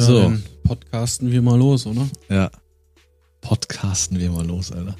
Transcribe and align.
Ja, 0.00 0.06
So. 0.06 0.32
podcasten 0.64 1.30
wir 1.30 1.42
mal 1.42 1.58
los, 1.58 1.86
oder? 1.86 2.08
Ja. 2.28 2.50
Podcasten 3.40 4.18
wir 4.18 4.30
mal 4.30 4.46
los, 4.46 4.72
Alter. 4.72 4.96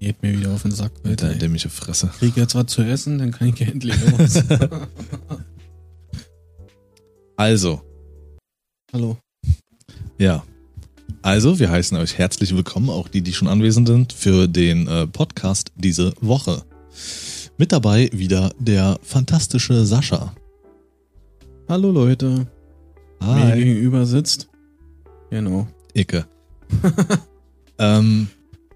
Geht 0.00 0.22
mir 0.22 0.38
wieder 0.38 0.52
auf 0.52 0.62
den 0.62 0.72
Sack. 0.72 0.92
Alter, 1.04 1.28
der 1.28 1.38
dämliche 1.38 1.68
Fresse. 1.68 2.08
Krieg 2.18 2.36
jetzt 2.36 2.54
was 2.54 2.66
zu 2.66 2.82
essen, 2.82 3.18
dann 3.18 3.30
kann 3.30 3.48
ich 3.48 3.60
endlich 3.60 3.94
los. 4.10 4.42
Also, 7.36 7.80
Hallo. 8.92 9.16
ja. 10.18 10.44
Also, 11.22 11.58
wir 11.58 11.70
heißen 11.70 11.96
euch 11.96 12.18
herzlich 12.18 12.54
willkommen, 12.54 12.90
auch 12.90 13.08
die, 13.08 13.22
die 13.22 13.32
schon 13.32 13.48
anwesend 13.48 13.88
sind, 13.88 14.12
für 14.12 14.46
den 14.48 14.86
äh, 14.86 15.06
Podcast 15.08 15.72
diese 15.76 16.12
Woche. 16.20 16.62
Mit 17.58 17.72
dabei 17.72 18.10
wieder 18.12 18.52
der 18.60 18.98
fantastische 19.02 19.84
Sascha. 19.86 20.34
Hallo 21.68 21.90
Leute. 21.90 22.46
Mir 23.20 23.54
gegenüber 23.54 24.04
sitzt. 24.04 24.48
Genau. 25.30 25.68
Icke. 25.94 26.26
ähm, 27.78 28.28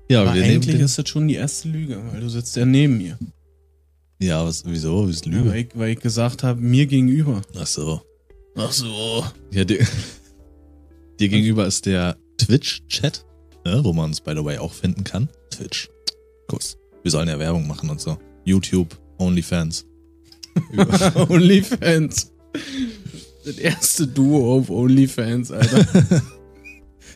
ja, 0.09 0.23
Aber 0.23 0.35
wir 0.35 0.45
eigentlich 0.45 0.81
ist 0.81 0.99
das 0.99 1.09
schon 1.09 1.29
die 1.29 1.35
erste 1.35 1.69
Lüge, 1.69 2.01
weil 2.13 2.21
du 2.21 2.29
sitzt 2.29 2.57
ja 2.57 2.65
neben 2.65 2.99
mir. 2.99 3.19
Ja, 4.21 4.45
was, 4.47 4.65
wieso? 4.65 5.07
Ist 5.07 5.27
Ja, 5.27 5.33
Lüge? 5.33 5.51
weil, 5.51 5.61
ich, 5.61 5.69
weil 5.75 5.91
ich 5.91 6.01
gesagt 6.01 6.43
habe, 6.43 6.61
mir 6.61 6.87
gegenüber. 6.87 7.43
Ach 7.59 7.67
so. 7.67 8.01
Ach 8.57 8.73
so. 8.73 9.25
Ja, 9.51 9.65
dir, 9.65 9.87
dir 11.21 11.29
gegenüber 11.29 11.67
ist 11.67 11.87
der 11.87 12.17
Twitch-Chat, 12.39 13.25
ne, 13.65 13.81
wo 13.83 13.93
man 13.93 14.07
uns, 14.07 14.21
by 14.21 14.33
the 14.35 14.45
way, 14.45 14.59
auch 14.59 14.73
finden 14.73 15.05
kann. 15.05 15.29
Twitch. 15.51 15.89
Kuss. 16.47 16.79
Wir 17.03 17.11
sollen 17.11 17.29
ja 17.29 17.39
Werbung 17.39 17.67
machen 17.67 17.91
und 17.91 18.01
so. 18.01 18.17
YouTube, 18.45 18.97
OnlyFans. 19.19 19.87
OnlyFans. 21.29 22.33
Das 23.45 23.59
erste 23.59 24.07
Duo 24.07 24.59
auf 24.59 24.71
OnlyFans, 24.71 25.53
Alter. 25.53 25.87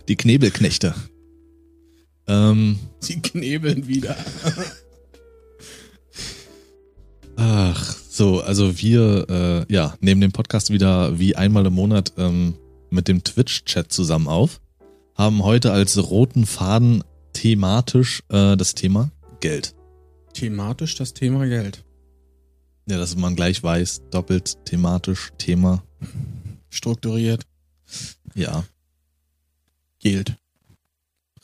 Die 0.09 0.17
Knebelknechte. 0.17 0.95
Ähm, 2.29 2.79
Sie 3.01 3.21
knebeln 3.21 3.89
wieder. 3.89 4.17
ach, 7.37 7.97
so, 8.09 8.41
also 8.41 8.79
wir, 8.79 9.27
äh, 9.69 9.73
ja, 9.73 9.95
nehmen 10.01 10.21
den 10.21 10.33
Podcast 10.33 10.71
wieder 10.71 11.19
wie 11.19 11.35
einmal 11.35 11.67
im 11.67 11.75
Monat 11.75 12.13
ähm, 12.17 12.55
mit 12.91 13.09
dem 13.09 13.25
Twitch-Chat 13.25 13.93
zusammen 13.93 14.29
auf. 14.29 14.61
Haben 15.17 15.43
heute 15.43 15.73
als 15.73 15.99
roten 16.11 16.47
Faden 16.47 17.03
thematisch 17.33 18.23
äh, 18.29 18.57
das 18.57 18.75
Thema 18.75 19.11
Geld. 19.41 19.75
Thematisch 20.35 20.95
das 20.95 21.15
Thema 21.15 21.47
Geld. 21.47 21.85
Ja, 22.91 22.99
dass 22.99 23.15
man 23.15 23.37
gleich 23.37 23.63
weiß, 23.63 24.01
doppelt 24.11 24.65
thematisch 24.65 25.31
Thema. 25.39 25.85
Strukturiert. 26.71 27.47
Ja, 28.35 28.65
Geld. 30.01 30.35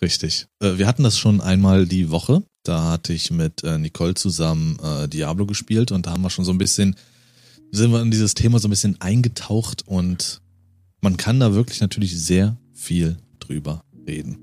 richtig. 0.03 0.48
Äh, 0.58 0.77
wir 0.78 0.88
hatten 0.88 1.05
das 1.05 1.16
schon 1.16 1.41
einmal 1.41 1.86
die 1.86 2.11
Woche. 2.11 2.42
Da 2.64 2.91
hatte 2.91 3.12
ich 3.12 3.30
mit 3.30 3.62
äh, 3.62 3.78
Nicole 3.78 4.14
zusammen 4.14 4.77
äh, 4.80 5.06
Diablo 5.06 5.47
gespielt 5.47 5.92
und 5.92 6.06
da 6.06 6.11
haben 6.11 6.22
wir 6.22 6.30
schon 6.30 6.44
so 6.44 6.50
ein 6.50 6.58
bisschen, 6.58 6.97
sind 7.70 7.92
wir 7.92 8.03
in 8.03 8.10
dieses 8.10 8.34
Thema 8.34 8.58
so 8.58 8.66
ein 8.66 8.70
bisschen 8.70 9.00
eingetaucht 9.00 9.86
und 9.86 10.42
man 11.00 11.16
kann 11.16 11.38
da 11.38 11.55
wirklich 11.55 11.81
natürlich 11.81 12.19
sehr 12.20 12.56
viel 12.72 13.19
drüber 13.38 13.84
reden. 14.05 14.38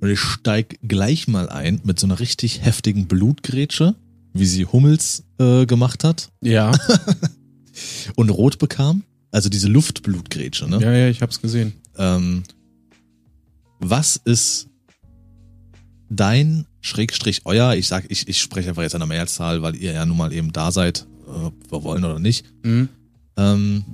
Und 0.00 0.10
ich 0.10 0.18
steig 0.18 0.80
gleich 0.82 1.28
mal 1.28 1.48
ein 1.48 1.80
mit 1.84 2.00
so 2.00 2.08
einer 2.08 2.18
richtig 2.18 2.64
heftigen 2.64 3.06
Blutgrätsche, 3.06 3.94
wie 4.34 4.46
sie 4.46 4.64
Hummels 4.66 5.24
äh, 5.38 5.66
gemacht 5.66 6.04
hat 6.04 6.30
Ja. 6.40 6.72
und 8.16 8.30
rot 8.30 8.58
bekam. 8.58 9.04
Also 9.30 9.48
diese 9.48 9.68
Luftblutgrätsche, 9.68 10.68
ne? 10.68 10.78
Ja, 10.80 10.92
ja, 10.92 11.08
ich 11.08 11.22
hab's 11.22 11.40
gesehen. 11.40 11.72
Ähm, 11.96 12.42
was 13.78 14.16
ist 14.16 14.68
dein 16.10 16.66
Schrägstrich 16.80 17.42
euer, 17.44 17.74
ich 17.74 17.88
sag, 17.88 18.04
ich, 18.10 18.28
ich 18.28 18.40
spreche 18.40 18.68
einfach 18.68 18.82
jetzt 18.82 18.94
an 18.94 19.00
der 19.00 19.08
Mehrzahl, 19.08 19.62
weil 19.62 19.76
ihr 19.76 19.92
ja 19.92 20.04
nun 20.04 20.16
mal 20.16 20.32
eben 20.32 20.52
da 20.52 20.70
seid, 20.72 21.06
äh, 21.26 21.30
ob 21.30 21.54
wir 21.70 21.82
wollen 21.82 22.04
oder 22.04 22.18
nicht, 22.18 22.44
Hm? 22.64 22.88
ähm, 23.36 23.84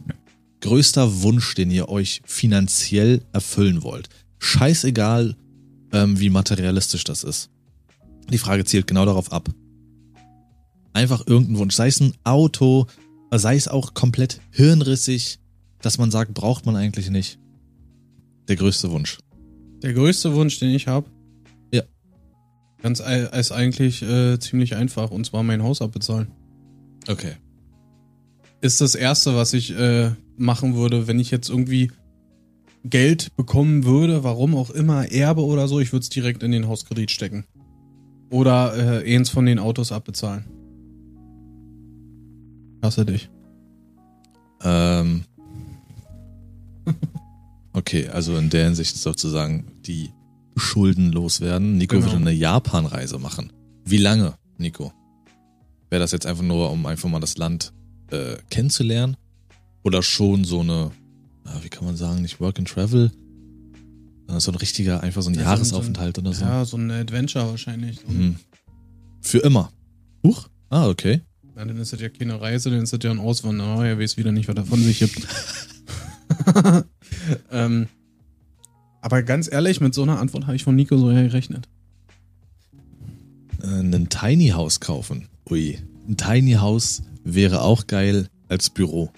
größter 0.60 1.22
Wunsch, 1.22 1.54
den 1.54 1.70
ihr 1.70 1.88
euch 1.88 2.20
finanziell 2.24 3.22
erfüllen 3.32 3.82
wollt. 3.84 4.08
Scheißegal, 4.40 5.36
ähm, 5.92 6.18
wie 6.18 6.30
materialistisch 6.30 7.04
das 7.04 7.22
ist. 7.22 7.50
Die 8.30 8.38
Frage 8.38 8.64
zielt 8.64 8.86
genau 8.88 9.04
darauf 9.06 9.30
ab. 9.32 9.48
Einfach 10.98 11.24
irgendein 11.28 11.58
Wunsch, 11.58 11.76
sei 11.76 11.86
es 11.86 12.00
ein 12.00 12.12
Auto, 12.24 12.88
sei 13.30 13.54
es 13.54 13.68
auch 13.68 13.94
komplett 13.94 14.40
hirnrissig, 14.50 15.38
dass 15.80 15.96
man 15.96 16.10
sagt, 16.10 16.34
braucht 16.34 16.66
man 16.66 16.74
eigentlich 16.74 17.08
nicht. 17.08 17.38
Der 18.48 18.56
größte 18.56 18.90
Wunsch. 18.90 19.18
Der 19.80 19.92
größte 19.92 20.34
Wunsch, 20.34 20.58
den 20.58 20.70
ich 20.70 20.88
habe. 20.88 21.08
Ja. 21.72 21.84
Ganz 22.82 22.98
ist 22.98 23.52
eigentlich 23.52 24.02
äh, 24.02 24.40
ziemlich 24.40 24.74
einfach 24.74 25.12
und 25.12 25.24
zwar 25.24 25.44
mein 25.44 25.62
Haus 25.62 25.82
abbezahlen. 25.82 26.32
Okay. 27.06 27.34
Ist 28.60 28.80
das 28.80 28.96
erste, 28.96 29.36
was 29.36 29.52
ich 29.52 29.70
äh, 29.78 30.10
machen 30.36 30.74
würde, 30.74 31.06
wenn 31.06 31.20
ich 31.20 31.30
jetzt 31.30 31.48
irgendwie 31.48 31.92
Geld 32.82 33.36
bekommen 33.36 33.84
würde, 33.84 34.24
warum 34.24 34.56
auch 34.56 34.70
immer, 34.70 35.12
Erbe 35.12 35.44
oder 35.44 35.68
so, 35.68 35.78
ich 35.78 35.92
würde 35.92 36.02
es 36.02 36.08
direkt 36.08 36.42
in 36.42 36.50
den 36.50 36.66
Hauskredit 36.66 37.12
stecken. 37.12 37.44
Oder 38.30 39.04
äh, 39.04 39.14
eins 39.14 39.30
von 39.30 39.46
den 39.46 39.60
Autos 39.60 39.92
abbezahlen. 39.92 40.57
Hasse 42.82 43.04
dich. 43.04 43.28
Ähm, 44.62 45.24
okay, 47.72 48.08
also 48.08 48.36
in 48.36 48.50
der 48.50 48.64
Hinsicht 48.64 48.96
sozusagen 48.96 49.66
die 49.86 50.10
Schulden 50.56 51.12
loswerden. 51.12 51.76
Nico 51.78 51.94
Genau. 51.96 52.06
würde 52.06 52.16
eine 52.18 52.32
Japan-Reise 52.32 53.18
machen. 53.18 53.52
Wie 53.84 53.98
lange, 53.98 54.34
Nico? 54.58 54.92
Wäre 55.90 56.00
das 56.00 56.12
jetzt 56.12 56.26
einfach 56.26 56.42
nur, 56.42 56.70
um 56.70 56.84
einfach 56.86 57.08
mal 57.08 57.20
das 57.20 57.36
Land 57.38 57.72
äh, 58.10 58.36
kennenzulernen? 58.50 59.16
Oder 59.84 60.02
schon 60.02 60.44
so 60.44 60.60
eine, 60.60 60.90
ja, 61.46 61.62
wie 61.64 61.68
kann 61.68 61.84
man 61.84 61.96
sagen, 61.96 62.22
nicht 62.22 62.40
Work 62.40 62.58
and 62.58 62.68
Travel? 62.68 63.10
sondern 64.26 64.40
So 64.40 64.50
ein 64.52 64.56
richtiger, 64.56 65.02
einfach 65.02 65.22
so 65.22 65.30
ein 65.30 65.34
Ja, 65.34 65.40
so 65.40 65.46
ein- 65.46 65.54
Jahresaufenthalt 65.56 66.18
oder 66.18 66.32
so. 66.34 66.44
Ja, 66.44 66.64
so 66.64 66.76
ein 66.76 66.90
Adventure 66.90 67.48
wahrscheinlich. 67.48 68.06
Mhm. 68.06 68.36
Für 69.22 69.38
immer. 69.38 69.70
Huch? 70.22 70.48
Ah, 70.68 70.88
okay. 70.88 71.22
Ja, 71.58 71.64
dann 71.64 71.76
ist 71.78 71.92
das 71.92 72.00
ja 72.00 72.08
keine 72.08 72.40
Reise, 72.40 72.70
dann 72.70 72.82
ist 72.82 72.92
das 72.92 73.00
ja 73.02 73.10
ein 73.10 73.18
Auswandern. 73.18 73.78
Oh, 73.78 73.82
er 73.82 73.98
weiß 73.98 74.16
wieder 74.16 74.30
nicht, 74.30 74.46
was 74.46 74.54
er 74.54 74.64
von 74.64 74.80
sich 74.80 75.00
gibt. 75.00 75.26
ähm, 77.50 77.88
aber 79.00 79.24
ganz 79.24 79.50
ehrlich, 79.50 79.80
mit 79.80 79.92
so 79.92 80.04
einer 80.04 80.20
Antwort 80.20 80.46
habe 80.46 80.54
ich 80.54 80.62
von 80.62 80.76
Nico 80.76 80.96
so 80.96 81.10
ja 81.10 81.20
gerechnet. 81.20 81.68
Äh, 83.60 83.80
ein 83.80 84.08
Tiny 84.08 84.50
House 84.50 84.78
kaufen. 84.78 85.26
Ui. 85.50 85.80
Ein 86.08 86.16
Tiny 86.16 86.52
House 86.52 87.02
wäre 87.24 87.62
auch 87.62 87.88
geil 87.88 88.28
als 88.46 88.70
Büro. 88.70 89.10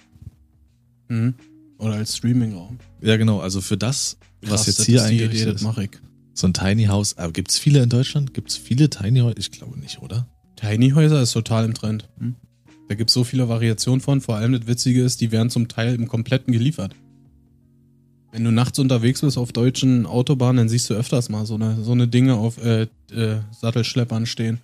Mhm. 1.09 1.35
Oder 1.77 1.93
als 1.93 2.17
Streamingraum. 2.17 2.79
Ja, 3.01 3.17
genau. 3.17 3.39
Also 3.39 3.61
für 3.61 3.77
das, 3.77 4.17
was 4.41 4.49
Krass, 4.49 4.65
jetzt 4.65 4.79
das 4.79 4.85
hier 4.87 5.03
eingerichtet 5.03 5.41
Idee, 5.41 5.45
das 5.45 5.55
ist. 5.57 5.61
mache 5.61 5.83
ich. 5.83 5.91
So 6.33 6.47
ein 6.47 6.55
Tiny 6.55 6.85
House. 6.85 7.15
Aber 7.19 7.33
gibt's 7.33 7.59
viele 7.59 7.83
in 7.83 7.89
Deutschland? 7.89 8.33
Gibt's 8.33 8.57
viele 8.57 8.89
Tiny 8.89 9.19
House? 9.19 9.35
Ich 9.37 9.51
glaube 9.51 9.79
nicht, 9.79 10.01
oder? 10.01 10.27
Tiny 10.61 10.91
Häuser 10.91 11.21
ist 11.21 11.31
total 11.31 11.65
im 11.65 11.73
Trend. 11.73 12.07
Hm? 12.19 12.35
Da 12.87 12.95
gibt 12.95 13.09
es 13.09 13.13
so 13.13 13.23
viele 13.23 13.49
Variationen 13.49 14.01
von. 14.01 14.21
Vor 14.21 14.35
allem 14.35 14.51
das 14.51 14.67
Witzige 14.67 15.03
ist, 15.03 15.21
die 15.21 15.31
werden 15.31 15.49
zum 15.49 15.67
Teil 15.67 15.95
im 15.95 16.07
Kompletten 16.07 16.53
geliefert. 16.53 16.93
Wenn 18.31 18.43
du 18.43 18.51
nachts 18.51 18.79
unterwegs 18.79 19.21
bist 19.21 19.37
auf 19.37 19.51
deutschen 19.51 20.05
Autobahnen, 20.05 20.57
dann 20.57 20.69
siehst 20.69 20.89
du 20.89 20.93
öfters 20.93 21.29
mal 21.29 21.45
so 21.45 21.55
eine, 21.55 21.81
so 21.83 21.91
eine 21.91 22.07
Dinge 22.07 22.35
auf 22.35 22.63
äh, 22.63 22.83
äh, 23.11 23.39
Sattelschleppern 23.59 24.25
stehen. 24.25 24.59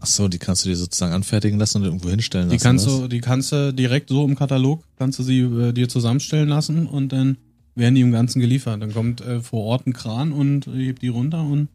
Ach 0.00 0.06
so, 0.06 0.28
die 0.28 0.38
kannst 0.38 0.64
du 0.64 0.68
dir 0.68 0.76
sozusagen 0.76 1.12
anfertigen 1.12 1.58
lassen 1.58 1.78
und 1.78 1.84
irgendwo 1.84 2.08
hinstellen 2.08 2.48
Die 2.48 2.54
lassen. 2.56 2.62
kannst 2.62 2.86
was? 2.86 3.00
du, 3.00 3.08
die 3.08 3.20
kannst 3.20 3.52
du 3.52 3.72
direkt 3.72 4.10
so 4.10 4.24
im 4.24 4.36
Katalog, 4.36 4.84
kannst 4.96 5.18
du 5.18 5.22
sie 5.22 5.40
äh, 5.40 5.72
dir 5.72 5.88
zusammenstellen 5.88 6.48
lassen 6.48 6.86
und 6.86 7.12
dann 7.12 7.36
werden 7.74 7.94
die 7.94 8.00
im 8.00 8.12
Ganzen 8.12 8.40
geliefert. 8.40 8.80
Dann 8.80 8.92
kommt 8.92 9.20
äh, 9.20 9.40
vor 9.40 9.64
Ort 9.64 9.86
ein 9.86 9.92
Kran 9.92 10.32
und 10.32 10.66
hebt 10.66 11.02
die 11.02 11.08
runter 11.08 11.42
und 11.42 11.68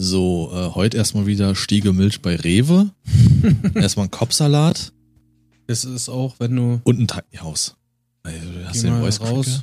So, 0.00 0.50
äh, 0.52 0.74
heute 0.76 0.96
erstmal 0.96 1.26
wieder 1.26 1.56
Stiege 1.56 1.92
Milch 1.92 2.22
bei 2.22 2.36
Rewe. 2.36 2.90
erstmal 3.74 4.06
ein 4.06 4.10
Kopfsalat 4.10 4.92
es 5.68 5.84
ist 5.84 6.08
auch, 6.08 6.36
wenn 6.38 6.56
du 6.56 6.80
und 6.84 6.98
ein 6.98 7.06
Tiny 7.06 7.36
House. 7.40 7.76
Ey, 8.24 8.40
Hast 8.64 8.72
Geh 8.72 8.80
du 8.80 8.86
den 8.86 8.92
mal 8.94 9.00
Voice 9.02 9.20
raus. 9.20 9.62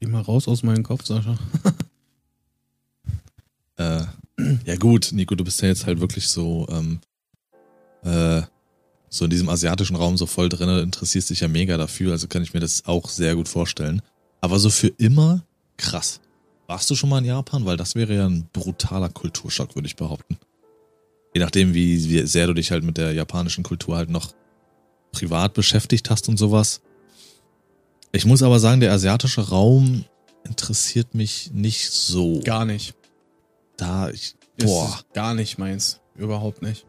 geh 0.00 0.06
mal 0.06 0.22
raus 0.22 0.46
aus 0.48 0.62
meinem 0.62 0.82
Kopf, 0.82 1.04
Sascha. 1.04 1.36
Äh, 3.76 4.04
ja 4.66 4.76
gut, 4.76 5.10
Nico, 5.10 5.34
du 5.34 5.42
bist 5.42 5.60
ja 5.60 5.66
jetzt 5.66 5.84
halt 5.84 5.98
wirklich 5.98 6.28
so, 6.28 6.64
ähm, 6.70 7.00
äh, 8.04 8.42
so 9.08 9.24
in 9.24 9.30
diesem 9.30 9.48
asiatischen 9.48 9.96
Raum 9.96 10.16
so 10.16 10.26
voll 10.26 10.48
drin, 10.48 10.68
interessierst 10.78 11.30
dich 11.30 11.40
ja 11.40 11.48
mega 11.48 11.76
dafür, 11.76 12.12
also 12.12 12.28
kann 12.28 12.44
ich 12.44 12.54
mir 12.54 12.60
das 12.60 12.84
auch 12.86 13.08
sehr 13.08 13.34
gut 13.34 13.48
vorstellen. 13.48 14.00
Aber 14.40 14.60
so 14.60 14.70
für 14.70 14.86
immer 14.86 15.42
krass. 15.76 16.20
Warst 16.66 16.90
du 16.90 16.94
schon 16.94 17.10
mal 17.10 17.18
in 17.18 17.24
Japan? 17.26 17.64
Weil 17.64 17.76
das 17.76 17.94
wäre 17.94 18.14
ja 18.14 18.26
ein 18.26 18.48
brutaler 18.52 19.08
Kulturschock, 19.08 19.74
würde 19.74 19.86
ich 19.86 19.96
behaupten. 19.96 20.38
Je 21.34 21.40
nachdem, 21.40 21.74
wie, 21.74 22.08
wie 22.08 22.26
sehr 22.26 22.46
du 22.46 22.54
dich 22.54 22.70
halt 22.70 22.84
mit 22.84 22.96
der 22.96 23.12
japanischen 23.12 23.64
Kultur 23.64 23.96
halt 23.96 24.08
noch 24.08 24.32
privat 25.12 25.54
beschäftigt 25.54 26.10
hast 26.10 26.28
und 26.28 26.38
sowas. 26.38 26.80
Ich 28.12 28.24
muss 28.24 28.42
aber 28.42 28.60
sagen, 28.60 28.80
der 28.80 28.92
asiatische 28.92 29.48
Raum 29.48 30.04
interessiert 30.44 31.14
mich 31.14 31.50
nicht 31.52 31.90
so. 31.90 32.40
Gar 32.44 32.64
nicht. 32.64 32.94
Da, 33.76 34.10
ich, 34.10 34.36
boah, 34.58 35.00
gar 35.12 35.34
nicht 35.34 35.58
meins. 35.58 36.00
Überhaupt 36.14 36.62
nicht. 36.62 36.86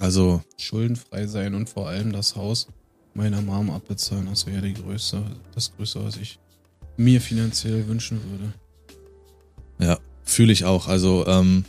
also, 0.00 0.42
Schuldenfrei 0.58 1.26
sein 1.26 1.54
und 1.54 1.68
vor 1.68 1.88
allem 1.88 2.12
das 2.12 2.34
Haus 2.34 2.66
meiner 3.14 3.40
Mom 3.40 3.70
abbezahlen, 3.70 4.26
das 4.26 4.46
wäre 4.46 4.62
die 4.62 4.74
größte, 4.74 5.22
das 5.54 5.74
größte, 5.76 6.04
was 6.04 6.16
ich 6.16 6.38
mir 6.96 7.20
finanziell 7.20 7.86
wünschen 7.88 8.20
würde. 8.30 8.52
ja, 9.78 9.98
fühle 10.24 10.52
ich 10.52 10.64
auch. 10.64 10.88
Also, 10.88 11.26
ähm, 11.26 11.64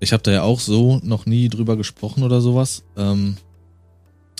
ich 0.00 0.12
habe 0.12 0.22
da 0.22 0.30
ja 0.32 0.42
auch 0.42 0.60
so 0.60 1.00
noch 1.02 1.26
nie 1.26 1.48
drüber 1.48 1.76
gesprochen 1.76 2.22
oder 2.22 2.40
sowas. 2.40 2.84
Ähm, 2.96 3.36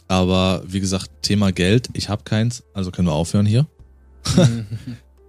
aber 0.08 0.62
wie 0.66 0.80
gesagt, 0.80 1.10
Thema 1.22 1.52
Geld, 1.52 1.90
ich 1.92 2.08
habe 2.08 2.24
keins, 2.24 2.64
also 2.72 2.90
können 2.90 3.08
wir 3.08 3.12
aufhören 3.12 3.46
hier. 3.46 3.66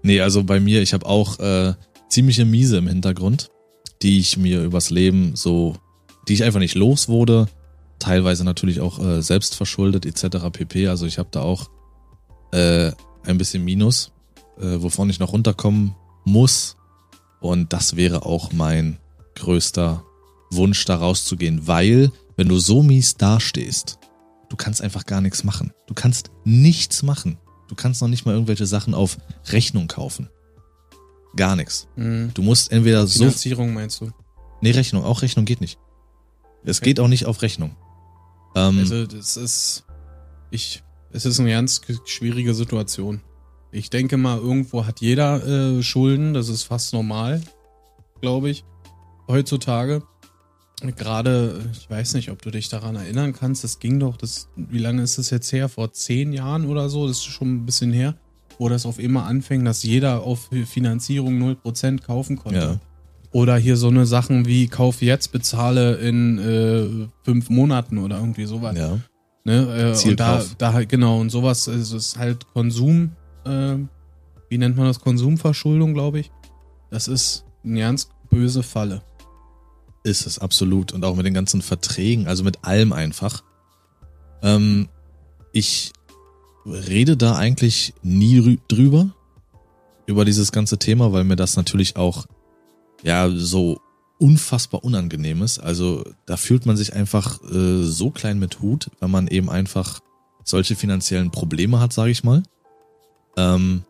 Nee, 0.03 0.21
also 0.21 0.43
bei 0.43 0.59
mir, 0.59 0.81
ich 0.81 0.93
habe 0.93 1.05
auch 1.05 1.39
äh, 1.39 1.73
ziemliche 2.09 2.45
Miese 2.45 2.77
im 2.77 2.87
Hintergrund, 2.87 3.49
die 4.01 4.19
ich 4.19 4.37
mir 4.37 4.63
übers 4.63 4.89
Leben 4.89 5.35
so, 5.35 5.75
die 6.27 6.33
ich 6.33 6.43
einfach 6.43 6.59
nicht 6.59 6.75
los 6.75 7.07
wurde, 7.07 7.47
teilweise 7.99 8.43
natürlich 8.43 8.81
auch 8.81 8.99
äh, 8.99 9.21
selbst 9.21 9.55
verschuldet 9.55 10.05
etc. 10.05 10.49
pp. 10.51 10.87
Also 10.87 11.05
ich 11.05 11.19
habe 11.19 11.29
da 11.31 11.41
auch 11.41 11.69
äh, 12.51 12.91
ein 13.25 13.37
bisschen 13.37 13.63
Minus, 13.63 14.11
äh, 14.61 14.81
wovon 14.81 15.09
ich 15.09 15.19
noch 15.19 15.33
runterkommen 15.33 15.95
muss. 16.25 16.77
Und 17.39 17.73
das 17.73 17.95
wäre 17.95 18.25
auch 18.25 18.53
mein 18.53 18.99
größter 19.35 20.03
Wunsch, 20.51 20.85
da 20.85 20.97
rauszugehen, 20.97 21.67
weil 21.67 22.11
wenn 22.37 22.47
du 22.49 22.59
so 22.59 22.83
mies 22.83 23.15
dastehst, 23.15 23.97
du 24.49 24.55
kannst 24.55 24.81
einfach 24.81 25.05
gar 25.05 25.21
nichts 25.21 25.43
machen. 25.43 25.73
Du 25.87 25.93
kannst 25.93 26.31
nichts 26.43 27.03
machen. 27.03 27.37
Du 27.67 27.75
kannst 27.75 28.01
noch 28.01 28.09
nicht 28.09 28.25
mal 28.25 28.33
irgendwelche 28.33 28.65
Sachen 28.65 28.93
auf 28.93 29.17
Rechnung 29.47 29.87
kaufen. 29.87 30.29
Gar 31.35 31.55
nichts. 31.55 31.87
Mhm. 31.95 32.31
Du 32.33 32.41
musst 32.41 32.71
entweder 32.71 33.07
so. 33.07 33.19
Finanzierung 33.19 33.73
meinst 33.73 34.01
du? 34.01 34.11
Nee, 34.61 34.71
Rechnung. 34.71 35.03
Auch 35.03 35.21
Rechnung 35.21 35.45
geht 35.45 35.61
nicht. 35.61 35.79
Es 36.63 36.81
geht 36.81 36.99
auch 36.99 37.07
nicht 37.07 37.25
auf 37.25 37.41
Rechnung. 37.41 37.75
Ähm, 38.55 38.79
Also 38.79 39.07
das 39.07 39.37
ist, 39.37 39.85
ich, 40.51 40.83
es 41.11 41.25
ist 41.25 41.39
eine 41.39 41.51
ganz 41.51 41.81
schwierige 42.05 42.53
Situation. 42.53 43.21
Ich 43.71 43.89
denke 43.89 44.17
mal, 44.17 44.37
irgendwo 44.37 44.85
hat 44.85 44.99
jeder 44.99 45.45
äh, 45.45 45.83
Schulden, 45.83 46.33
das 46.33 46.49
ist 46.49 46.63
fast 46.63 46.93
normal, 46.93 47.41
glaube 48.19 48.49
ich, 48.49 48.65
heutzutage. 49.27 50.03
Gerade, 50.97 51.63
ich 51.71 51.89
weiß 51.89 52.15
nicht, 52.15 52.31
ob 52.31 52.41
du 52.41 52.49
dich 52.49 52.67
daran 52.67 52.95
erinnern 52.95 53.33
kannst, 53.33 53.63
das 53.63 53.79
ging 53.79 53.99
doch, 53.99 54.17
das, 54.17 54.49
wie 54.55 54.79
lange 54.79 55.03
ist 55.03 55.17
das 55.17 55.29
jetzt 55.29 55.53
her? 55.53 55.69
Vor 55.69 55.93
zehn 55.93 56.33
Jahren 56.33 56.65
oder 56.65 56.89
so, 56.89 57.07
das 57.07 57.17
ist 57.17 57.25
schon 57.25 57.55
ein 57.55 57.65
bisschen 57.65 57.93
her, 57.93 58.15
wo 58.57 58.67
das 58.67 58.85
auf 58.85 58.99
immer 58.99 59.25
anfing, 59.25 59.63
dass 59.63 59.83
jeder 59.83 60.23
auf 60.23 60.49
Finanzierung 60.65 61.39
0% 61.63 62.01
kaufen 62.01 62.37
konnte. 62.37 62.59
Ja. 62.59 62.79
Oder 63.31 63.57
hier 63.57 63.77
so 63.77 63.87
eine 63.87 64.05
Sachen 64.05 64.47
wie 64.47 64.67
Kauf 64.67 65.01
jetzt, 65.01 65.31
bezahle 65.31 65.95
in 65.95 66.39
äh, 66.39 67.07
fünf 67.23 67.49
Monaten 67.49 67.99
oder 67.99 68.17
irgendwie 68.17 68.45
sowas. 68.45 68.75
ja. 68.77 68.99
Ne? 69.43 69.95
Äh, 69.95 70.09
und 70.09 70.19
da, 70.19 70.43
da 70.57 70.83
genau, 70.83 71.19
und 71.19 71.29
sowas 71.29 71.67
ist, 71.67 71.93
ist 71.93 72.17
halt 72.17 72.47
Konsum, 72.53 73.11
äh, 73.45 73.77
wie 74.49 74.57
nennt 74.57 74.77
man 74.77 74.85
das? 74.87 74.99
Konsumverschuldung, 74.99 75.93
glaube 75.93 76.19
ich. 76.19 76.31
Das 76.89 77.07
ist 77.07 77.45
eine 77.63 77.79
ganz 77.79 78.09
böse 78.29 78.63
Falle. 78.63 79.01
Ist 80.03 80.25
es 80.25 80.39
absolut. 80.39 80.93
Und 80.93 81.05
auch 81.05 81.15
mit 81.15 81.25
den 81.25 81.33
ganzen 81.33 81.61
Verträgen, 81.61 82.27
also 82.27 82.43
mit 82.43 82.63
allem 82.65 82.91
einfach. 82.91 83.43
Ähm, 84.41 84.89
ich 85.53 85.93
rede 86.65 87.17
da 87.17 87.35
eigentlich 87.35 87.93
nie 88.01 88.39
rü- 88.39 88.59
drüber, 88.67 89.09
über 90.05 90.25
dieses 90.25 90.51
ganze 90.51 90.77
Thema, 90.77 91.13
weil 91.13 91.23
mir 91.23 91.35
das 91.35 91.55
natürlich 91.55 91.95
auch, 91.95 92.25
ja, 93.03 93.29
so 93.29 93.79
unfassbar 94.19 94.83
unangenehm 94.83 95.41
ist. 95.41 95.59
Also 95.59 96.03
da 96.25 96.37
fühlt 96.37 96.65
man 96.65 96.77
sich 96.77 96.93
einfach 96.93 97.41
äh, 97.51 97.83
so 97.83 98.11
klein 98.11 98.37
mit 98.37 98.61
Hut, 98.61 98.91
wenn 98.99 99.09
man 99.11 99.27
eben 99.27 99.49
einfach 99.49 99.99
solche 100.43 100.75
finanziellen 100.75 101.31
Probleme 101.31 101.79
hat, 101.79 101.93
sage 101.93 102.11
ich 102.11 102.23
mal. 102.23 102.43
Ähm, 103.37 103.83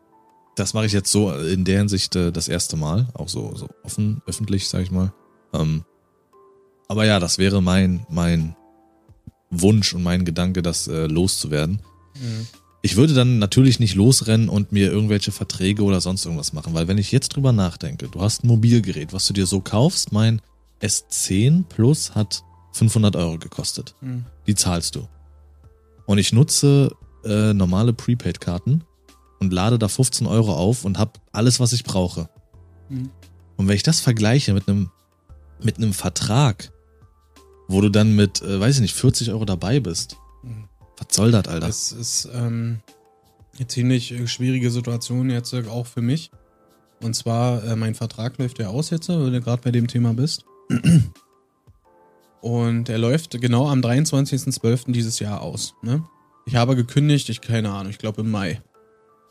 das 0.55 0.73
mache 0.73 0.85
ich 0.85 0.91
jetzt 0.91 1.11
so 1.11 1.31
in 1.33 1.65
der 1.65 1.79
Hinsicht 1.79 2.15
äh, 2.15 2.31
das 2.31 2.47
erste 2.47 2.77
Mal, 2.77 3.07
auch 3.13 3.29
so, 3.29 3.55
so 3.55 3.69
offen, 3.83 4.21
öffentlich, 4.25 4.67
sage 4.67 4.83
ich 4.83 4.91
mal. 4.91 5.13
Ähm, 5.53 5.83
aber 6.87 7.05
ja, 7.05 7.19
das 7.19 7.37
wäre 7.37 7.61
mein, 7.61 8.05
mein 8.09 8.55
Wunsch 9.49 9.93
und 9.93 10.03
mein 10.03 10.25
Gedanke, 10.25 10.61
das 10.61 10.87
äh, 10.87 11.07
loszuwerden. 11.07 11.81
Ich 12.81 12.95
würde 12.97 13.13
dann 13.13 13.39
natürlich 13.39 13.79
nicht 13.79 13.95
losrennen 13.95 14.49
und 14.49 14.71
mir 14.71 14.91
irgendwelche 14.91 15.31
Verträge 15.31 15.83
oder 15.83 16.01
sonst 16.01 16.25
irgendwas 16.25 16.51
machen, 16.51 16.73
weil 16.73 16.87
wenn 16.87 16.97
ich 16.97 17.11
jetzt 17.11 17.29
drüber 17.29 17.51
nachdenke, 17.51 18.07
du 18.09 18.21
hast 18.21 18.43
ein 18.43 18.47
Mobilgerät, 18.47 19.13
was 19.13 19.25
du 19.27 19.33
dir 19.33 19.45
so 19.45 19.61
kaufst, 19.61 20.11
mein 20.11 20.41
S10 20.81 21.65
Plus 21.65 22.15
hat 22.15 22.43
500 22.73 23.15
Euro 23.15 23.37
gekostet. 23.37 23.95
Mhm. 24.01 24.25
Die 24.47 24.55
zahlst 24.55 24.95
du. 24.95 25.07
Und 26.05 26.17
ich 26.17 26.33
nutze 26.33 26.95
äh, 27.23 27.53
normale 27.53 27.93
Prepaid-Karten 27.93 28.83
und 29.41 29.51
lade 29.51 29.77
da 29.77 29.87
15 29.87 30.27
Euro 30.27 30.53
auf 30.53 30.85
und 30.85 30.97
habe 30.97 31.13
alles, 31.33 31.59
was 31.59 31.73
ich 31.73 31.83
brauche. 31.83 32.29
Mhm. 32.89 33.09
Und 33.57 33.67
wenn 33.67 33.75
ich 33.75 33.83
das 33.83 33.99
vergleiche 33.99 34.53
mit 34.53 34.69
einem 34.69 34.89
mit 35.63 35.77
einem 35.77 35.93
Vertrag, 35.93 36.71
wo 37.67 37.81
du 37.81 37.89
dann 37.89 38.15
mit, 38.15 38.41
äh, 38.41 38.59
weiß 38.59 38.75
ich 38.75 38.81
nicht, 38.81 38.95
40 38.95 39.31
Euro 39.31 39.45
dabei 39.45 39.79
bist, 39.79 40.15
Mhm. 40.43 40.67
was 40.97 41.15
soll 41.15 41.31
das, 41.31 41.47
Alter? 41.47 41.67
Das 41.67 41.91
ist 41.91 42.27
ähm, 42.33 42.79
eine 43.57 43.67
ziemlich 43.67 44.11
äh, 44.11 44.27
schwierige 44.27 44.71
Situation 44.71 45.29
jetzt 45.29 45.53
äh, 45.53 45.67
auch 45.67 45.85
für 45.85 46.01
mich. 46.01 46.31
Und 47.01 47.15
zwar, 47.15 47.63
äh, 47.63 47.75
mein 47.75 47.93
Vertrag 47.95 48.37
läuft 48.39 48.59
ja 48.59 48.69
aus 48.69 48.89
jetzt, 48.89 49.09
äh, 49.09 49.23
wenn 49.23 49.33
du 49.33 49.41
gerade 49.41 49.61
bei 49.61 49.71
dem 49.71 49.87
Thema 49.87 50.13
bist. 50.13 50.45
Und 52.41 52.89
er 52.89 52.97
läuft 52.97 53.39
genau 53.39 53.69
am 53.69 53.81
23.12. 53.81 54.91
dieses 54.91 55.19
Jahr 55.19 55.41
aus. 55.41 55.75
Ne? 55.83 56.03
Ich 56.45 56.55
habe 56.55 56.75
gekündigt, 56.75 57.29
ich 57.29 57.41
keine 57.41 57.71
Ahnung, 57.71 57.91
ich 57.91 57.99
glaube 57.99 58.21
im 58.21 58.31
Mai. 58.31 58.61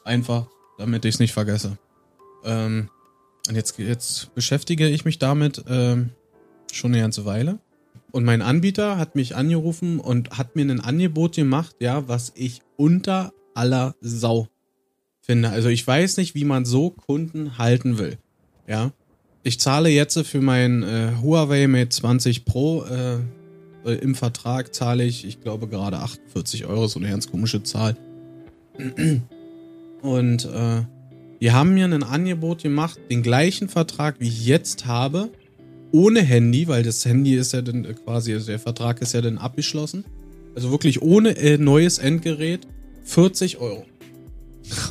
Einfach, 0.04 0.46
damit 0.78 1.04
ich 1.04 1.14
es 1.14 1.20
nicht 1.20 1.32
vergesse. 1.32 1.78
Ähm, 2.44 2.88
und 3.48 3.54
jetzt, 3.54 3.78
jetzt 3.78 4.34
beschäftige 4.34 4.88
ich 4.88 5.04
mich 5.04 5.18
damit 5.18 5.64
ähm, 5.68 6.10
schon 6.72 6.92
eine 6.92 7.02
ganze 7.02 7.24
Weile. 7.24 7.58
Und 8.12 8.24
mein 8.24 8.42
Anbieter 8.42 8.98
hat 8.98 9.14
mich 9.14 9.36
angerufen 9.36 10.00
und 10.00 10.36
hat 10.36 10.56
mir 10.56 10.62
ein 10.62 10.80
Angebot 10.80 11.36
gemacht, 11.36 11.76
ja, 11.80 12.08
was 12.08 12.32
ich 12.34 12.60
unter 12.76 13.32
aller 13.54 13.94
Sau 14.00 14.48
finde. 15.20 15.50
Also 15.50 15.68
ich 15.68 15.86
weiß 15.86 16.16
nicht, 16.16 16.34
wie 16.34 16.44
man 16.44 16.64
so 16.64 16.90
Kunden 16.90 17.58
halten 17.58 17.98
will. 17.98 18.18
Ja. 18.66 18.92
Ich 19.42 19.60
zahle 19.60 19.88
jetzt 19.88 20.18
für 20.26 20.40
mein 20.40 20.82
äh, 20.82 21.12
Huawei 21.22 21.66
Mate 21.66 21.88
20 21.88 22.44
Pro 22.44 22.84
äh, 22.84 23.18
im 23.84 24.14
Vertrag 24.14 24.74
zahle 24.74 25.04
ich, 25.04 25.24
ich 25.26 25.40
glaube 25.40 25.66
gerade 25.66 25.98
48 25.98 26.66
Euro, 26.66 26.86
so 26.86 26.98
eine 26.98 27.08
ganz 27.08 27.30
komische 27.30 27.62
Zahl. 27.62 27.96
Und 30.02 30.44
äh, 30.46 30.82
die 31.40 31.52
haben 31.52 31.74
mir 31.74 31.84
ein 31.86 32.02
Angebot 32.02 32.62
gemacht, 32.62 32.98
den 33.10 33.22
gleichen 33.22 33.68
Vertrag, 33.68 34.16
wie 34.18 34.28
ich 34.28 34.46
jetzt 34.46 34.86
habe, 34.86 35.30
ohne 35.92 36.20
Handy, 36.22 36.68
weil 36.68 36.82
das 36.82 37.04
Handy 37.04 37.34
ist 37.34 37.52
ja 37.52 37.62
dann 37.62 37.84
äh, 37.84 37.94
quasi, 37.94 38.32
also 38.32 38.46
der 38.46 38.58
Vertrag 38.58 39.00
ist 39.02 39.12
ja 39.14 39.20
dann 39.20 39.38
abgeschlossen. 39.38 40.04
Also 40.54 40.70
wirklich 40.70 41.00
ohne 41.02 41.36
äh, 41.36 41.58
neues 41.58 41.98
Endgerät, 41.98 42.66
40 43.04 43.58
Euro. 43.58 43.84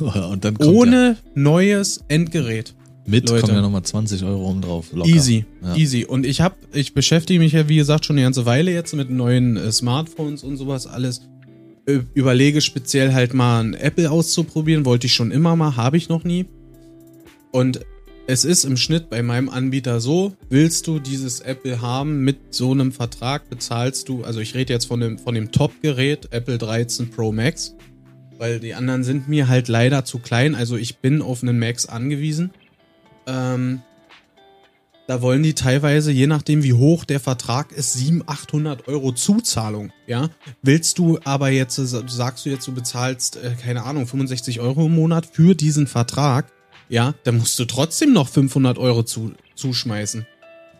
und 0.30 0.44
dann 0.44 0.54
kommt 0.58 0.68
Ohne 0.74 1.16
neues 1.34 2.02
Endgerät. 2.08 2.74
ja, 3.06 3.10
mit 3.10 3.28
Leute. 3.28 3.42
kommen 3.42 3.54
ja 3.54 3.62
nochmal 3.62 3.82
20 3.82 4.24
Euro 4.24 4.50
oben 4.50 4.60
drauf. 4.60 4.92
Locker. 4.92 5.08
Easy, 5.08 5.44
Ja. 5.62 5.74
easy. 5.76 6.04
Und 6.04 6.26
ich 6.26 6.40
hab, 6.40 6.56
ich 6.72 6.92
beschäftige 6.92 7.38
mich 7.40 7.52
ja, 7.52 7.68
wie 7.68 7.76
gesagt, 7.76 8.04
schon 8.04 8.16
eine 8.16 8.24
ganze 8.24 8.44
Weile 8.46 8.72
jetzt 8.72 8.94
mit 8.94 9.10
neuen 9.10 9.56
äh, 9.56 9.72
Smartphones 9.72 10.42
und 10.44 10.56
sowas 10.56 10.86
alles. 10.86 11.22
Überlege 12.14 12.60
speziell 12.60 13.12
halt 13.12 13.34
mal 13.34 13.62
ein 13.62 13.74
Apple 13.74 14.10
auszuprobieren, 14.10 14.84
wollte 14.84 15.06
ich 15.06 15.14
schon 15.14 15.30
immer 15.30 15.56
mal, 15.56 15.76
habe 15.76 15.96
ich 15.96 16.08
noch 16.08 16.24
nie. 16.24 16.46
Und 17.52 17.80
es 18.26 18.44
ist 18.44 18.64
im 18.64 18.76
Schnitt 18.76 19.10
bei 19.10 19.22
meinem 19.22 19.48
Anbieter 19.48 20.00
so, 20.00 20.36
willst 20.48 20.86
du 20.86 21.00
dieses 21.00 21.40
Apple 21.40 21.80
haben 21.80 22.20
mit 22.22 22.54
so 22.54 22.70
einem 22.70 22.92
Vertrag, 22.92 23.50
bezahlst 23.50 24.08
du, 24.08 24.22
also 24.22 24.38
ich 24.40 24.54
rede 24.54 24.72
jetzt 24.72 24.84
von 24.84 25.00
dem, 25.00 25.18
von 25.18 25.34
dem 25.34 25.50
Top-Gerät, 25.50 26.28
Apple 26.30 26.58
13 26.58 27.10
Pro 27.10 27.32
Max, 27.32 27.74
weil 28.38 28.60
die 28.60 28.74
anderen 28.74 29.02
sind 29.02 29.28
mir 29.28 29.48
halt 29.48 29.66
leider 29.66 30.04
zu 30.04 30.20
klein, 30.20 30.54
also 30.54 30.76
ich 30.76 30.98
bin 30.98 31.22
auf 31.22 31.42
einen 31.42 31.58
Max 31.58 31.86
angewiesen. 31.86 32.50
Ähm, 33.26 33.82
da 35.10 35.22
wollen 35.22 35.42
die 35.42 35.54
teilweise, 35.54 36.12
je 36.12 36.28
nachdem 36.28 36.62
wie 36.62 36.72
hoch 36.72 37.04
der 37.04 37.18
Vertrag 37.18 37.72
ist, 37.72 37.94
700, 37.94 38.28
800 38.28 38.86
Euro 38.86 39.10
Zuzahlung, 39.10 39.90
ja. 40.06 40.30
Willst 40.62 40.98
du 40.98 41.18
aber 41.24 41.48
jetzt, 41.50 41.78
äh, 41.78 41.84
sagst 41.84 42.46
du 42.46 42.50
jetzt, 42.50 42.68
du 42.68 42.72
bezahlst, 42.72 43.34
äh, 43.34 43.56
keine 43.60 43.82
Ahnung, 43.82 44.06
65 44.06 44.60
Euro 44.60 44.86
im 44.86 44.94
Monat 44.94 45.26
für 45.26 45.56
diesen 45.56 45.88
Vertrag, 45.88 46.52
ja, 46.88 47.16
dann 47.24 47.38
musst 47.38 47.58
du 47.58 47.64
trotzdem 47.64 48.12
noch 48.12 48.28
500 48.28 48.78
Euro 48.78 49.02
zu, 49.02 49.32
zuschmeißen. 49.56 50.28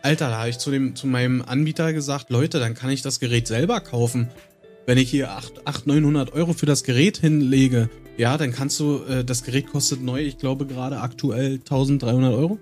Alter, 0.01 0.29
da 0.29 0.39
habe 0.39 0.49
ich 0.49 0.59
zu, 0.59 0.71
dem, 0.71 0.95
zu 0.95 1.07
meinem 1.07 1.41
Anbieter 1.41 1.91
gesagt, 1.91 2.29
Leute, 2.29 2.59
dann 2.59 2.73
kann 2.73 2.89
ich 2.89 3.01
das 3.01 3.19
Gerät 3.19 3.47
selber 3.47 3.81
kaufen. 3.81 4.29
Wenn 4.85 4.97
ich 4.97 5.09
hier 5.09 5.31
800, 5.31 5.87
900 5.87 6.31
Euro 6.31 6.53
für 6.53 6.65
das 6.65 6.85
Gerät 6.85 7.17
hinlege, 7.17 7.89
ja, 8.15 8.37
dann 8.37 8.53
kannst 8.53 8.79
du, 8.79 9.03
äh, 9.09 9.25
das 9.25 9.43
Gerät 9.43 9.67
kostet 9.67 10.01
neu, 10.01 10.21
ich 10.21 10.37
glaube 10.37 10.65
gerade 10.65 11.01
aktuell 11.01 11.55
1300 11.55 12.33
Euro. 12.33 12.59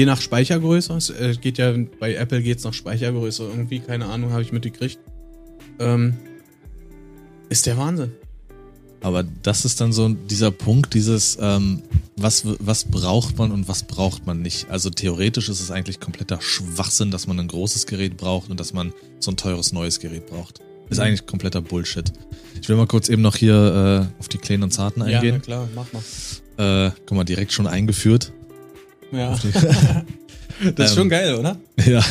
Je 0.00 0.06
nach 0.06 0.18
Speichergröße. 0.22 0.94
Es 0.94 1.10
äh, 1.10 1.34
geht 1.38 1.58
ja, 1.58 1.74
bei 1.98 2.14
Apple 2.14 2.40
geht's 2.42 2.64
nach 2.64 2.72
Speichergröße 2.72 3.42
irgendwie, 3.42 3.80
keine 3.80 4.06
Ahnung, 4.06 4.32
habe 4.32 4.40
ich 4.40 4.50
mitgekriegt. 4.50 4.98
Ähm, 5.78 6.14
ist 7.50 7.66
der 7.66 7.76
Wahnsinn. 7.76 8.12
Aber 9.02 9.22
das 9.22 9.66
ist 9.66 9.78
dann 9.82 9.92
so 9.92 10.08
dieser 10.08 10.50
Punkt, 10.52 10.94
dieses, 10.94 11.36
ähm, 11.38 11.82
was, 12.16 12.44
was 12.60 12.84
braucht 12.84 13.36
man 13.36 13.52
und 13.52 13.68
was 13.68 13.82
braucht 13.82 14.24
man 14.26 14.40
nicht. 14.40 14.70
Also 14.70 14.88
theoretisch 14.88 15.50
ist 15.50 15.60
es 15.60 15.70
eigentlich 15.70 16.00
kompletter 16.00 16.40
Schwachsinn, 16.40 17.10
dass 17.10 17.26
man 17.26 17.38
ein 17.38 17.48
großes 17.48 17.84
Gerät 17.86 18.16
braucht 18.16 18.48
und 18.50 18.58
dass 18.58 18.72
man 18.72 18.94
so 19.18 19.30
ein 19.32 19.36
teures 19.36 19.72
neues 19.74 20.00
Gerät 20.00 20.26
braucht. 20.28 20.60
Ist 20.88 20.96
Mhm. 20.96 21.04
eigentlich 21.04 21.26
kompletter 21.26 21.60
Bullshit. 21.60 22.10
Ich 22.62 22.70
will 22.70 22.76
mal 22.76 22.86
kurz 22.86 23.10
eben 23.10 23.20
noch 23.20 23.36
hier 23.36 24.08
äh, 24.16 24.18
auf 24.18 24.28
die 24.28 24.38
kleinen 24.38 24.62
und 24.62 24.70
zarten 24.72 25.00
Ja, 25.02 25.06
na 25.08 25.16
eingehen. 25.18 25.42
klar, 25.42 25.68
mach 25.74 25.86
mal. 25.92 26.86
äh, 26.88 26.90
guck 27.04 27.16
mal, 27.18 27.24
direkt 27.24 27.52
schon 27.52 27.66
eingeführt. 27.66 28.32
Ja. 29.12 29.30
das 30.74 30.90
ist 30.90 30.92
Ähm, 30.92 30.96
schon 30.98 31.08
geil, 31.08 31.34
oder? 31.34 31.58
ja. 31.86 32.04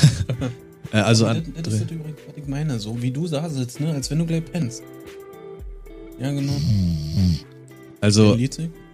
äh, 0.91 0.97
also 0.97 1.25
an, 1.25 1.43
das 1.61 1.73
ist 1.73 1.91
übrigens, 1.91 2.19
was 2.27 2.37
ich 2.37 2.47
meine. 2.47 2.79
So 2.79 3.01
wie 3.01 3.11
du 3.11 3.27
da 3.27 3.49
sitzt, 3.49 3.79
ne? 3.79 3.93
Als 3.93 4.09
wenn 4.11 4.19
du 4.19 4.25
gleich 4.25 4.43
pennst. 4.45 4.83
Ja, 6.19 6.31
genau. 6.31 6.53
also? 8.01 8.37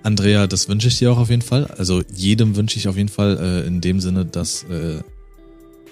Andrea, 0.04 0.46
das 0.46 0.70
wünsche 0.70 0.88
ich 0.88 1.00
dir 1.00 1.12
auch 1.12 1.18
auf 1.18 1.32
jeden 1.32 1.42
Fall. 1.42 1.66
Also 1.66 2.04
jedem 2.14 2.56
wünsche 2.56 2.78
ich 2.78 2.88
auf 2.88 2.96
jeden 2.96 3.10
Fall 3.10 3.40
äh, 3.42 3.68
in 3.68 3.82
dem 3.82 4.00
Sinne, 4.00 4.24
dass 4.24 4.64
äh, 4.70 5.00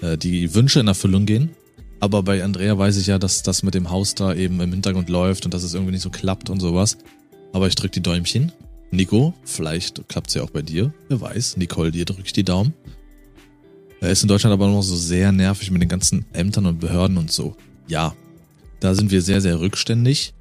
äh, 0.02 0.16
die 0.16 0.54
Wünsche 0.54 0.78
in 0.78 0.86
Erfüllung 0.86 1.26
gehen. 1.26 1.50
Aber 1.98 2.22
bei 2.22 2.44
Andrea 2.44 2.78
weiß 2.78 2.96
ich 2.98 3.08
ja, 3.08 3.18
dass 3.18 3.42
das 3.42 3.64
mit 3.64 3.74
dem 3.74 3.90
Haus 3.90 4.14
da 4.14 4.32
eben 4.32 4.60
im 4.60 4.70
Hintergrund 4.70 5.08
läuft 5.08 5.46
und 5.46 5.54
dass 5.54 5.64
es 5.64 5.74
irgendwie 5.74 5.92
nicht 5.92 6.02
so 6.02 6.10
klappt 6.10 6.48
und 6.48 6.60
sowas. 6.60 6.98
Aber 7.52 7.66
ich 7.66 7.74
drück 7.74 7.90
die 7.90 8.02
Däumchen. 8.02 8.52
Nico, 8.96 9.34
vielleicht 9.44 10.08
klappt's 10.08 10.34
ja 10.34 10.42
auch 10.42 10.50
bei 10.50 10.62
dir. 10.62 10.92
Wer 11.08 11.20
weiß. 11.20 11.56
Nicole, 11.56 11.90
dir 11.90 12.04
drück 12.04 12.24
ich 12.24 12.32
die 12.32 12.44
Daumen. 12.44 12.74
Er 14.00 14.10
ist 14.10 14.22
in 14.22 14.28
Deutschland 14.28 14.52
aber 14.52 14.68
noch 14.68 14.82
so 14.82 14.96
sehr 14.96 15.32
nervig 15.32 15.70
mit 15.70 15.80
den 15.80 15.88
ganzen 15.88 16.26
Ämtern 16.32 16.66
und 16.66 16.80
Behörden 16.80 17.16
und 17.16 17.32
so. 17.32 17.56
Ja, 17.86 18.14
da 18.80 18.94
sind 18.94 19.10
wir 19.10 19.22
sehr, 19.22 19.40
sehr 19.40 19.60
rückständig. 19.60 20.34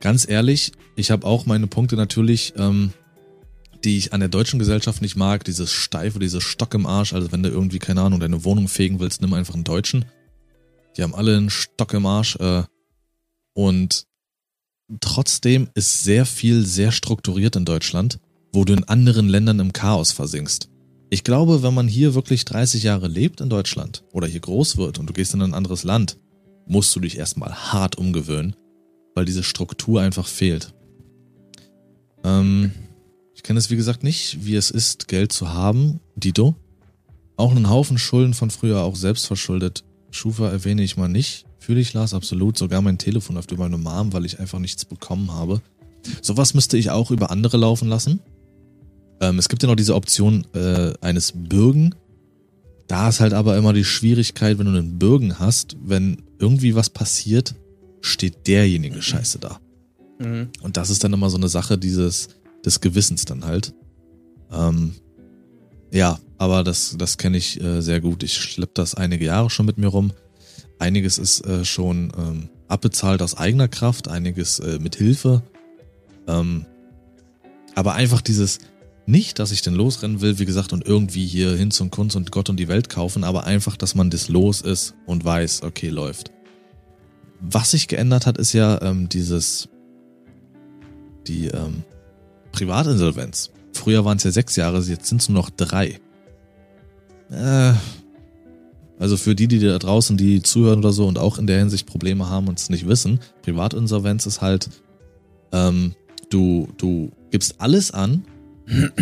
Ganz 0.00 0.28
ehrlich, 0.28 0.72
ich 0.96 1.10
habe 1.10 1.26
auch 1.26 1.46
meine 1.46 1.66
Punkte 1.66 1.96
natürlich, 1.96 2.54
ähm, 2.56 2.92
die 3.84 3.98
ich 3.98 4.12
an 4.12 4.20
der 4.20 4.28
deutschen 4.28 4.58
Gesellschaft 4.58 5.02
nicht 5.02 5.16
mag. 5.16 5.44
Dieses 5.44 5.70
Steife, 5.70 6.18
dieses 6.18 6.42
Stock 6.42 6.72
im 6.74 6.86
Arsch. 6.86 7.12
Also 7.12 7.30
wenn 7.32 7.42
du 7.42 7.50
irgendwie, 7.50 7.78
keine 7.78 8.00
Ahnung, 8.00 8.20
deine 8.20 8.44
Wohnung 8.44 8.68
fegen 8.68 9.00
willst, 9.00 9.20
nimm 9.20 9.34
einfach 9.34 9.54
einen 9.54 9.64
Deutschen. 9.64 10.06
Die 10.96 11.02
haben 11.02 11.14
alle 11.14 11.36
einen 11.36 11.50
Stock 11.50 11.92
im 11.92 12.06
Arsch. 12.06 12.36
Äh, 12.36 12.62
und 13.52 14.06
trotzdem 15.00 15.68
ist 15.74 16.02
sehr 16.02 16.26
viel 16.26 16.64
sehr 16.64 16.92
strukturiert 16.92 17.56
in 17.56 17.64
Deutschland, 17.64 18.18
wo 18.52 18.64
du 18.64 18.72
in 18.72 18.84
anderen 18.84 19.28
Ländern 19.28 19.60
im 19.60 19.72
Chaos 19.72 20.12
versinkst. 20.12 20.68
Ich 21.10 21.24
glaube, 21.24 21.62
wenn 21.62 21.74
man 21.74 21.88
hier 21.88 22.14
wirklich 22.14 22.44
30 22.44 22.82
Jahre 22.82 23.08
lebt 23.08 23.40
in 23.40 23.48
Deutschland 23.48 24.04
oder 24.12 24.26
hier 24.26 24.40
groß 24.40 24.76
wird 24.76 24.98
und 24.98 25.06
du 25.06 25.12
gehst 25.12 25.34
in 25.34 25.42
ein 25.42 25.54
anderes 25.54 25.84
Land, 25.84 26.18
musst 26.66 26.94
du 26.96 27.00
dich 27.00 27.18
erstmal 27.18 27.54
hart 27.54 27.96
umgewöhnen, 27.96 28.56
weil 29.14 29.24
diese 29.24 29.42
Struktur 29.42 30.00
einfach 30.00 30.26
fehlt. 30.26 30.74
Ähm, 32.24 32.72
ich 33.34 33.42
kenne 33.42 33.58
es 33.58 33.70
wie 33.70 33.76
gesagt 33.76 34.02
nicht, 34.02 34.44
wie 34.44 34.56
es 34.56 34.70
ist, 34.70 35.08
Geld 35.08 35.32
zu 35.32 35.52
haben. 35.52 36.00
Dito. 36.16 36.56
Auch 37.36 37.50
einen 37.50 37.68
Haufen 37.68 37.98
Schulden 37.98 38.34
von 38.34 38.50
früher, 38.50 38.82
auch 38.82 38.96
selbst 38.96 39.26
verschuldet. 39.26 39.84
Schufa 40.14 40.48
erwähne 40.48 40.82
ich 40.82 40.96
mal 40.96 41.08
nicht. 41.08 41.44
Fühle 41.58 41.80
ich, 41.80 41.92
Lars, 41.92 42.14
absolut. 42.14 42.56
Sogar 42.56 42.82
mein 42.82 42.98
Telefon 42.98 43.36
läuft 43.36 43.50
über 43.50 43.64
meine 43.64 43.78
Mom, 43.78 44.12
weil 44.12 44.24
ich 44.24 44.38
einfach 44.38 44.58
nichts 44.58 44.84
bekommen 44.84 45.32
habe. 45.32 45.60
Sowas 46.22 46.54
müsste 46.54 46.76
ich 46.76 46.90
auch 46.90 47.10
über 47.10 47.30
andere 47.30 47.56
laufen 47.56 47.88
lassen. 47.88 48.20
Ähm, 49.20 49.38
es 49.38 49.48
gibt 49.48 49.62
ja 49.62 49.68
noch 49.68 49.76
diese 49.76 49.94
Option 49.94 50.46
äh, 50.54 50.92
eines 51.00 51.32
Bürgen. 51.34 51.94
Da 52.86 53.08
ist 53.08 53.20
halt 53.20 53.32
aber 53.32 53.56
immer 53.56 53.72
die 53.72 53.84
Schwierigkeit, 53.84 54.58
wenn 54.58 54.66
du 54.66 54.72
einen 54.72 54.98
Bürgen 54.98 55.38
hast, 55.38 55.76
wenn 55.82 56.22
irgendwie 56.38 56.74
was 56.74 56.90
passiert, 56.90 57.54
steht 58.00 58.46
derjenige 58.46 59.00
scheiße 59.00 59.38
da. 59.38 59.58
Mhm. 60.18 60.50
Und 60.62 60.76
das 60.76 60.90
ist 60.90 61.02
dann 61.02 61.12
immer 61.12 61.30
so 61.30 61.38
eine 61.38 61.48
Sache 61.48 61.78
dieses 61.78 62.28
des 62.64 62.80
Gewissens 62.80 63.24
dann 63.24 63.44
halt. 63.44 63.74
Ähm, 64.52 64.94
ja, 65.90 66.18
aber 66.44 66.62
das, 66.62 66.94
das 66.98 67.16
kenne 67.16 67.38
ich 67.38 67.58
äh, 67.62 67.80
sehr 67.80 68.02
gut. 68.02 68.22
Ich 68.22 68.34
schlepp 68.34 68.74
das 68.74 68.94
einige 68.94 69.24
Jahre 69.24 69.48
schon 69.48 69.64
mit 69.64 69.78
mir 69.78 69.88
rum. 69.88 70.12
Einiges 70.78 71.16
ist 71.16 71.40
äh, 71.46 71.64
schon 71.64 72.12
ähm, 72.18 72.50
abbezahlt 72.68 73.22
aus 73.22 73.34
eigener 73.34 73.66
Kraft, 73.66 74.08
einiges 74.08 74.58
äh, 74.58 74.78
mit 74.78 74.94
Hilfe. 74.94 75.42
Ähm, 76.28 76.66
aber 77.74 77.94
einfach 77.94 78.20
dieses, 78.20 78.58
nicht, 79.06 79.38
dass 79.38 79.52
ich 79.52 79.62
denn 79.62 79.72
losrennen 79.72 80.20
will, 80.20 80.38
wie 80.38 80.44
gesagt, 80.44 80.74
und 80.74 80.86
irgendwie 80.86 81.24
hier 81.24 81.56
hin 81.56 81.70
zum 81.70 81.90
Kunst 81.90 82.14
und 82.14 82.30
Gott 82.30 82.50
und 82.50 82.60
die 82.60 82.68
Welt 82.68 82.90
kaufen, 82.90 83.24
aber 83.24 83.44
einfach, 83.44 83.78
dass 83.78 83.94
man 83.94 84.10
das 84.10 84.28
los 84.28 84.60
ist 84.60 84.94
und 85.06 85.24
weiß, 85.24 85.62
okay, 85.62 85.88
läuft. 85.88 86.30
Was 87.40 87.70
sich 87.70 87.88
geändert 87.88 88.26
hat, 88.26 88.36
ist 88.36 88.52
ja 88.52 88.82
ähm, 88.82 89.08
dieses, 89.08 89.70
die 91.26 91.46
ähm, 91.46 91.84
Privatinsolvenz. 92.52 93.50
Früher 93.72 94.04
waren 94.04 94.18
es 94.18 94.24
ja 94.24 94.30
sechs 94.30 94.56
Jahre, 94.56 94.82
jetzt 94.82 95.06
sind 95.06 95.22
es 95.22 95.30
nur 95.30 95.40
noch 95.40 95.48
drei. 95.48 96.00
Äh, 97.30 97.72
also 98.98 99.16
für 99.16 99.34
die, 99.34 99.48
die 99.48 99.58
da 99.58 99.78
draußen, 99.78 100.16
die 100.16 100.42
zuhören 100.42 100.78
oder 100.78 100.92
so 100.92 101.06
und 101.06 101.18
auch 101.18 101.38
in 101.38 101.46
der 101.46 101.58
Hinsicht 101.58 101.86
Probleme 101.86 102.28
haben 102.28 102.48
und 102.48 102.58
es 102.58 102.70
nicht 102.70 102.86
wissen, 102.86 103.20
Privatinsolvenz 103.42 104.26
ist 104.26 104.40
halt, 104.40 104.70
ähm, 105.52 105.94
du, 106.30 106.68
du 106.76 107.10
gibst 107.30 107.60
alles 107.60 107.90
an, 107.90 108.24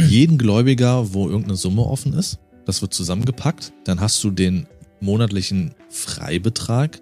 jeden 0.09 0.39
Gläubiger, 0.39 1.13
wo 1.13 1.29
irgendeine 1.29 1.57
Summe 1.57 1.83
offen 1.83 2.15
ist, 2.15 2.39
das 2.65 2.81
wird 2.83 2.95
zusammengepackt, 2.95 3.73
dann 3.85 4.01
hast 4.01 4.23
du 4.25 4.31
den 4.31 4.67
monatlichen 5.01 5.75
Freibetrag. 5.91 7.01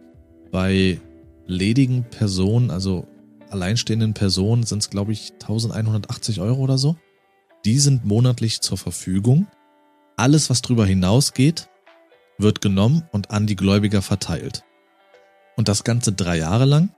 Bei 0.50 1.00
ledigen 1.46 2.04
Personen, 2.10 2.70
also 2.70 3.06
alleinstehenden 3.50 4.14
Personen 4.14 4.64
sind 4.64 4.80
es, 4.80 4.90
glaube 4.90 5.12
ich, 5.12 5.32
1180 5.34 6.40
Euro 6.40 6.60
oder 6.60 6.78
so. 6.78 6.96
Die 7.64 7.78
sind 7.78 8.04
monatlich 8.04 8.60
zur 8.62 8.78
Verfügung. 8.78 9.46
Alles, 10.20 10.50
was 10.50 10.60
drüber 10.60 10.84
hinausgeht, 10.84 11.70
wird 12.36 12.60
genommen 12.60 13.08
und 13.10 13.30
an 13.30 13.46
die 13.46 13.56
Gläubiger 13.56 14.02
verteilt. 14.02 14.64
Und 15.56 15.66
das 15.66 15.82
Ganze 15.82 16.12
drei 16.12 16.36
Jahre 16.36 16.66
lang 16.66 16.90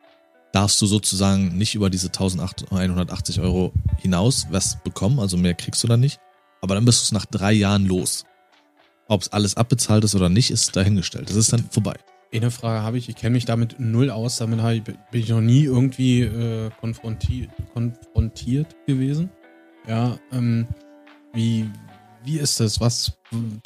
darfst 0.50 0.83
du 0.83 0.87
sozusagen 0.87 1.57
nicht 1.57 1.76
über 1.76 1.88
diese 1.88 2.09
1180 2.09 3.38
Euro 3.38 3.73
hinaus 4.00 4.49
was 4.50 4.83
bekommen, 4.83 5.21
also 5.21 5.37
mehr 5.37 5.55
kriegst 5.55 5.85
du 5.85 5.87
dann 5.87 6.00
nicht. 6.00 6.19
Aber 6.62 6.75
dann 6.75 6.85
bist 6.85 7.00
du 7.00 7.05
es 7.05 7.12
nach 7.12 7.25
drei 7.25 7.52
Jahren 7.52 7.87
los. 7.87 8.25
Ob 9.07 9.23
es 9.23 9.33
alles 9.33 9.57
abbezahlt 9.57 10.02
ist 10.02 10.17
oder 10.17 10.29
nicht, 10.29 10.50
ist 10.50 10.75
dahingestellt. 10.75 11.31
Das 11.31 11.37
ist 11.37 11.52
dann 11.52 11.62
vorbei. 11.71 11.95
Eine 12.35 12.50
Frage 12.50 12.83
habe 12.83 12.99
ich, 12.99 13.09
ich 13.09 13.14
kenne 13.14 13.35
mich 13.35 13.45
damit 13.45 13.79
null 13.79 14.11
aus, 14.11 14.38
damit 14.38 14.59
ich, 14.73 14.83
bin 14.83 14.97
ich 15.12 15.29
noch 15.29 15.41
nie 15.41 15.62
irgendwie 15.62 16.23
äh, 16.23 16.71
konfrontiert, 16.81 17.50
konfrontiert 17.73 18.75
gewesen. 18.85 19.31
Ja, 19.87 20.19
ähm, 20.33 20.67
wie, 21.35 21.71
wie 22.25 22.38
ist 22.38 22.61
das? 22.61 22.81
Was, 22.81 23.12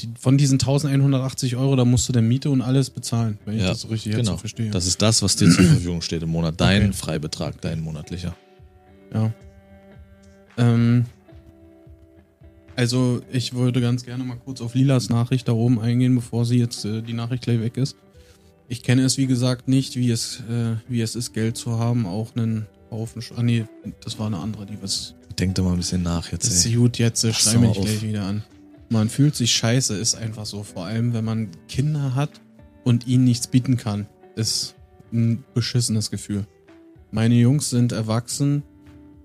die, 0.00 0.08
von 0.18 0.38
diesen 0.38 0.54
1180 0.54 1.56
Euro, 1.56 1.76
da 1.76 1.84
musst 1.84 2.08
du 2.08 2.12
der 2.12 2.22
Miete 2.22 2.50
und 2.50 2.62
alles 2.62 2.90
bezahlen, 2.90 3.38
wenn 3.44 3.56
ich 3.56 3.62
Ja, 3.62 3.68
das 3.68 3.80
so 3.82 3.88
richtig 3.88 4.14
genau. 4.14 4.36
verstehe. 4.36 4.70
Das 4.70 4.86
ist 4.86 5.00
das, 5.02 5.22
was 5.22 5.36
dir 5.36 5.50
zur 5.50 5.64
Verfügung 5.64 6.02
steht 6.02 6.22
im 6.22 6.30
Monat. 6.30 6.60
Dein 6.60 6.84
Okay. 6.88 6.92
Freibetrag, 6.92 7.60
dein 7.60 7.80
monatlicher. 7.80 8.34
Ja. 9.12 9.32
Ähm, 10.58 11.04
also, 12.74 13.22
ich 13.32 13.54
würde 13.54 13.80
ganz 13.80 14.04
gerne 14.04 14.22
mal 14.24 14.36
kurz 14.36 14.60
auf 14.60 14.74
Lilas 14.74 15.08
Nachricht 15.08 15.48
da 15.48 15.52
oben 15.52 15.80
eingehen, 15.80 16.14
bevor 16.14 16.44
sie 16.44 16.58
jetzt 16.58 16.84
äh, 16.84 17.02
die 17.02 17.14
Nachricht 17.14 17.44
gleich 17.44 17.60
weg 17.60 17.76
ist. 17.76 17.96
Ich 18.68 18.82
kenne 18.82 19.02
es, 19.04 19.16
wie 19.16 19.26
gesagt, 19.26 19.68
nicht, 19.68 19.96
wie 19.96 20.10
es, 20.10 20.40
äh, 20.50 20.76
wie 20.88 21.00
es 21.00 21.14
ist, 21.14 21.32
Geld 21.32 21.56
zu 21.56 21.78
haben. 21.78 22.04
Auch 22.04 22.34
einen 22.36 22.66
Haufen. 22.90 23.22
Ah, 23.36 23.42
nee, 23.42 23.64
das 24.04 24.18
war 24.18 24.26
eine 24.26 24.38
andere, 24.38 24.66
die 24.66 24.76
was. 24.82 25.14
Denk 25.38 25.54
doch 25.54 25.64
mal 25.64 25.72
ein 25.72 25.78
bisschen 25.78 26.02
nach 26.02 26.32
jetzt. 26.32 26.46
Ist 26.46 26.74
gut, 26.74 26.98
jetzt 26.98 27.24
äh, 27.24 27.28
Pass 27.28 27.42
schrei 27.42 27.52
doch 27.52 27.60
mal 27.60 27.68
mich 27.68 27.80
gleich 27.80 28.02
wieder 28.02 28.24
an. 28.24 28.44
Man 28.88 29.08
fühlt 29.08 29.34
sich 29.34 29.52
scheiße, 29.52 29.96
ist 29.96 30.14
einfach 30.14 30.46
so. 30.46 30.62
Vor 30.62 30.86
allem, 30.86 31.12
wenn 31.12 31.24
man 31.24 31.48
Kinder 31.68 32.14
hat 32.14 32.30
und 32.84 33.06
ihnen 33.06 33.24
nichts 33.24 33.48
bieten 33.48 33.76
kann. 33.76 34.06
Ist 34.36 34.76
ein 35.12 35.44
beschissenes 35.54 36.10
Gefühl. 36.10 36.46
Meine 37.10 37.34
Jungs 37.34 37.70
sind 37.70 37.92
erwachsen. 37.92 38.62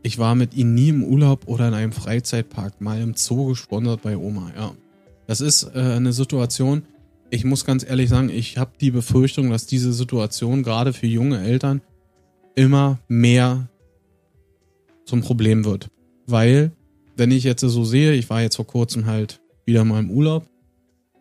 Ich 0.04 0.18
war 0.18 0.36
mit 0.36 0.56
ihnen 0.56 0.74
nie 0.74 0.90
im 0.90 1.04
Urlaub 1.04 1.48
oder 1.48 1.68
in 1.68 1.74
einem 1.74 1.92
Freizeitpark, 1.92 2.82
mal 2.82 3.00
im 3.00 3.14
Zoo 3.16 3.48
gesponsert 3.48 4.02
bei 4.02 4.18
Oma, 4.18 4.52
ja. 4.56 4.74
Das 5.28 5.42
ist 5.42 5.64
äh, 5.76 5.80
eine 5.80 6.12
Situation, 6.12 6.84
ich 7.30 7.46
muss 7.46 7.66
ganz 7.66 7.88
ehrlich 7.88 8.10
sagen, 8.10 8.30
ich 8.30 8.58
habe 8.58 8.72
die 8.82 8.92
Befürchtung, 8.92 9.52
dass 9.52 9.66
diese 9.66 9.94
Situation 9.94 10.64
gerade 10.64 10.92
für 10.92 11.08
junge 11.08 11.40
Eltern 11.42 11.82
immer 12.56 13.00
mehr 13.08 13.70
zum 15.06 15.22
Problem 15.22 15.64
wird. 15.64 15.90
Weil, 16.28 16.72
wenn 17.18 17.32
ich 17.32 17.44
jetzt 17.44 17.62
so 17.62 17.84
sehe, 17.84 18.14
ich 18.14 18.30
war 18.30 18.42
jetzt 18.42 18.56
vor 18.56 18.68
kurzem 18.68 19.06
halt 19.06 19.42
wieder 19.66 19.84
mal 19.84 20.00
im 20.00 20.10
Urlaub, 20.10 20.48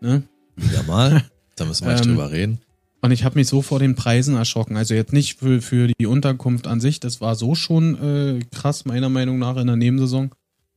ne? 0.00 0.22
Wieder 0.56 0.82
mal. 0.84 1.24
Da 1.56 1.66
müssen 1.66 1.84
wir 1.86 1.92
nicht 1.92 2.06
Ähm, 2.06 2.12
drüber 2.12 2.30
reden. 2.30 2.58
Und 3.02 3.10
ich 3.10 3.22
habe 3.22 3.38
mich 3.38 3.46
so 3.46 3.60
vor 3.60 3.78
den 3.78 3.94
Preisen 3.94 4.34
erschrocken. 4.34 4.78
Also 4.78 4.94
jetzt 4.94 5.12
nicht 5.12 5.38
für, 5.40 5.60
für 5.60 5.88
die 5.88 6.06
Unterkunft 6.06 6.66
an 6.66 6.80
sich, 6.80 7.00
das 7.00 7.20
war 7.20 7.34
so 7.34 7.54
schon 7.54 7.96
äh, 8.02 8.40
krass, 8.50 8.86
meiner 8.86 9.10
Meinung 9.10 9.38
nach, 9.38 9.58
in 9.58 9.66
der 9.66 9.76
Nebensaison. 9.76 10.30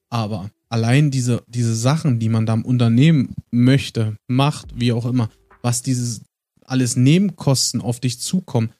Aber 0.09 0.49
allein 0.67 1.09
diese, 1.09 1.41
diese 1.47 1.73
Sachen, 1.73 2.19
die 2.19 2.27
man 2.27 2.45
da 2.45 2.53
im 2.53 2.65
Unternehmen 2.65 3.33
möchte, 3.49 4.17
macht, 4.27 4.77
wie 4.77 4.91
auch 4.91 5.05
immer, 5.05 5.29
was 5.61 5.83
dieses 5.83 6.21
alles 6.65 6.97
Nebenkosten 6.97 7.79
auf 7.79 8.01
dich 8.01 8.19
zukommen, 8.19 8.71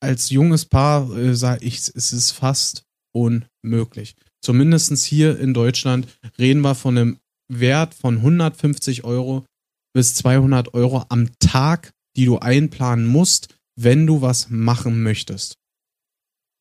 als 0.00 0.30
junges 0.30 0.66
Paar 0.66 1.10
äh, 1.16 1.34
sage 1.34 1.64
ich, 1.64 1.78
es 1.94 2.12
ist 2.12 2.32
fast 2.32 2.84
unmöglich. 3.16 4.14
Zumindest 4.42 5.04
hier 5.04 5.38
in 5.38 5.54
Deutschland 5.54 6.06
reden 6.38 6.60
wir 6.60 6.74
von 6.74 6.96
einem 6.96 7.18
Wert 7.48 7.94
von 7.94 8.18
150 8.18 9.04
Euro 9.04 9.46
bis 9.94 10.14
200 10.16 10.74
Euro 10.74 11.04
am 11.08 11.30
Tag, 11.38 11.92
die 12.16 12.26
du 12.26 12.38
einplanen 12.38 13.06
musst, 13.06 13.54
wenn 13.78 14.06
du 14.06 14.20
was 14.20 14.50
machen 14.50 15.02
möchtest. 15.02 15.56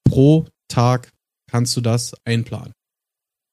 Pro 0.07 0.47
Tag 0.69 1.11
kannst 1.49 1.75
du 1.75 1.81
das 1.81 2.15
einplanen. 2.23 2.73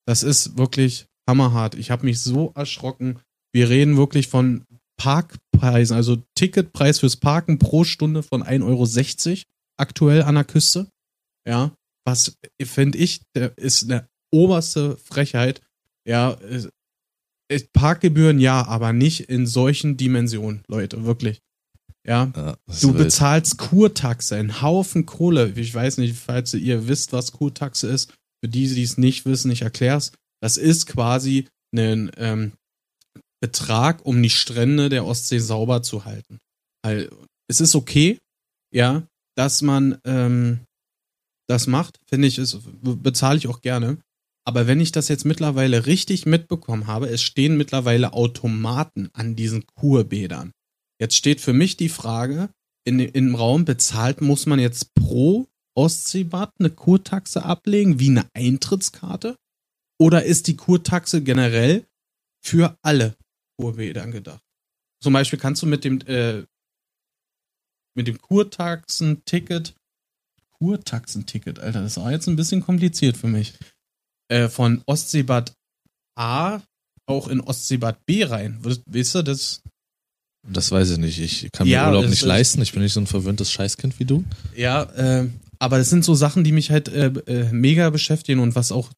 Das 0.06 0.22
ist 0.22 0.56
wirklich 0.56 1.06
hammerhart. 1.28 1.74
Ich 1.74 1.90
habe 1.90 2.04
mich 2.04 2.20
so 2.20 2.52
erschrocken. 2.54 3.20
Wir 3.52 3.68
reden 3.68 3.96
wirklich 3.96 4.28
von 4.28 4.64
Parkpreisen, 4.96 5.96
also 5.96 6.22
Ticketpreis 6.36 7.00
fürs 7.00 7.16
Parken 7.16 7.58
pro 7.58 7.84
Stunde 7.84 8.22
von 8.22 8.42
1,60 8.42 9.28
Euro 9.30 9.42
aktuell 9.78 10.22
an 10.22 10.36
der 10.36 10.44
Küste. 10.44 10.88
Ja, 11.46 11.72
was 12.04 12.36
finde 12.62 12.98
ich, 12.98 13.22
ist 13.56 13.84
eine 13.84 14.08
oberste 14.32 14.96
Frechheit. 14.96 15.60
Ja, 16.06 16.36
Parkgebühren 17.72 18.38
ja, 18.38 18.66
aber 18.66 18.92
nicht 18.92 19.28
in 19.28 19.46
solchen 19.46 19.96
Dimensionen, 19.96 20.62
Leute, 20.68 21.04
wirklich. 21.04 21.40
Ja, 22.06 22.32
ja 22.34 22.56
du 22.80 22.92
bezahlst 22.92 23.58
Kurtaxe, 23.58 24.36
einen 24.36 24.62
Haufen 24.62 25.06
Kohle. 25.06 25.52
Ich 25.56 25.72
weiß 25.72 25.98
nicht, 25.98 26.16
falls 26.16 26.54
ihr 26.54 26.88
wisst, 26.88 27.12
was 27.12 27.32
Kurtaxe 27.32 27.88
ist. 27.88 28.12
Für 28.42 28.48
die, 28.48 28.66
die 28.74 28.82
es 28.82 28.98
nicht 28.98 29.24
wissen, 29.24 29.52
ich 29.52 29.62
erkläre 29.62 29.98
es. 29.98 30.12
Das 30.42 30.56
ist 30.56 30.86
quasi 30.86 31.46
ein 31.74 32.10
ähm, 32.16 32.52
Betrag, 33.40 34.04
um 34.04 34.20
die 34.20 34.30
Strände 34.30 34.88
der 34.88 35.06
Ostsee 35.06 35.38
sauber 35.38 35.82
zu 35.82 36.04
halten. 36.04 36.38
Weil 36.84 37.10
es 37.48 37.60
ist 37.60 37.76
okay, 37.76 38.18
ja, 38.74 39.06
dass 39.36 39.62
man 39.62 39.98
ähm, 40.04 40.60
das 41.52 41.66
macht, 41.66 42.00
finde 42.06 42.28
ich, 42.28 42.38
ist, 42.38 42.58
bezahle 42.82 43.38
ich 43.38 43.46
auch 43.46 43.60
gerne. 43.60 43.98
Aber 44.44 44.66
wenn 44.66 44.80
ich 44.80 44.90
das 44.90 45.08
jetzt 45.08 45.24
mittlerweile 45.24 45.86
richtig 45.86 46.26
mitbekommen 46.26 46.86
habe, 46.86 47.08
es 47.08 47.22
stehen 47.22 47.56
mittlerweile 47.56 48.12
Automaten 48.12 49.10
an 49.12 49.36
diesen 49.36 49.66
Kurbädern. 49.66 50.52
Jetzt 51.00 51.16
steht 51.16 51.40
für 51.40 51.52
mich 51.52 51.76
die 51.76 51.88
Frage 51.88 52.48
in, 52.84 52.98
im 52.98 53.34
Raum, 53.34 53.64
bezahlt 53.64 54.20
muss 54.20 54.46
man 54.46 54.58
jetzt 54.58 54.94
pro 54.94 55.46
Ostseebad 55.74 56.52
eine 56.58 56.70
Kurtaxe 56.70 57.44
ablegen, 57.44 58.00
wie 58.00 58.08
eine 58.08 58.28
Eintrittskarte? 58.34 59.36
Oder 60.00 60.24
ist 60.24 60.48
die 60.48 60.56
Kurtaxe 60.56 61.22
generell 61.22 61.86
für 62.44 62.76
alle 62.82 63.16
Kurbädern 63.56 64.10
gedacht? 64.10 64.42
Zum 65.00 65.12
Beispiel 65.12 65.38
kannst 65.38 65.62
du 65.62 65.66
mit 65.66 65.84
dem, 65.84 66.00
äh, 66.06 66.44
mit 67.94 68.08
dem 68.08 68.20
Kurtaxenticket, 68.20 69.74
Kurtaxenticket, 70.62 71.58
Alter, 71.58 71.82
das 71.82 71.96
war 71.96 72.12
jetzt 72.12 72.28
ein 72.28 72.36
bisschen 72.36 72.62
kompliziert 72.62 73.16
für 73.16 73.26
mich. 73.26 73.54
Äh, 74.28 74.48
von 74.48 74.80
Ostseebad 74.86 75.54
A 76.16 76.60
auch 77.06 77.26
in 77.26 77.40
Ostseebad 77.40 78.06
B 78.06 78.22
rein. 78.24 78.58
Weißt 78.62 79.14
du, 79.16 79.22
das. 79.22 79.62
Das 80.48 80.70
weiß 80.70 80.90
ich 80.90 80.98
nicht. 80.98 81.18
Ich 81.18 81.50
kann 81.52 81.66
mir 81.66 81.72
ja, 81.72 81.88
Urlaub 81.88 82.08
nicht 82.08 82.22
leisten. 82.22 82.62
Ich 82.62 82.72
bin 82.72 82.82
nicht 82.82 82.92
so 82.92 83.00
ein 83.00 83.06
verwöhntes 83.08 83.50
Scheißkind 83.50 83.98
wie 83.98 84.04
du. 84.04 84.24
Ja, 84.54 84.84
äh, 84.94 85.28
aber 85.58 85.78
das 85.78 85.90
sind 85.90 86.04
so 86.04 86.14
Sachen, 86.14 86.44
die 86.44 86.52
mich 86.52 86.70
halt 86.70 86.88
äh, 86.88 87.06
äh, 87.06 87.52
mega 87.52 87.90
beschäftigen 87.90 88.40
und 88.40 88.54
was 88.54 88.72
auch 88.72 88.90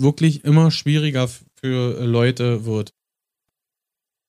wirklich 0.00 0.44
immer 0.44 0.70
schwieriger 0.70 1.28
für 1.60 2.04
Leute 2.04 2.64
wird. 2.64 2.92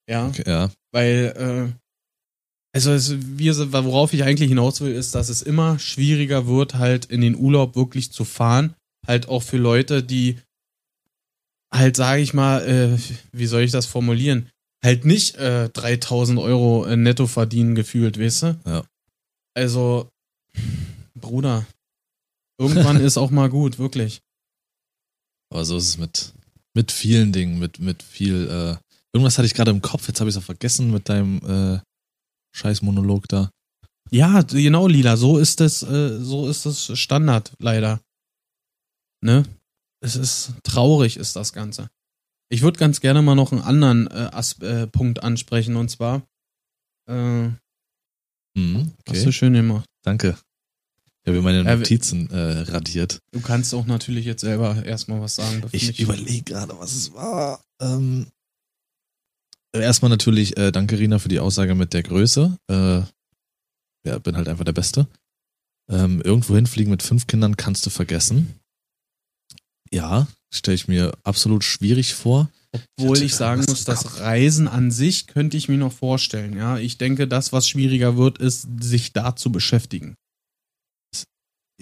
Ja. 0.10 0.28
Okay, 0.28 0.44
ja. 0.48 0.72
Weil, 0.92 1.74
äh, 1.76 1.88
also 2.72 2.92
es, 2.92 3.16
wir, 3.38 3.74
worauf 3.74 4.14
ich 4.14 4.24
eigentlich 4.24 4.50
hinaus 4.50 4.82
will, 4.82 4.94
ist, 4.94 5.16
dass 5.16 5.30
es 5.30 5.42
immer 5.42 5.80
schwieriger 5.80 6.48
wird, 6.48 6.76
halt 6.76 7.06
in 7.06 7.22
den 7.22 7.36
Urlaub 7.36 7.76
wirklich 7.76 8.12
zu 8.12 8.26
fahren. 8.26 8.76
Halt 9.08 9.28
auch 9.28 9.42
für 9.42 9.58
Leute, 9.58 10.04
die 10.04 10.38
halt, 11.74 11.96
sage 11.96 12.22
ich 12.22 12.34
mal, 12.34 12.62
äh, 12.68 12.98
wie 13.32 13.48
soll 13.48 13.62
ich 13.62 13.72
das 13.72 13.86
formulieren? 13.86 14.50
Halt 14.84 15.04
nicht 15.04 15.36
äh, 15.38 15.70
3000 15.70 16.40
Euro 16.40 16.86
äh, 16.86 16.96
netto 16.96 17.28
verdienen 17.28 17.76
gefühlt, 17.76 18.20
weißt 18.20 18.44
du? 18.44 18.60
Ja. 18.66 18.84
Also, 19.56 20.10
Bruder, 21.16 21.66
irgendwann 22.60 23.00
ist 23.02 23.18
auch 23.18 23.32
mal 23.32 23.50
gut, 23.50 23.80
wirklich. 23.80 24.22
Aber 25.52 25.66
so 25.66 25.78
ist 25.78 25.88
es 25.88 25.98
mit, 25.98 26.34
mit 26.76 26.92
vielen 26.92 27.32
Dingen, 27.32 27.58
mit, 27.58 27.80
mit 27.80 28.04
viel, 28.04 28.48
äh, 28.48 28.78
irgendwas 29.12 29.38
hatte 29.38 29.48
ich 29.48 29.56
gerade 29.56 29.72
im 29.72 29.82
Kopf, 29.82 30.08
jetzt 30.08 30.20
habe 30.20 30.30
ich 30.30 30.36
es 30.36 30.42
auch 30.42 30.46
vergessen 30.46 30.92
mit 30.92 31.10
deinem 31.10 31.82
äh, 32.54 32.58
Scheiß-Monolog 32.58 33.28
da. 33.28 33.52
Ja, 34.12 34.42
genau, 34.42 34.88
Lila, 34.88 35.18
so 35.18 35.38
ist 35.38 35.62
es, 35.62 35.84
äh, 35.84 36.20
so 36.20 36.48
ist 36.48 36.66
es 36.66 36.98
Standard, 36.98 37.54
leider. 37.60 38.02
Ne? 39.22 39.46
es 40.02 40.16
ist 40.16 40.54
traurig, 40.64 41.18
ist 41.18 41.36
das 41.36 41.54
Ganze. 41.54 41.90
Ich 42.50 42.62
würde 42.62 42.80
ganz 42.80 43.00
gerne 43.00 43.22
mal 43.22 43.36
noch 43.36 43.52
einen 43.52 43.62
anderen 43.62 44.08
äh, 44.08 44.30
As 44.32 44.60
äh, 44.60 44.88
Punkt 44.88 45.22
ansprechen 45.22 45.76
und 45.76 45.90
zwar. 45.90 46.24
Äh, 47.08 47.48
mhm, 47.48 47.56
okay. 48.56 48.92
Hast 49.10 49.26
du 49.26 49.32
schön 49.32 49.54
gemacht. 49.54 49.86
Danke. 50.04 50.38
Ich 51.24 51.30
habe 51.30 51.42
meine 51.42 51.64
Notizen 51.64 52.30
äh, 52.32 52.62
radiert. 52.62 53.20
Du 53.32 53.42
kannst 53.42 53.74
auch 53.74 53.86
natürlich 53.86 54.26
jetzt 54.26 54.42
selber 54.42 54.84
erstmal 54.84 55.22
was 55.22 55.36
sagen. 55.36 55.64
Ich 55.72 56.00
überlege 56.00 56.44
gerade, 56.44 56.80
was 56.80 56.96
es 56.96 57.14
war. 57.14 57.62
Ähm, 57.82 58.28
erstmal 59.74 60.10
natürlich 60.10 60.58
äh, 60.58 60.72
danke, 60.72 60.98
Rina, 60.98 61.20
für 61.20 61.30
die 61.30 61.40
Aussage 61.40 61.76
mit 61.76 61.94
der 61.94 62.04
Größe. 62.04 62.58
Äh, 62.70 63.02
ja, 64.08 64.18
bin 64.20 64.36
halt 64.36 64.48
einfach 64.48 64.66
der 64.66 64.74
Beste. 64.74 65.08
Ähm, 65.90 66.22
irgendwo 66.22 66.56
hinfliegen 66.56 66.92
mit 66.92 67.04
fünf 67.04 67.28
Kindern 67.28 67.58
kannst 67.58 67.86
du 67.86 67.90
vergessen. 67.90 68.60
Ja, 69.92 70.28
stelle 70.54 70.76
ich 70.76 70.88
mir 70.88 71.12
absolut 71.24 71.64
schwierig 71.64 72.14
vor. 72.14 72.50
Obwohl 73.00 73.18
ich, 73.18 73.24
ich 73.24 73.36
sagen 73.36 73.66
muss, 73.68 73.84
das 73.84 74.20
Reisen 74.20 74.68
an 74.68 74.92
sich 74.92 75.26
könnte 75.26 75.58
ich 75.58 75.70
mir 75.70 75.78
noch 75.78 75.92
vorstellen. 75.92 76.56
Ja, 76.56 76.78
ich 76.78 77.00
denke, 77.00 77.28
das, 77.28 77.52
was 77.52 77.68
schwieriger 77.68 78.16
wird, 78.16 78.38
ist, 78.38 78.68
sich 78.80 79.14
da 79.14 79.36
zu 79.36 79.52
beschäftigen. 79.52 80.16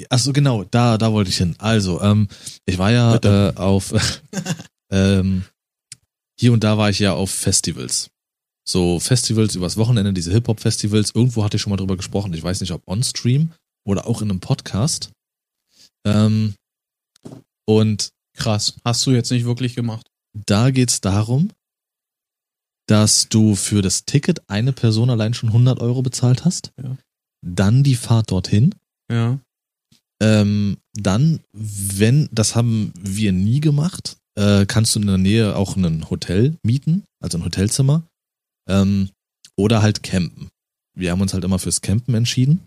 Achso, 0.09 0.31
genau, 0.31 0.63
da, 0.63 0.97
da 0.97 1.11
wollte 1.11 1.29
ich 1.29 1.37
hin. 1.37 1.55
Also, 1.57 2.01
ähm, 2.01 2.29
ich 2.65 2.77
war 2.77 2.91
ja 2.91 3.15
äh, 3.15 3.55
auf 3.55 3.93
ähm, 4.91 5.43
hier 6.39 6.53
und 6.53 6.63
da 6.63 6.77
war 6.77 6.89
ich 6.89 6.99
ja 6.99 7.13
auf 7.13 7.31
Festivals. 7.31 8.09
So 8.67 8.99
Festivals 8.99 9.55
übers 9.55 9.77
Wochenende, 9.77 10.13
diese 10.13 10.31
Hip-Hop-Festivals. 10.31 11.11
Irgendwo 11.15 11.43
hatte 11.43 11.57
ich 11.57 11.61
schon 11.61 11.71
mal 11.71 11.77
drüber 11.77 11.97
gesprochen. 11.97 12.33
Ich 12.33 12.43
weiß 12.43 12.61
nicht, 12.61 12.71
ob 12.71 12.85
on-stream 12.87 13.53
oder 13.85 14.07
auch 14.07 14.21
in 14.21 14.29
einem 14.29 14.39
Podcast. 14.39 15.11
Ähm, 16.05 16.53
und 17.65 18.09
krass, 18.35 18.75
hast 18.83 19.05
du 19.05 19.11
jetzt 19.11 19.31
nicht 19.31 19.45
wirklich 19.45 19.75
gemacht. 19.75 20.07
Da 20.33 20.71
geht's 20.71 21.01
darum, 21.01 21.49
dass 22.87 23.29
du 23.29 23.55
für 23.55 23.81
das 23.81 24.05
Ticket 24.05 24.49
eine 24.49 24.73
Person 24.73 25.09
allein 25.09 25.33
schon 25.33 25.49
100 25.49 25.79
Euro 25.79 26.01
bezahlt 26.01 26.45
hast. 26.45 26.71
Ja. 26.81 26.97
Dann 27.45 27.83
die 27.83 27.95
Fahrt 27.95 28.31
dorthin. 28.31 28.75
Ja. 29.11 29.39
Ähm, 30.21 30.77
dann, 30.93 31.41
wenn, 31.53 32.27
das 32.31 32.55
haben 32.55 32.91
wir 32.99 33.31
nie 33.31 33.59
gemacht, 33.59 34.17
äh, 34.37 34.65
kannst 34.65 34.95
du 34.95 34.99
in 34.99 35.07
der 35.07 35.17
Nähe 35.17 35.55
auch 35.55 35.75
ein 35.75 36.09
Hotel 36.09 36.57
mieten, 36.63 37.03
also 37.19 37.37
ein 37.37 37.45
Hotelzimmer. 37.45 38.03
Ähm, 38.69 39.09
oder 39.55 39.81
halt 39.81 40.03
campen. 40.03 40.49
Wir 40.95 41.11
haben 41.11 41.21
uns 41.21 41.33
halt 41.33 41.43
immer 41.43 41.59
fürs 41.59 41.81
Campen 41.81 42.13
entschieden. 42.13 42.61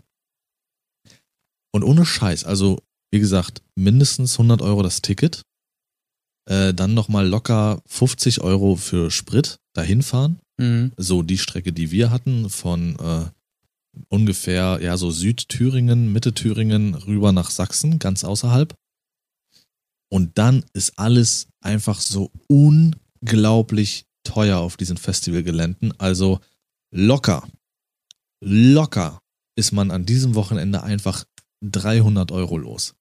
Und 1.73 1.83
ohne 1.83 2.05
Scheiß, 2.05 2.43
also 2.43 2.79
wie 3.11 3.19
gesagt, 3.19 3.61
mindestens 3.75 4.33
100 4.33 4.61
Euro 4.61 4.83
das 4.83 5.01
Ticket. 5.01 5.41
Äh, 6.49 6.73
dann 6.73 6.93
nochmal 6.93 7.27
locker 7.27 7.81
50 7.87 8.41
Euro 8.41 8.75
für 8.75 9.11
Sprit 9.11 9.59
dahin 9.73 10.01
fahren. 10.01 10.39
Mhm. 10.57 10.91
So 10.97 11.21
die 11.23 11.37
Strecke, 11.37 11.71
die 11.71 11.91
wir 11.91 12.09
hatten, 12.09 12.49
von 12.49 12.97
äh, 12.99 13.25
ungefähr, 14.09 14.79
ja, 14.81 14.97
so 14.97 15.11
Südthüringen, 15.11 16.11
Mitte 16.11 16.33
Thüringen 16.33 16.95
rüber 16.95 17.31
nach 17.31 17.51
Sachsen, 17.51 17.99
ganz 17.99 18.23
außerhalb. 18.23 18.73
Und 20.11 20.37
dann 20.37 20.65
ist 20.73 20.97
alles 20.99 21.47
einfach 21.61 22.01
so 22.01 22.31
unglaublich 22.47 24.05
teuer 24.23 24.59
auf 24.59 24.77
diesen 24.77 24.97
Festivalgeländen. 24.97 25.93
Also 25.99 26.39
locker, 26.93 27.47
locker 28.43 29.19
ist 29.55 29.71
man 29.71 29.91
an 29.91 30.05
diesem 30.05 30.35
Wochenende 30.35 30.83
einfach 30.83 31.25
300 31.63 32.31
Euro 32.31 32.57
los. 32.57 32.93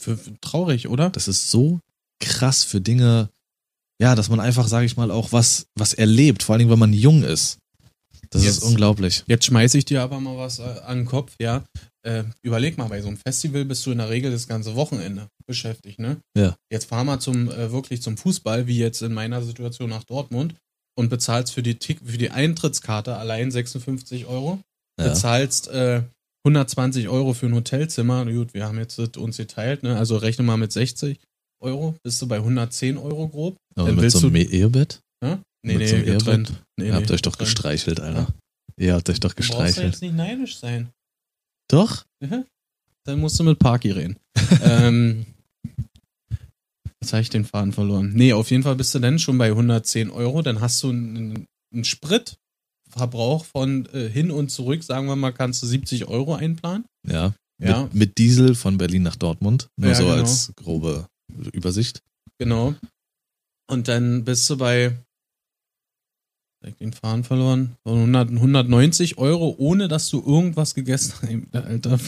Für, 0.00 0.16
für, 0.16 0.38
traurig, 0.40 0.88
oder? 0.88 1.10
Das 1.10 1.28
ist 1.28 1.50
so 1.50 1.80
krass 2.20 2.64
für 2.64 2.80
Dinge, 2.80 3.30
ja, 4.00 4.14
dass 4.14 4.28
man 4.28 4.40
einfach, 4.40 4.66
sage 4.68 4.86
ich 4.86 4.96
mal, 4.96 5.10
auch 5.10 5.32
was, 5.32 5.66
was 5.76 5.94
erlebt, 5.94 6.42
vor 6.42 6.54
allem, 6.56 6.70
wenn 6.70 6.78
man 6.78 6.92
jung 6.92 7.22
ist. 7.22 7.58
Das 8.30 8.42
Jetzt- 8.42 8.58
ist 8.58 8.62
unglaublich. 8.64 9.22
Jetzt 9.26 9.44
schmeiße 9.44 9.78
ich 9.78 9.84
dir 9.84 10.02
aber 10.02 10.18
mal 10.20 10.36
was 10.36 10.58
äh, 10.58 10.62
an 10.62 10.98
den 10.98 11.06
Kopf, 11.06 11.34
ja. 11.38 11.64
Äh, 12.06 12.24
überleg 12.42 12.76
mal, 12.76 12.88
bei 12.88 13.00
so 13.00 13.08
einem 13.08 13.16
Festival 13.16 13.64
bist 13.64 13.84
du 13.86 13.90
in 13.92 13.98
der 13.98 14.10
Regel 14.10 14.30
das 14.30 14.46
ganze 14.46 14.74
Wochenende 14.74 15.28
beschäftigt, 15.46 15.98
ne? 15.98 16.18
Ja. 16.36 16.54
Jetzt 16.70 16.86
fahr 16.86 17.02
mal 17.04 17.18
zum, 17.18 17.50
äh, 17.50 17.72
wirklich 17.72 18.02
zum 18.02 18.16
Fußball, 18.18 18.66
wie 18.66 18.78
jetzt 18.78 19.00
in 19.02 19.14
meiner 19.14 19.42
Situation 19.42 19.88
nach 19.90 20.04
Dortmund 20.04 20.54
und 20.98 21.08
bezahlst 21.08 21.54
für 21.54 21.62
die, 21.62 21.76
Tick, 21.76 22.00
für 22.04 22.18
die 22.18 22.30
Eintrittskarte 22.30 23.16
allein 23.16 23.50
56 23.50 24.26
Euro. 24.26 24.60
Ja. 25.00 25.08
Bezahlst 25.08 25.68
äh, 25.68 26.02
120 26.46 27.08
Euro 27.08 27.32
für 27.32 27.46
ein 27.46 27.54
Hotelzimmer. 27.54 28.26
Gut, 28.26 28.52
wir 28.52 28.66
haben 28.66 28.78
jetzt 28.78 28.98
uns 29.16 29.36
geteilt, 29.38 29.82
ne? 29.82 29.96
Also 29.96 30.16
rechne 30.18 30.44
mal 30.44 30.58
mit 30.58 30.72
60 30.72 31.18
Euro, 31.62 31.94
bist 32.02 32.20
du 32.20 32.28
bei 32.28 32.36
110 32.36 32.98
Euro 32.98 33.28
grob. 33.28 33.56
Aber 33.76 33.86
Dann 33.86 33.94
mit 33.96 34.02
willst 34.04 34.18
so 34.18 34.26
einem 34.26 34.36
Ehebett? 34.36 35.00
Ne? 35.22 35.40
Nee, 35.64 35.78
Mit 35.78 35.78
nee, 35.78 35.86
so 35.86 36.04
getrennt. 36.04 36.52
Nee, 36.78 36.88
Ihr 36.88 36.94
habt 36.94 37.10
euch 37.10 37.22
doch 37.22 37.32
getrennt. 37.32 37.48
gestreichelt, 37.56 38.00
Alter. 38.00 38.26
Ihr 38.76 38.92
habt 38.94 39.08
euch 39.08 39.20
doch 39.20 39.32
Du 39.32 39.36
brauchst 39.36 39.48
ja 39.50 39.56
gestreichelt. 39.58 39.92
jetzt 39.94 40.02
nicht 40.02 40.14
neidisch 40.14 40.58
sein. 40.58 40.90
Doch? 41.74 42.04
Mhm. 42.20 42.44
Dann 43.04 43.18
musst 43.18 43.38
du 43.40 43.42
mit 43.44 43.58
Parky 43.58 43.90
reden. 43.90 44.16
ähm, 44.62 45.26
jetzt 47.00 47.12
habe 47.12 47.22
ich 47.22 47.30
den 47.30 47.44
Faden 47.44 47.72
verloren. 47.72 48.12
Nee, 48.14 48.32
auf 48.32 48.50
jeden 48.52 48.62
Fall 48.62 48.76
bist 48.76 48.94
du 48.94 49.00
dann 49.00 49.18
schon 49.18 49.38
bei 49.38 49.48
110 49.48 50.10
Euro. 50.10 50.42
Dann 50.42 50.60
hast 50.60 50.80
du 50.84 50.90
einen, 50.90 51.46
einen 51.72 51.84
Spritverbrauch 51.84 53.44
von 53.44 53.86
äh, 53.92 54.08
hin 54.08 54.30
und 54.30 54.50
zurück, 54.50 54.84
sagen 54.84 55.08
wir 55.08 55.16
mal, 55.16 55.32
kannst 55.32 55.62
du 55.62 55.66
70 55.66 56.06
Euro 56.06 56.34
einplanen. 56.36 56.84
Ja. 57.06 57.34
Ja. 57.60 57.82
Mit, 57.84 57.94
mit 57.94 58.18
Diesel 58.18 58.54
von 58.54 58.78
Berlin 58.78 59.02
nach 59.02 59.16
Dortmund. 59.16 59.68
Nur 59.76 59.90
Ja, 59.90 59.96
so 59.96 60.04
genau. 60.04 60.16
als 60.16 60.52
grobe 60.56 61.08
Übersicht. 61.52 62.02
Genau. 62.38 62.74
Und 63.68 63.88
dann 63.88 64.24
bist 64.24 64.48
du 64.48 64.56
bei 64.56 64.96
ich 66.68 66.76
den 66.76 66.92
Faden 66.92 67.24
verloren. 67.24 67.76
So 67.84 67.92
100, 67.94 68.30
190 68.30 69.18
Euro, 69.18 69.54
ohne 69.58 69.88
dass 69.88 70.08
du 70.10 70.18
irgendwas 70.24 70.74
gegessen 70.74 71.14
hast. 71.52 71.64
Alter. 71.64 71.98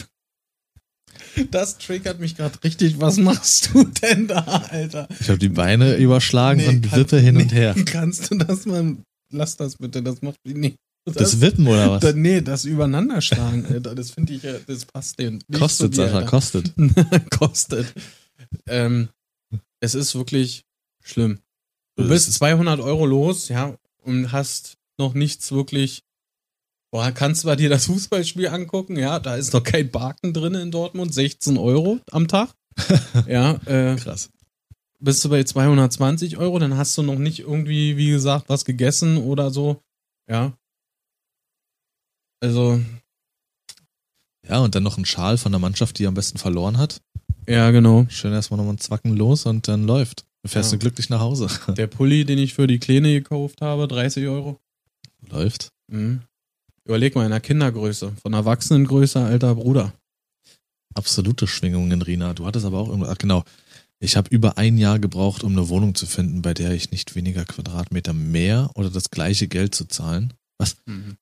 Das 1.51 1.77
triggert 1.77 2.19
mich 2.19 2.35
gerade 2.35 2.61
richtig. 2.63 2.99
Was 2.99 3.17
machst 3.17 3.69
du 3.73 3.83
denn 3.83 4.27
da, 4.27 4.41
Alter? 4.69 5.07
Ich 5.19 5.27
habe 5.29 5.37
die 5.39 5.49
Beine 5.49 5.95
überschlagen 5.97 6.61
Nee, 6.61 6.67
und 6.67 6.95
wippe 6.95 7.19
hin 7.19 7.37
und 7.37 7.47
nee, 7.51 7.53
her. 7.57 7.75
Kannst 7.85 8.31
du 8.31 8.37
das 8.37 8.65
mal. 8.65 8.97
Lass 9.31 9.57
das 9.57 9.75
bitte, 9.75 10.01
das 10.01 10.21
macht 10.21 10.37
mich 10.45 10.55
nicht. 10.55 10.75
Das 11.05 11.39
Wippen 11.41 11.67
oder 11.67 11.91
was? 11.91 12.01
das, 12.01 12.15
nee, 12.15 12.41
das 12.41 12.65
Übereinanderschlagen, 12.65 13.65
Alter. 13.65 13.95
Das 13.95 14.11
finde 14.11 14.33
ich, 14.33 14.41
das 14.41 14.85
passt 14.85 15.19
denen. 15.19 15.41
Kostet, 15.53 15.95
Sascha, 15.95 16.17
Alter. 16.17 16.27
kostet. 16.29 16.73
kostet. 17.31 17.93
Ähm, 18.67 19.09
es 19.79 19.95
ist 19.95 20.15
wirklich 20.15 20.63
schlimm. 21.03 21.39
Du 21.95 22.03
Das 22.03 22.09
bist 22.11 22.27
ist- 22.29 22.35
200 22.35 22.79
Euro 22.79 23.05
los, 23.05 23.47
ja, 23.49 23.75
und 24.07 24.31
hast 24.31 24.77
noch 24.97 25.13
nichts 25.13 25.51
wirklich. 25.51 26.03
Boah, 26.91 27.11
kannst 27.11 27.43
du 27.43 27.47
bei 27.47 27.55
dir 27.57 27.69
das 27.69 27.85
Fußballspiel 27.87 28.47
angucken? 28.47 28.95
Ja, 28.97 29.19
da 29.19 29.35
ist 29.35 29.53
noch 29.53 29.63
kein 29.63 29.91
Baken 29.91 30.33
drin 30.33 30.55
in 30.55 30.71
Dortmund, 30.71 31.13
16 31.13 31.57
Euro 31.57 31.99
am 32.11 32.27
Tag. 32.27 32.53
ja, 33.27 33.55
äh, 33.65 33.95
Krass. 33.97 34.29
bist 34.99 35.23
du 35.25 35.29
bei 35.29 35.43
220 35.43 36.37
Euro, 36.37 36.57
dann 36.59 36.77
hast 36.77 36.97
du 36.97 37.03
noch 37.03 37.17
nicht 37.19 37.39
irgendwie, 37.39 37.97
wie 37.97 38.09
gesagt, 38.09 38.47
was 38.49 38.63
gegessen 38.65 39.17
oder 39.17 39.51
so. 39.51 39.81
Ja. 40.29 40.53
Also, 42.41 42.79
Ja, 44.47 44.59
und 44.59 44.73
dann 44.75 44.83
noch 44.83 44.97
ein 44.97 45.05
Schal 45.05 45.37
von 45.37 45.51
der 45.51 45.59
Mannschaft, 45.59 45.99
die 45.99 46.07
am 46.07 46.13
besten 46.13 46.37
verloren 46.37 46.77
hat. 46.77 47.01
ja, 47.47 47.71
genau. 47.71 48.05
Schön 48.09 48.31
erstmal 48.33 48.57
nochmal 48.59 48.75
ein 48.75 48.79
Zwacken 48.79 49.15
los 49.17 49.45
und 49.45 49.67
dann 49.67 49.83
läuft. 49.85 50.25
Fährst 50.47 50.71
Ja. 50.71 50.77
du 50.77 50.79
glücklich 50.81 51.09
nach 51.09 51.19
Hause. 51.19 51.47
Der 51.77 51.87
Pulli, 51.87 52.25
den 52.25 52.37
ich 52.39 52.53
für 52.53 52.67
die 52.67 52.79
Kleine 52.79 53.13
gekauft 53.13 53.61
habe, 53.61 53.87
30 53.87 54.27
Euro. 54.27 54.59
läuft. 55.29 55.69
Mhm. 55.91 56.21
Überleg 56.85 57.15
mal, 57.15 57.25
in 57.25 57.31
der 57.31 57.39
Kindergröße, 57.41 58.13
von 58.21 58.33
Erwachsenengröße, 58.33 59.19
alter 59.19 59.55
Bruder. 59.55 59.93
Absolute 60.95 61.47
Schwingungen, 61.47 62.01
Rina. 62.01 62.33
Du 62.33 62.45
hattest 62.45 62.65
aber 62.65 62.79
auch 62.79 62.89
immer, 62.91 63.09
ach 63.09 63.17
genau. 63.17 63.43
Ich 63.99 64.15
habe 64.15 64.29
über 64.29 64.57
ein 64.57 64.77
Jahr 64.77 64.99
gebraucht, 64.99 65.43
um 65.43 65.51
eine 65.53 65.69
Wohnung 65.69 65.95
zu 65.95 66.05
finden, 66.05 66.41
bei 66.41 66.53
der 66.53 66.71
ich 66.71 66.91
nicht 66.91 67.15
weniger 67.15 67.45
Quadratmeter 67.45 68.13
mehr 68.13 68.69
oder 68.75 68.89
das 68.89 69.09
gleiche 69.09 69.47
Geld 69.47 69.73
zu 69.75 69.85
zahlen. 69.85 70.33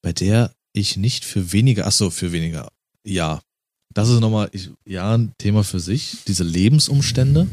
Bei 0.02 0.14
der 0.14 0.54
ich 0.74 0.98
nicht 0.98 1.26
für 1.26 1.52
weniger, 1.52 1.88
ach 1.88 1.92
so, 1.94 2.10
für 2.10 2.32
weniger. 2.32 2.70
Ja. 3.06 3.42
Das 3.94 4.10
ist 4.10 4.20
nochmal, 4.20 4.50
ich, 4.52 4.70
ja, 4.86 5.16
ein 5.16 5.34
Thema 5.38 5.64
für 5.64 5.80
sich. 5.80 6.18
Diese 6.28 6.44
Lebensumstände. 6.44 7.48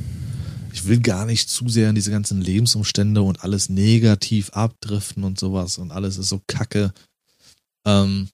Ich 0.72 0.86
will 0.86 1.00
gar 1.00 1.26
nicht 1.26 1.50
zu 1.50 1.68
sehr 1.68 1.90
in 1.90 1.94
diese 1.94 2.10
ganzen 2.10 2.40
Lebensumstände 2.40 3.22
und 3.22 3.44
alles 3.44 3.68
negativ 3.68 4.50
abdriften 4.50 5.22
und 5.22 5.38
sowas 5.38 5.78
und 5.78 5.92
alles 5.92 6.16
ist 6.16 6.30
so 6.30 6.40
kacke. 6.46 6.92
Ähm, 7.86 8.30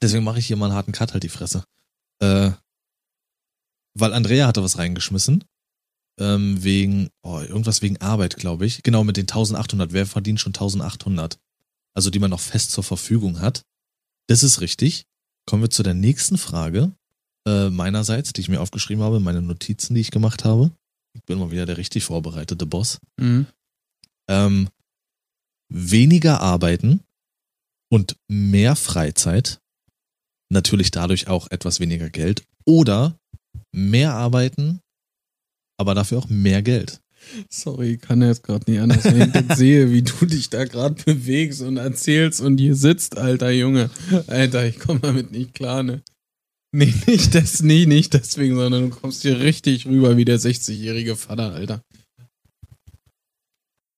deswegen 0.00 0.24
mache 0.24 0.38
ich 0.38 0.46
hier 0.46 0.56
mal 0.56 0.66
einen 0.66 0.74
harten 0.74 0.92
Cut, 0.92 1.12
halt 1.14 1.22
die 1.22 1.28
Fresse. 1.28 1.64
Äh, 2.20 2.52
weil 3.94 4.12
Andrea 4.12 4.46
hatte 4.46 4.62
was 4.62 4.78
reingeschmissen. 4.78 5.44
Ähm, 6.20 6.62
wegen, 6.62 7.08
oh, 7.22 7.40
irgendwas 7.40 7.80
wegen 7.80 7.96
Arbeit, 7.98 8.36
glaube 8.36 8.66
ich. 8.66 8.82
Genau, 8.82 9.02
mit 9.02 9.16
den 9.16 9.22
1800. 9.22 9.92
Wer 9.92 10.06
verdient 10.06 10.40
schon 10.40 10.50
1800? 10.50 11.38
Also, 11.94 12.10
die 12.10 12.18
man 12.18 12.30
noch 12.30 12.40
fest 12.40 12.70
zur 12.70 12.84
Verfügung 12.84 13.40
hat. 13.40 13.62
Das 14.28 14.42
ist 14.42 14.60
richtig. 14.60 15.06
Kommen 15.46 15.62
wir 15.62 15.70
zu 15.70 15.82
der 15.82 15.94
nächsten 15.94 16.38
Frage. 16.38 16.92
Äh, 17.46 17.70
meinerseits, 17.70 18.32
die 18.32 18.42
ich 18.42 18.48
mir 18.48 18.60
aufgeschrieben 18.60 19.02
habe, 19.02 19.20
meine 19.20 19.42
Notizen, 19.42 19.94
die 19.94 20.00
ich 20.00 20.10
gemacht 20.10 20.44
habe. 20.44 20.70
Ich 21.14 21.24
bin 21.24 21.38
mal 21.38 21.50
wieder 21.50 21.66
der 21.66 21.76
richtig 21.76 22.04
vorbereitete 22.04 22.66
Boss. 22.66 22.98
Mhm. 23.18 23.46
Ähm, 24.28 24.68
weniger 25.68 26.40
arbeiten 26.40 27.00
und 27.90 28.16
mehr 28.28 28.76
Freizeit. 28.76 29.60
Natürlich 30.50 30.90
dadurch 30.90 31.28
auch 31.28 31.50
etwas 31.50 31.80
weniger 31.80 32.10
Geld. 32.10 32.44
Oder 32.64 33.18
mehr 33.72 34.14
arbeiten, 34.14 34.80
aber 35.78 35.94
dafür 35.94 36.18
auch 36.18 36.28
mehr 36.28 36.62
Geld. 36.62 37.00
Sorry, 37.48 37.94
ich 37.94 38.00
kann 38.00 38.22
jetzt 38.22 38.42
gerade 38.42 38.70
nicht 38.70 38.80
anders. 38.80 39.04
Wenn 39.04 39.28
ich 39.28 39.32
das 39.32 39.58
sehe, 39.58 39.90
wie 39.90 40.02
du 40.02 40.26
dich 40.26 40.50
da 40.50 40.64
gerade 40.64 41.02
bewegst 41.02 41.62
und 41.62 41.76
erzählst 41.76 42.40
und 42.40 42.58
hier 42.58 42.74
sitzt, 42.74 43.16
alter 43.16 43.50
Junge. 43.50 43.90
Alter, 44.26 44.66
ich 44.66 44.78
komme 44.78 45.00
damit 45.00 45.30
nicht 45.30 45.54
klar, 45.54 45.82
ne? 45.82 46.02
Nee, 46.74 46.94
nicht 47.06 47.34
das, 47.34 47.62
nee, 47.62 47.86
nicht 47.86 48.14
deswegen, 48.14 48.56
sondern 48.56 48.90
du 48.90 48.96
kommst 48.96 49.22
hier 49.22 49.40
richtig 49.40 49.86
rüber 49.86 50.16
wie 50.16 50.24
der 50.24 50.40
60-jährige 50.40 51.16
Vater, 51.16 51.52
Alter. 51.52 51.84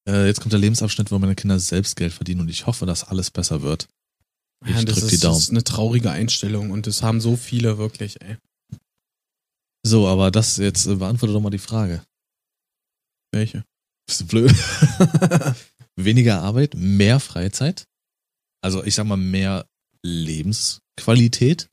Äh, 0.08 0.26
jetzt 0.26 0.40
kommt 0.40 0.52
der 0.52 0.60
Lebensabschnitt, 0.60 1.10
wo 1.10 1.18
meine 1.18 1.34
Kinder 1.34 1.58
selbst 1.58 1.96
Geld 1.96 2.12
verdienen 2.12 2.42
und 2.42 2.50
ich 2.50 2.66
hoffe, 2.66 2.84
dass 2.84 3.04
alles 3.04 3.30
besser 3.30 3.62
wird. 3.62 3.88
Ich 4.66 4.74
Ja, 4.74 4.82
das 4.82 4.96
drück 4.96 5.04
ist, 5.04 5.12
die 5.12 5.18
Daumen. 5.18 5.34
das 5.36 5.44
ist 5.44 5.50
eine 5.50 5.64
traurige 5.64 6.10
Einstellung 6.10 6.70
und 6.72 6.86
das 6.86 7.02
haben 7.02 7.20
so 7.20 7.36
viele 7.36 7.78
wirklich, 7.78 8.20
ey. 8.20 8.36
So, 9.86 10.08
aber 10.08 10.30
das 10.30 10.56
jetzt 10.56 10.86
äh, 10.86 10.96
beantworte 10.96 11.32
doch 11.32 11.40
mal 11.40 11.50
die 11.50 11.58
Frage. 11.58 12.04
Welche? 13.32 13.64
Bist 14.06 14.20
du 14.22 14.26
blöd? 14.26 14.50
Weniger 15.96 16.42
Arbeit, 16.42 16.74
mehr 16.74 17.20
Freizeit. 17.20 17.84
Also 18.62 18.82
ich 18.84 18.94
sag 18.94 19.06
mal 19.06 19.16
mehr 19.16 19.66
Lebensqualität 20.02 21.68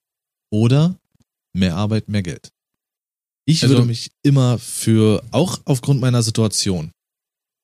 oder 0.52 0.96
mehr 1.54 1.76
Arbeit, 1.76 2.08
mehr 2.08 2.24
Geld. 2.24 2.52
Ich 3.46 3.64
Also- 3.64 3.76
würde 3.76 3.88
mich 3.88 4.12
immer 4.24 4.60
für, 4.60 5.24
auch 5.32 5.60
aufgrund 5.66 6.00
meiner 6.02 6.22
Situation. 6.22 6.92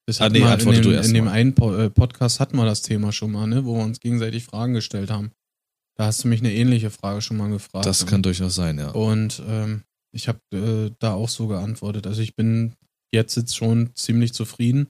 Das 0.07 0.21
Ah, 0.21 0.29
nee, 0.29 0.41
antworte 0.41 0.77
in 0.77 0.83
du 0.83 0.89
dem, 0.89 0.97
erst 0.97 1.09
in 1.09 1.15
dem 1.15 1.25
mal. 1.25 1.31
einen 1.31 1.51
äh, 1.57 1.89
Podcast 1.89 2.39
hatten 2.39 2.55
wir 2.57 2.65
das 2.65 2.81
Thema 2.81 3.11
schon 3.11 3.31
mal, 3.31 3.45
ne, 3.45 3.65
wo 3.65 3.75
wir 3.75 3.83
uns 3.83 3.99
gegenseitig 3.99 4.45
Fragen 4.45 4.73
gestellt 4.73 5.09
haben. 5.09 5.31
Da 5.97 6.05
hast 6.05 6.23
du 6.23 6.27
mich 6.29 6.39
eine 6.39 6.53
ähnliche 6.53 6.91
Frage 6.91 7.21
schon 7.21 7.37
mal 7.37 7.49
gefragt. 7.49 7.85
Das 7.85 8.05
kann 8.05 8.23
durchaus 8.23 8.55
sein, 8.55 8.77
ja. 8.79 8.91
Und 8.91 9.41
ähm, 9.47 9.83
ich 10.13 10.27
habe 10.29 10.39
äh, 10.53 10.95
da 10.99 11.13
auch 11.13 11.27
so 11.29 11.47
geantwortet. 11.47 12.07
Also 12.07 12.21
ich 12.21 12.35
bin 12.35 12.75
jetzt 13.11 13.35
jetzt 13.35 13.55
schon 13.55 13.93
ziemlich 13.95 14.33
zufrieden 14.33 14.87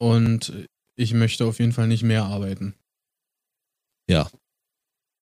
und 0.00 0.52
ich 0.96 1.14
möchte 1.14 1.44
auf 1.44 1.58
jeden 1.58 1.72
Fall 1.72 1.88
nicht 1.88 2.02
mehr 2.02 2.24
arbeiten. 2.24 2.74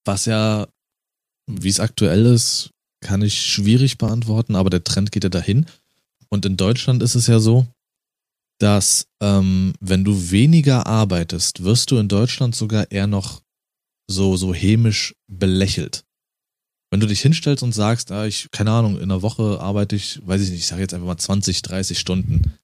Was 0.04 0.24
ja, 0.26 0.68
wie 1.46 1.68
es 1.68 1.80
aktuell 1.80 2.26
ist, 2.26 2.70
kann 3.00 3.22
ich 3.22 3.40
schwierig 3.40 3.98
beantworten, 3.98 4.56
aber 4.56 4.70
der 4.70 4.84
Trend 4.84 5.12
geht 5.12 5.24
ja 5.24 5.30
dahin. 5.30 5.66
Und 6.28 6.44
in 6.44 6.56
Deutschland 6.56 7.02
ist 7.02 7.14
es 7.14 7.26
ja 7.26 7.38
so, 7.38 7.66
dass 8.58 9.06
ähm, 9.20 9.74
wenn 9.80 10.04
du 10.04 10.30
weniger 10.30 10.86
arbeitest, 10.86 11.62
wirst 11.62 11.90
du 11.90 11.98
in 11.98 12.08
Deutschland 12.08 12.54
sogar 12.54 12.90
eher 12.90 13.06
noch 13.06 13.42
so, 14.08 14.36
so 14.36 14.54
hämisch 14.54 15.14
belächelt. 15.28 16.04
Wenn 16.90 17.00
du 17.00 17.06
dich 17.06 17.20
hinstellst 17.20 17.62
und 17.62 17.72
sagst, 17.72 18.12
ah, 18.12 18.26
ich, 18.26 18.48
keine 18.52 18.70
Ahnung, 18.70 18.96
in 18.96 19.04
einer 19.04 19.22
Woche 19.22 19.60
arbeite 19.60 19.96
ich, 19.96 20.24
weiß 20.26 20.40
ich 20.40 20.50
nicht, 20.50 20.60
ich 20.60 20.66
sage 20.66 20.82
jetzt 20.82 20.94
einfach 20.94 21.06
mal 21.06 21.18
20, 21.18 21.62
30 21.62 21.98
Stunden, 21.98 22.54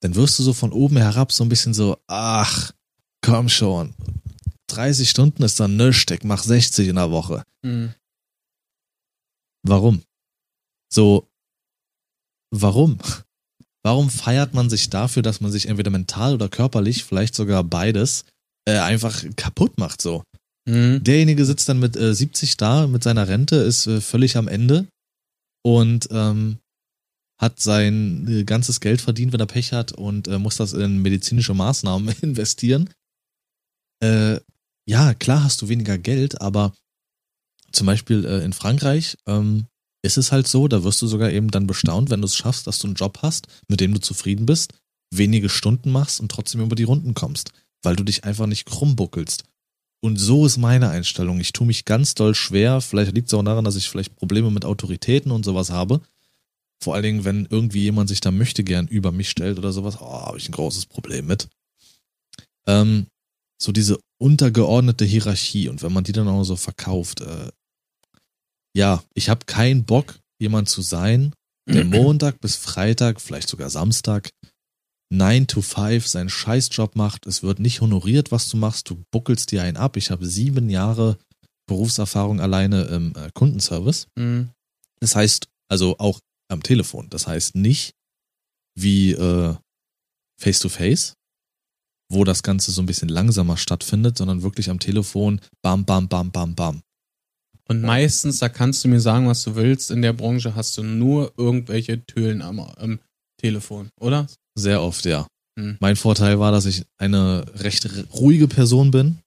dann 0.00 0.14
wirst 0.14 0.38
du 0.38 0.42
so 0.42 0.52
von 0.52 0.72
oben 0.72 0.96
herab 0.96 1.30
so 1.32 1.44
ein 1.44 1.48
bisschen 1.48 1.74
so, 1.74 1.98
ach, 2.06 2.72
komm 3.22 3.48
schon, 3.48 3.94
30 4.68 5.08
Stunden 5.08 5.42
ist 5.42 5.60
dann 5.60 5.76
nichts, 5.76 6.10
ich 6.10 6.24
mach 6.24 6.42
60 6.42 6.88
in 6.88 6.96
der 6.96 7.10
Woche. 7.10 7.42
Warum? 9.66 10.02
So, 10.92 11.28
warum? 12.50 12.98
Warum 13.82 14.10
feiert 14.10 14.54
man 14.54 14.70
sich 14.70 14.90
dafür, 14.90 15.22
dass 15.22 15.40
man 15.40 15.52
sich 15.52 15.66
entweder 15.66 15.90
mental 15.90 16.34
oder 16.34 16.48
körperlich, 16.48 17.04
vielleicht 17.04 17.34
sogar 17.34 17.62
beides, 17.64 18.24
äh, 18.66 18.78
einfach 18.78 19.24
kaputt 19.36 19.78
macht 19.78 20.00
so. 20.00 20.22
Mhm. 20.66 21.04
Derjenige 21.04 21.44
sitzt 21.44 21.68
dann 21.68 21.80
mit 21.80 21.96
äh, 21.96 22.14
70 22.14 22.56
da, 22.56 22.86
mit 22.86 23.02
seiner 23.02 23.28
Rente, 23.28 23.56
ist 23.56 23.86
äh, 23.86 24.00
völlig 24.00 24.36
am 24.36 24.48
Ende 24.48 24.86
und 25.62 26.08
ähm, 26.10 26.58
hat 27.38 27.60
sein 27.60 28.26
äh, 28.28 28.44
ganzes 28.44 28.80
Geld 28.80 29.00
verdient, 29.00 29.32
wenn 29.32 29.40
er 29.40 29.46
Pech 29.46 29.72
hat 29.72 29.92
und 29.92 30.28
äh, 30.28 30.38
muss 30.38 30.56
das 30.56 30.72
in 30.72 31.02
medizinische 31.02 31.54
Maßnahmen 31.54 32.08
investieren. 32.22 32.88
Äh, 34.02 34.40
ja, 34.86 35.14
klar 35.14 35.44
hast 35.44 35.62
du 35.62 35.68
weniger 35.68 35.98
Geld, 35.98 36.40
aber 36.40 36.72
zum 37.72 37.86
Beispiel 37.86 38.24
äh, 38.24 38.44
in 38.44 38.52
Frankreich 38.52 39.16
ähm, 39.26 39.66
ist 40.02 40.18
es 40.18 40.32
halt 40.32 40.46
so, 40.46 40.68
da 40.68 40.84
wirst 40.84 41.00
du 41.02 41.06
sogar 41.06 41.30
eben 41.30 41.50
dann 41.50 41.66
bestaunt, 41.66 42.10
wenn 42.10 42.20
du 42.20 42.26
es 42.26 42.36
schaffst, 42.36 42.66
dass 42.66 42.78
du 42.78 42.86
einen 42.86 42.96
Job 42.96 43.18
hast, 43.22 43.46
mit 43.68 43.80
dem 43.80 43.94
du 43.94 44.00
zufrieden 44.00 44.46
bist, 44.46 44.74
wenige 45.10 45.48
Stunden 45.48 45.90
machst 45.90 46.20
und 46.20 46.30
trotzdem 46.30 46.60
über 46.60 46.76
die 46.76 46.84
Runden 46.84 47.14
kommst, 47.14 47.52
weil 47.82 47.96
du 47.96 48.04
dich 48.04 48.24
einfach 48.24 48.46
nicht 48.46 48.66
krumm 48.66 48.96
buckelst. 48.96 49.44
Und 50.02 50.18
so 50.18 50.44
ist 50.44 50.58
meine 50.58 50.90
Einstellung. 50.90 51.40
Ich 51.40 51.54
tue 51.54 51.66
mich 51.66 51.86
ganz 51.86 52.14
doll 52.14 52.34
schwer. 52.34 52.82
Vielleicht 52.82 53.14
liegt 53.14 53.28
es 53.28 53.34
auch 53.34 53.42
daran, 53.42 53.64
dass 53.64 53.76
ich 53.76 53.88
vielleicht 53.88 54.14
Probleme 54.16 54.50
mit 54.50 54.66
Autoritäten 54.66 55.32
und 55.32 55.46
sowas 55.46 55.70
habe. 55.70 56.02
Vor 56.82 56.94
allen 56.94 57.04
Dingen, 57.04 57.24
wenn 57.24 57.46
irgendwie 57.48 57.80
jemand 57.80 58.10
sich 58.10 58.20
da 58.20 58.30
möchte 58.30 58.64
gern 58.64 58.86
über 58.86 59.12
mich 59.12 59.30
stellt 59.30 59.58
oder 59.58 59.72
sowas, 59.72 59.96
oh, 60.00 60.26
habe 60.26 60.36
ich 60.36 60.46
ein 60.46 60.52
großes 60.52 60.84
Problem 60.84 61.26
mit. 61.26 61.48
Ähm, 62.66 63.06
so 63.58 63.72
diese 63.72 63.98
untergeordnete 64.24 65.04
Hierarchie 65.04 65.68
und 65.68 65.82
wenn 65.82 65.92
man 65.92 66.02
die 66.02 66.12
dann 66.12 66.28
auch 66.28 66.44
so 66.44 66.56
verkauft, 66.56 67.20
äh, 67.20 67.50
ja, 68.74 69.04
ich 69.12 69.28
habe 69.28 69.44
keinen 69.44 69.84
Bock, 69.84 70.18
jemand 70.40 70.70
zu 70.70 70.80
sein, 70.80 71.34
der 71.68 71.84
Montag 71.84 72.40
bis 72.40 72.56
Freitag, 72.56 73.20
vielleicht 73.20 73.50
sogar 73.50 73.68
Samstag, 73.68 74.30
9 75.10 75.46
to 75.46 75.60
5 75.60 76.06
seinen 76.06 76.30
Scheißjob 76.30 76.96
macht. 76.96 77.26
Es 77.26 77.42
wird 77.42 77.60
nicht 77.60 77.82
honoriert, 77.82 78.32
was 78.32 78.48
du 78.48 78.56
machst. 78.56 78.88
Du 78.88 79.04
buckelst 79.12 79.52
dir 79.52 79.62
einen 79.62 79.76
ab. 79.76 79.98
Ich 79.98 80.10
habe 80.10 80.26
sieben 80.26 80.70
Jahre 80.70 81.18
Berufserfahrung 81.68 82.40
alleine 82.40 82.84
im 82.84 83.14
äh, 83.14 83.30
Kundenservice. 83.34 84.08
Mhm. 84.16 84.48
Das 85.00 85.14
heißt, 85.14 85.48
also 85.68 85.98
auch 85.98 86.18
am 86.48 86.62
Telefon. 86.62 87.10
Das 87.10 87.26
heißt 87.26 87.54
nicht 87.54 87.92
wie 88.74 89.12
äh, 89.12 89.54
Face-to-Face, 90.40 91.14
wo 92.14 92.24
das 92.24 92.42
Ganze 92.42 92.70
so 92.70 92.82
ein 92.82 92.86
bisschen 92.86 93.08
langsamer 93.08 93.56
stattfindet, 93.56 94.16
sondern 94.16 94.42
wirklich 94.42 94.70
am 94.70 94.78
Telefon, 94.78 95.40
bam, 95.62 95.84
bam, 95.84 96.08
bam, 96.08 96.30
bam, 96.30 96.54
bam. 96.54 96.82
Und 97.68 97.82
meistens, 97.82 98.38
da 98.38 98.48
kannst 98.48 98.84
du 98.84 98.88
mir 98.88 99.00
sagen, 99.00 99.26
was 99.26 99.42
du 99.42 99.54
willst, 99.54 99.90
in 99.90 100.02
der 100.02 100.12
Branche 100.12 100.54
hast 100.54 100.76
du 100.76 100.82
nur 100.82 101.32
irgendwelche 101.36 102.04
Tölen 102.04 102.42
am, 102.42 102.60
am 102.60 102.98
Telefon, 103.38 103.88
oder? 104.00 104.26
Sehr 104.54 104.82
oft, 104.82 105.04
ja. 105.06 105.26
Hm. 105.58 105.76
Mein 105.80 105.96
Vorteil 105.96 106.38
war, 106.38 106.52
dass 106.52 106.66
ich 106.66 106.84
eine 106.98 107.44
recht 107.56 107.88
ruhige 108.12 108.48
Person 108.48 108.90
bin. 108.90 109.18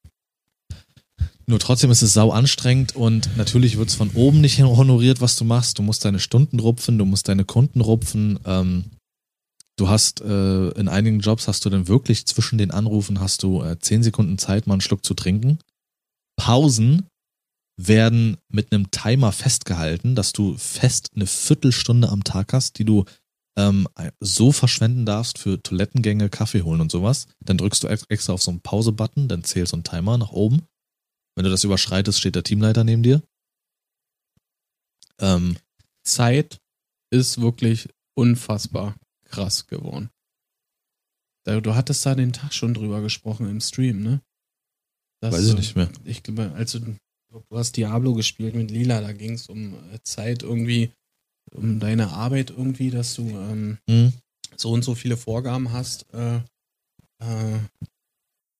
Nur 1.49 1.59
trotzdem 1.59 1.91
ist 1.91 2.01
es 2.01 2.13
sau 2.13 2.31
anstrengend 2.31 2.95
und 2.95 3.29
natürlich 3.37 3.77
wird 3.77 3.87
es 3.87 3.95
von 3.95 4.11
oben 4.13 4.41
nicht 4.41 4.61
honoriert, 4.61 5.21
was 5.21 5.37
du 5.37 5.45
machst. 5.45 5.79
Du 5.79 5.81
musst 5.81 6.03
deine 6.03 6.19
Stunden 6.19 6.59
rupfen, 6.59 6.97
du 6.97 7.05
musst 7.05 7.29
deine 7.29 7.45
Kunden 7.45 7.79
rupfen. 7.79 8.37
Ähm, 8.45 8.85
du 9.77 9.87
hast 9.87 10.21
äh, 10.21 10.69
in 10.71 10.87
einigen 10.87 11.19
Jobs 11.19 11.47
hast 11.47 11.63
du 11.65 11.69
dann 11.69 11.87
wirklich 11.87 12.25
zwischen 12.25 12.57
den 12.57 12.71
Anrufen 12.71 13.19
hast 13.19 13.43
du 13.43 13.63
äh, 13.63 13.79
zehn 13.79 14.03
Sekunden 14.03 14.37
Zeit, 14.37 14.67
mal 14.67 14.73
einen 14.73 14.81
Schluck 14.81 15.05
zu 15.05 15.13
trinken. 15.13 15.59
Pausen 16.35 17.07
werden 17.79 18.37
mit 18.49 18.71
einem 18.71 18.89
Timer 18.91 19.31
festgehalten, 19.31 20.15
dass 20.15 20.33
du 20.33 20.57
fest 20.57 21.11
eine 21.15 21.27
Viertelstunde 21.27 22.09
am 22.09 22.23
Tag 22.23 22.53
hast, 22.53 22.79
die 22.79 22.85
du 22.85 23.05
ähm, 23.57 23.87
so 24.19 24.51
verschwenden 24.51 25.05
darfst 25.05 25.37
für 25.37 25.61
Toilettengänge, 25.61 26.29
Kaffee 26.29 26.63
holen 26.63 26.81
und 26.81 26.91
sowas. 26.91 27.27
Dann 27.43 27.57
drückst 27.57 27.83
du 27.83 27.87
ex- 27.87 28.05
extra 28.09 28.33
auf 28.33 28.41
so 28.41 28.51
einen 28.51 28.61
Pause-Button, 28.61 29.27
dann 29.27 29.43
zählst 29.43 29.71
so 29.71 29.77
ein 29.77 29.83
Timer 29.83 30.17
nach 30.17 30.31
oben. 30.31 30.63
Wenn 31.35 31.43
du 31.43 31.51
das 31.51 31.63
überschreitest, 31.63 32.19
steht 32.19 32.35
der 32.35 32.43
Teamleiter 32.43 32.83
neben 32.83 33.03
dir. 33.03 33.21
Ähm, 35.19 35.57
Zeit 36.03 36.59
ist 37.11 37.41
wirklich 37.41 37.89
unfassbar 38.15 38.95
krass 39.27 39.67
geworden. 39.67 40.09
Du 41.45 41.75
hattest 41.75 42.05
da 42.05 42.13
den 42.13 42.33
Tag 42.33 42.53
schon 42.53 42.73
drüber 42.73 43.01
gesprochen 43.01 43.49
im 43.49 43.61
Stream, 43.61 44.03
ne? 44.03 44.21
Dass 45.21 45.33
weiß 45.33 45.47
ich 45.47 45.55
nicht 45.55 45.75
mehr. 45.75 45.89
Ich 46.03 46.21
glaube, 46.21 46.51
also 46.55 46.79
du 46.79 46.95
hast 47.51 47.77
Diablo 47.77 48.13
gespielt 48.13 48.53
mit 48.53 48.69
Lila, 48.69 48.99
da 49.01 49.13
ging 49.13 49.33
es 49.33 49.47
um 49.47 49.73
äh, 49.73 49.99
Zeit 50.03 50.43
irgendwie, 50.43 50.91
um 51.53 51.79
deine 51.79 52.11
Arbeit 52.11 52.49
irgendwie, 52.49 52.91
dass 52.91 53.15
du 53.15 53.29
ähm, 53.29 53.77
hm, 53.89 54.13
so 54.57 54.71
und 54.71 54.83
so 54.83 54.93
viele 54.93 55.15
Vorgaben 55.15 55.71
hast, 55.71 56.05
äh, 56.13 56.37
äh, 57.19 57.59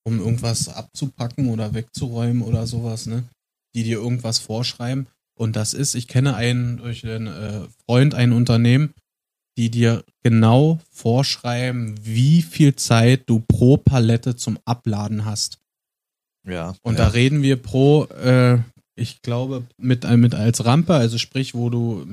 um 0.06 0.20
irgendwas 0.20 0.70
abzupacken 0.70 1.50
oder 1.50 1.74
wegzuräumen 1.74 2.42
oder 2.42 2.68
sowas, 2.68 3.06
ne? 3.06 3.28
Die 3.76 3.84
dir 3.84 3.98
irgendwas 3.98 4.40
vorschreiben. 4.40 5.08
Und 5.38 5.56
das 5.56 5.74
ist, 5.74 5.94
ich 5.94 6.08
kenne 6.08 6.36
einen 6.36 6.78
durch 6.78 7.06
einen 7.06 7.28
äh, 7.28 7.68
Freund, 7.86 8.16
ein 8.16 8.32
Unternehmen, 8.32 8.94
die 9.58 9.70
dir 9.70 10.04
genau 10.24 10.80
vorschreiben, 10.92 11.96
wie 12.02 12.42
viel 12.42 12.76
Zeit 12.76 13.24
du 13.28 13.40
pro 13.40 13.78
Palette 13.78 14.36
zum 14.36 14.60
Abladen 14.66 15.26
hast. 15.26 15.60
ja. 16.48 16.76
Und 16.84 16.98
ja. 16.98 17.06
da 17.06 17.08
reden 17.10 17.42
wir 17.42 17.62
pro, 17.62 18.06
äh, 18.06 18.60
ich 18.96 19.22
glaube, 19.22 19.66
mit, 19.78 20.06
äh, 20.06 20.18
mit 20.18 20.36
als 20.36 20.66
Rampe, 20.66 20.94
also 20.94 21.18
sprich, 21.18 21.54
wo 21.56 21.70
du 21.70 22.06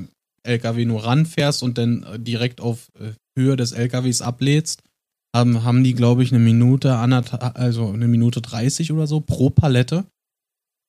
LKW 0.43 0.85
nur 0.85 1.05
ranfährst 1.05 1.63
und 1.63 1.79
dann 1.79 2.07
direkt 2.19 2.61
auf 2.61 2.91
äh, 2.99 3.13
Höhe 3.39 3.57
des 3.57 3.73
LKWs 3.73 4.23
ablädst, 4.23 4.83
haben, 5.35 5.65
haben 5.65 5.83
die, 5.83 5.95
glaube 5.95 6.23
ich, 6.23 6.33
eine 6.33 6.39
Minute, 6.39 6.97
also 6.97 7.91
eine 7.91 8.07
Minute 8.09 8.41
30 8.41 8.93
oder 8.93 9.07
so 9.07 9.21
pro 9.21 9.51
Palette. 9.51 10.05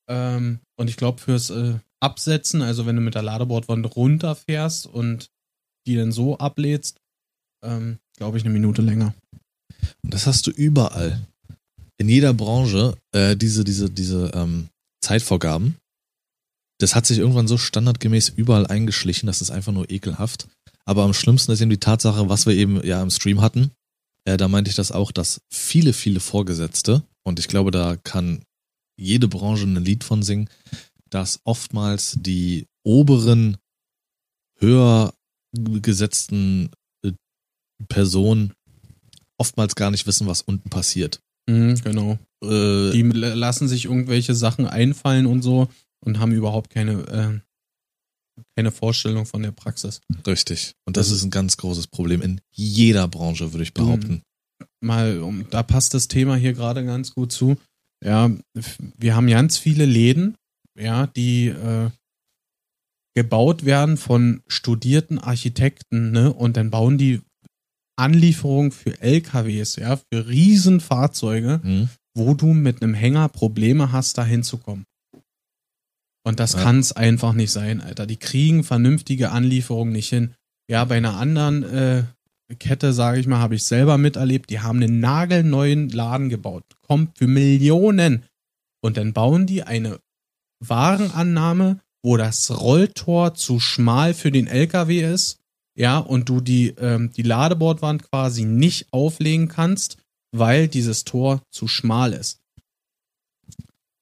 Ähm, 0.08 0.60
und 0.78 0.88
ich 0.88 0.96
glaube, 0.96 1.20
fürs 1.20 1.50
äh, 1.50 1.74
Absetzen, 2.00 2.62
also 2.62 2.86
wenn 2.86 2.96
du 2.96 3.02
mit 3.02 3.14
der 3.14 3.22
Ladebordwand 3.22 3.96
runterfährst 3.96 4.86
und 4.86 5.30
die 5.86 5.96
dann 5.96 6.12
so 6.12 6.38
ablädst, 6.38 7.00
ähm, 7.62 7.98
glaube 8.16 8.38
ich, 8.38 8.44
eine 8.44 8.52
Minute 8.52 8.82
länger. 8.82 9.14
Und 10.02 10.14
das 10.14 10.26
hast 10.26 10.46
du 10.46 10.50
überall. 10.50 11.26
In 11.98 12.08
jeder 12.08 12.34
Branche, 12.34 12.96
äh, 13.12 13.36
diese, 13.36 13.64
diese, 13.64 13.90
diese 13.90 14.30
ähm, 14.34 14.68
Zeitvorgaben. 15.00 15.76
Das 16.78 16.94
hat 16.94 17.06
sich 17.06 17.18
irgendwann 17.18 17.48
so 17.48 17.56
standardgemäß 17.56 18.28
überall 18.30 18.66
eingeschlichen, 18.66 19.26
das 19.26 19.40
ist 19.40 19.50
einfach 19.50 19.72
nur 19.72 19.90
ekelhaft. 19.90 20.46
Aber 20.84 21.04
am 21.04 21.14
schlimmsten 21.14 21.52
ist 21.52 21.60
eben 21.60 21.70
die 21.70 21.78
Tatsache, 21.78 22.28
was 22.28 22.46
wir 22.46 22.54
eben 22.54 22.84
ja 22.84 23.02
im 23.02 23.10
Stream 23.10 23.40
hatten. 23.40 23.70
Äh, 24.24 24.36
da 24.36 24.48
meinte 24.48 24.68
ich 24.68 24.76
das 24.76 24.92
auch, 24.92 25.10
dass 25.10 25.40
viele, 25.50 25.92
viele 25.92 26.20
Vorgesetzte, 26.20 27.02
und 27.24 27.38
ich 27.38 27.48
glaube, 27.48 27.70
da 27.70 27.96
kann 27.96 28.42
jede 28.98 29.28
Branche 29.28 29.64
ein 29.64 29.76
Lied 29.76 30.04
von 30.04 30.22
singen, 30.22 30.48
dass 31.10 31.40
oftmals 31.44 32.16
die 32.20 32.66
oberen, 32.84 33.56
höher 34.58 35.12
gesetzten 35.52 36.70
äh, 37.04 37.12
Personen 37.88 38.52
oftmals 39.38 39.74
gar 39.74 39.90
nicht 39.90 40.06
wissen, 40.06 40.26
was 40.26 40.42
unten 40.42 40.70
passiert. 40.70 41.20
Mhm, 41.48 41.76
genau. 41.82 42.18
Äh, 42.42 42.92
Die 42.92 43.02
lassen 43.02 43.68
sich 43.68 43.84
irgendwelche 43.84 44.34
Sachen 44.34 44.66
einfallen 44.66 45.26
und 45.26 45.42
so 45.42 45.68
und 46.04 46.18
haben 46.18 46.32
überhaupt 46.32 46.70
keine, 46.70 47.42
äh, 48.36 48.42
keine 48.56 48.72
Vorstellung 48.72 49.26
von 49.26 49.42
der 49.42 49.52
Praxis. 49.52 50.00
richtig. 50.26 50.74
Und 50.86 50.96
das 50.96 51.10
ist 51.10 51.22
ein 51.22 51.30
ganz 51.30 51.56
großes 51.56 51.86
Problem 51.86 52.22
in 52.22 52.40
jeder 52.50 53.08
Branche, 53.08 53.52
würde 53.52 53.62
ich 53.62 53.74
behaupten. 53.74 54.22
Mal, 54.80 55.20
um, 55.20 55.48
da 55.50 55.62
passt 55.62 55.94
das 55.94 56.08
Thema 56.08 56.36
hier 56.36 56.52
gerade 56.52 56.84
ganz 56.84 57.12
gut 57.14 57.32
zu. 57.32 57.56
Ja, 58.04 58.30
wir 58.98 59.16
haben 59.16 59.26
ganz 59.28 59.56
viele 59.58 59.86
Läden, 59.86 60.36
ja, 60.78 61.06
die 61.06 61.48
äh, 61.48 61.90
gebaut 63.16 63.64
werden 63.64 63.96
von 63.96 64.42
studierten 64.46 65.18
Architekten, 65.18 66.12
ne? 66.12 66.32
Und 66.32 66.56
dann 66.56 66.70
bauen 66.70 66.98
die 66.98 67.22
Anlieferungen 67.98 68.70
für 68.72 69.00
LKWs, 69.00 69.76
ja, 69.76 69.96
für 69.96 70.28
Riesenfahrzeuge. 70.28 71.60
Hm? 71.62 71.88
wo 72.18 72.32
du 72.32 72.54
mit 72.54 72.80
einem 72.82 72.94
Hänger 72.94 73.28
Probleme 73.28 73.92
hast, 73.92 74.16
da 74.16 74.24
hinzukommen. 74.24 74.86
Und 76.24 76.40
das 76.40 76.54
Ja. 76.54 76.62
kann 76.62 76.78
es 76.78 76.92
einfach 76.92 77.34
nicht 77.34 77.52
sein, 77.52 77.82
Alter. 77.82 78.06
Die 78.06 78.16
kriegen 78.16 78.64
vernünftige 78.64 79.32
Anlieferungen 79.32 79.92
nicht 79.92 80.08
hin. 80.08 80.32
Ja, 80.66 80.82
bei 80.86 80.96
einer 80.96 81.18
anderen 81.18 81.62
äh, 81.62 82.04
Kette, 82.58 82.94
sage 82.94 83.20
ich 83.20 83.26
mal, 83.26 83.38
habe 83.40 83.54
ich 83.56 83.64
selber 83.64 83.98
miterlebt, 83.98 84.48
die 84.48 84.60
haben 84.60 84.82
einen 84.82 84.98
nagelneuen 84.98 85.90
Laden 85.90 86.30
gebaut. 86.30 86.64
Kommt 86.80 87.18
für 87.18 87.26
Millionen. 87.26 88.24
Und 88.82 88.96
dann 88.96 89.12
bauen 89.12 89.44
die 89.46 89.62
eine 89.64 90.00
Warenannahme, 90.60 91.80
wo 92.06 92.16
das 92.16 92.56
Rolltor 92.56 93.34
zu 93.34 93.58
schmal 93.58 94.14
für 94.14 94.30
den 94.30 94.46
LKW 94.46 95.02
ist. 95.12 95.40
Ja, 95.76 95.98
und 95.98 96.28
du 96.28 96.40
die, 96.40 96.68
ähm, 96.78 97.10
die 97.12 97.22
Ladebordwand 97.22 98.08
quasi 98.08 98.44
nicht 98.44 98.86
auflegen 98.92 99.48
kannst, 99.48 99.98
weil 100.30 100.68
dieses 100.68 101.02
Tor 101.02 101.42
zu 101.50 101.66
schmal 101.66 102.12
ist. 102.12 102.38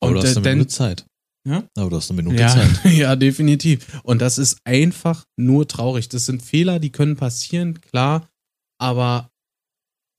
Aber 0.01 0.11
Und 0.11 0.14
du 0.17 0.23
hast 0.23 0.37
äh, 0.37 0.38
eine 0.40 0.51
Minute 0.51 0.69
Zeit. 0.69 1.07
Ja? 1.49 1.64
Aber 1.77 1.88
du 1.88 1.97
hast 1.97 2.11
eine 2.11 2.23
Minute 2.23 2.43
ja, 2.43 2.49
Zeit. 2.49 2.85
ja, 2.93 3.17
definitiv. 3.17 4.01
Und 4.03 4.21
das 4.21 4.37
ist 4.37 4.59
einfach 4.64 5.25
nur 5.37 5.67
traurig. 5.67 6.11
Das 6.11 6.27
sind 6.27 6.43
Fehler, 6.43 6.79
die 6.79 6.90
können 6.90 7.17
passieren, 7.17 7.81
klar. 7.81 8.29
Aber 8.79 9.31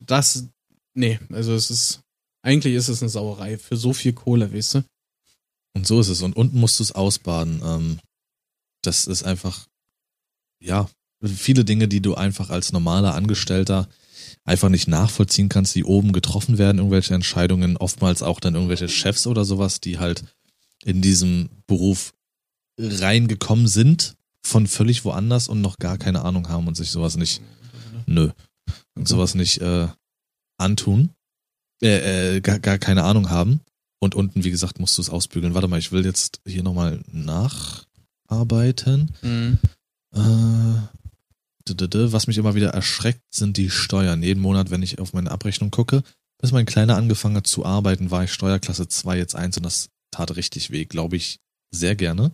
das, 0.03 0.47
nee, 0.95 1.19
also 1.29 1.53
es 1.53 1.69
ist 1.69 2.01
Eigentlich 2.45 2.75
ist 2.75 2.89
es 2.89 3.01
eine 3.01 3.09
Sauerei 3.09 3.57
für 3.57 3.75
so 3.75 3.91
viel 3.91 4.13
Kohle, 4.13 4.53
weißt 4.53 4.75
du? 4.75 4.83
Und 5.75 5.85
so 5.85 5.99
ist 5.99 6.09
es. 6.09 6.21
Und 6.21 6.35
unten 6.35 6.59
musst 6.59 6.79
du 6.79 6.83
es 6.83 6.93
ausbaden. 6.93 7.61
Ähm, 7.63 7.99
das 8.81 9.05
ist 9.05 9.23
einfach, 9.23 9.67
ja, 10.59 10.89
viele 11.23 11.65
Dinge, 11.65 11.87
die 11.87 12.01
du 12.01 12.15
einfach 12.15 12.49
als 12.49 12.71
normaler 12.71 13.13
Angestellter 13.13 13.87
einfach 14.43 14.69
nicht 14.69 14.87
nachvollziehen 14.87 15.49
kannst, 15.49 15.75
die 15.75 15.83
oben 15.83 16.13
getroffen 16.13 16.57
werden, 16.57 16.77
irgendwelche 16.77 17.13
Entscheidungen, 17.13 17.77
oftmals 17.77 18.21
auch 18.21 18.39
dann 18.39 18.55
irgendwelche 18.55 18.89
Chefs 18.89 19.27
oder 19.27 19.43
sowas, 19.43 19.81
die 19.81 19.99
halt 19.99 20.23
in 20.83 21.01
diesem 21.01 21.49
Beruf 21.67 22.13
reingekommen 22.79 23.67
sind 23.67 24.15
von 24.45 24.67
völlig 24.67 25.03
woanders 25.05 25.47
und 25.47 25.61
noch 25.61 25.77
gar 25.77 25.97
keine 25.97 26.23
Ahnung 26.23 26.49
haben 26.49 26.67
und 26.67 26.77
sich 26.77 26.91
sowas 26.91 27.17
nicht, 27.17 27.41
nö, 28.05 28.31
und 28.93 29.07
sowas 29.07 29.33
nicht 29.33 29.61
äh, 29.61 29.87
antun, 30.57 31.09
äh, 31.81 32.35
äh, 32.37 32.41
gar, 32.41 32.59
gar 32.59 32.77
keine 32.77 33.03
Ahnung 33.03 33.29
haben. 33.29 33.61
Und 34.05 34.13
unten, 34.13 34.43
wie 34.43 34.51
gesagt, 34.51 34.79
musst 34.79 34.99
du 34.99 35.01
es 35.01 35.09
ausbügeln. 35.09 35.55
Warte 35.55 35.67
mal, 35.67 35.79
ich 35.79 35.91
will 35.91 36.05
jetzt 36.05 36.39
hier 36.45 36.61
nochmal 36.61 37.01
nacharbeiten. 37.11 39.09
Mhm. 39.23 39.57
Äh, 40.13 42.11
was 42.13 42.27
mich 42.27 42.37
immer 42.37 42.53
wieder 42.53 42.69
erschreckt, 42.69 43.23
sind 43.31 43.57
die 43.57 43.71
Steuern. 43.71 44.21
Jeden 44.21 44.41
Monat, 44.41 44.69
wenn 44.69 44.83
ich 44.83 44.99
auf 44.99 45.13
meine 45.13 45.31
Abrechnung 45.31 45.71
gucke, 45.71 46.03
bis 46.39 46.51
mein 46.51 46.67
Kleiner 46.67 46.97
angefangen 46.97 47.37
hat 47.37 47.47
zu 47.47 47.65
arbeiten, 47.65 48.11
war 48.11 48.23
ich 48.23 48.31
Steuerklasse 48.31 48.87
2, 48.87 49.17
jetzt 49.17 49.35
1 49.35 49.57
und 49.57 49.63
das 49.63 49.89
tat 50.11 50.35
richtig 50.35 50.69
weh, 50.69 50.85
glaube 50.85 51.15
ich, 51.15 51.39
sehr 51.71 51.95
gerne. 51.95 52.31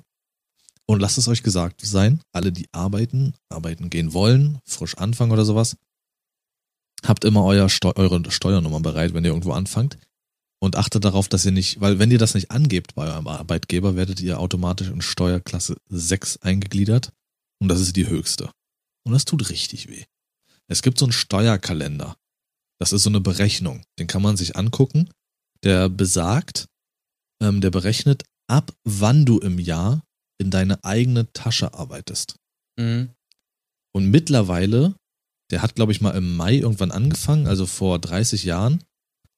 Und 0.86 1.00
lasst 1.00 1.18
es 1.18 1.30
euch 1.30 1.42
gesagt 1.42 1.80
sein, 1.86 2.20
alle, 2.34 2.52
die 2.52 2.68
arbeiten, 2.74 3.34
arbeiten 3.48 3.90
gehen 3.90 4.12
wollen, 4.12 4.60
frisch 4.66 4.98
anfangen 4.98 5.32
oder 5.32 5.46
sowas, 5.46 5.78
habt 7.06 7.24
immer 7.24 7.46
euer 7.46 7.70
Steu 7.70 7.94
eure 7.96 8.30
Steuernummer 8.30 8.82
bereit, 8.82 9.14
wenn 9.14 9.24
ihr 9.24 9.32
irgendwo 9.32 9.54
anfangt. 9.54 9.98
Und 10.63 10.76
achtet 10.76 11.04
darauf, 11.04 11.28
dass 11.28 11.43
ihr 11.45 11.52
nicht, 11.52 11.82
weil 11.82 11.97
wenn 11.97 12.12
ihr 12.12 12.19
das 12.19 12.36
nicht 12.36 12.52
angebt 12.52 12.93
bei 12.93 13.08
eurem 13.08 13.28
Arbeitgeber, 13.28 13.95
werdet 13.95 14.19
ihr 14.21 14.39
automatisch 14.39 14.89
in 14.89 15.02
Steuerklasse 15.02 15.76
6 15.89 16.38
eingegliedert. 16.38 17.12
Und 17.60 17.67
das 17.67 17.82
ist 17.82 17.95
die 17.95 18.08
höchste. 18.08 18.52
Und 19.04 19.13
das 19.13 19.26
tut 19.26 19.50
richtig 19.50 19.89
weh. 19.89 20.04
Es 20.67 20.84
gibt 20.84 21.00
so 21.00 21.06
einen 21.06 21.13
Steuerkalender. 21.13 22.15
Das 22.80 22.93
ist 22.93 23.04
so 23.04 23.10
eine 23.10 23.21
Berechnung. 23.21 23.84
Den 23.97 24.08
kann 24.08 24.21
man 24.21 24.38
sich 24.38 24.56
angucken. 24.56 25.10
Der 25.63 25.89
besagt, 25.89 26.67
ähm, 27.41 27.62
der 27.62 27.71
berechnet, 27.71 28.24
ab 28.47 28.71
wann 28.84 29.26
du 29.26 29.39
im 29.39 29.58
Jahr 29.58 30.04
in 30.39 30.52
deine 30.52 30.84
eigene 30.84 31.32
Tasche 31.34 31.74
arbeitest. 31.74 32.36
Mhm. 32.80 33.10
Und 33.93 34.08
mittlerweile, 34.08 34.95
der 35.52 35.62
hat, 35.62 35.76
glaube 35.76 35.91
ich, 35.91 36.02
mal 36.02 36.12
im 36.12 36.36
Mai 36.36 36.56
irgendwann 36.56 36.91
angefangen, 36.91 37.47
also 37.47 37.65
vor 37.65 38.00
30 38.00 38.43
Jahren, 38.43 38.84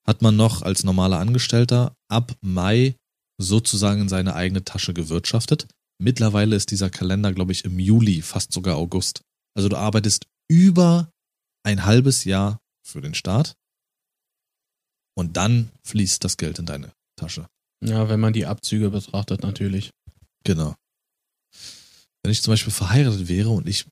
hat 0.05 0.21
man 0.21 0.35
noch 0.35 0.61
als 0.61 0.83
normaler 0.83 1.19
Angestellter 1.19 1.95
ab 2.09 2.35
Mai 2.41 2.95
sozusagen 3.37 4.01
in 4.01 4.09
seine 4.09 4.35
eigene 4.35 4.63
Tasche 4.63 4.93
gewirtschaftet. 4.93 5.67
Mittlerweile 5.99 6.55
ist 6.55 6.71
dieser 6.71 6.89
Kalender, 6.89 7.33
glaube 7.33 7.51
ich, 7.51 7.65
im 7.65 7.79
Juli, 7.79 8.21
fast 8.21 8.51
sogar 8.51 8.75
August. 8.75 9.21
Also 9.55 9.69
du 9.69 9.77
arbeitest 9.77 10.27
über 10.49 11.09
ein 11.63 11.85
halbes 11.85 12.25
Jahr 12.25 12.59
für 12.85 13.01
den 13.01 13.13
Staat 13.13 13.55
und 15.15 15.37
dann 15.37 15.69
fließt 15.85 16.23
das 16.23 16.37
Geld 16.37 16.59
in 16.59 16.65
deine 16.65 16.91
Tasche. 17.15 17.47
Ja, 17.83 18.09
wenn 18.09 18.19
man 18.19 18.33
die 18.33 18.45
Abzüge 18.45 18.89
betrachtet, 18.89 19.43
natürlich. 19.43 19.91
Genau. 20.43 20.75
Wenn 22.23 22.31
ich 22.31 22.41
zum 22.41 22.53
Beispiel 22.53 22.71
verheiratet 22.71 23.27
wäre 23.27 23.49
und 23.49 23.67
ich 23.67 23.85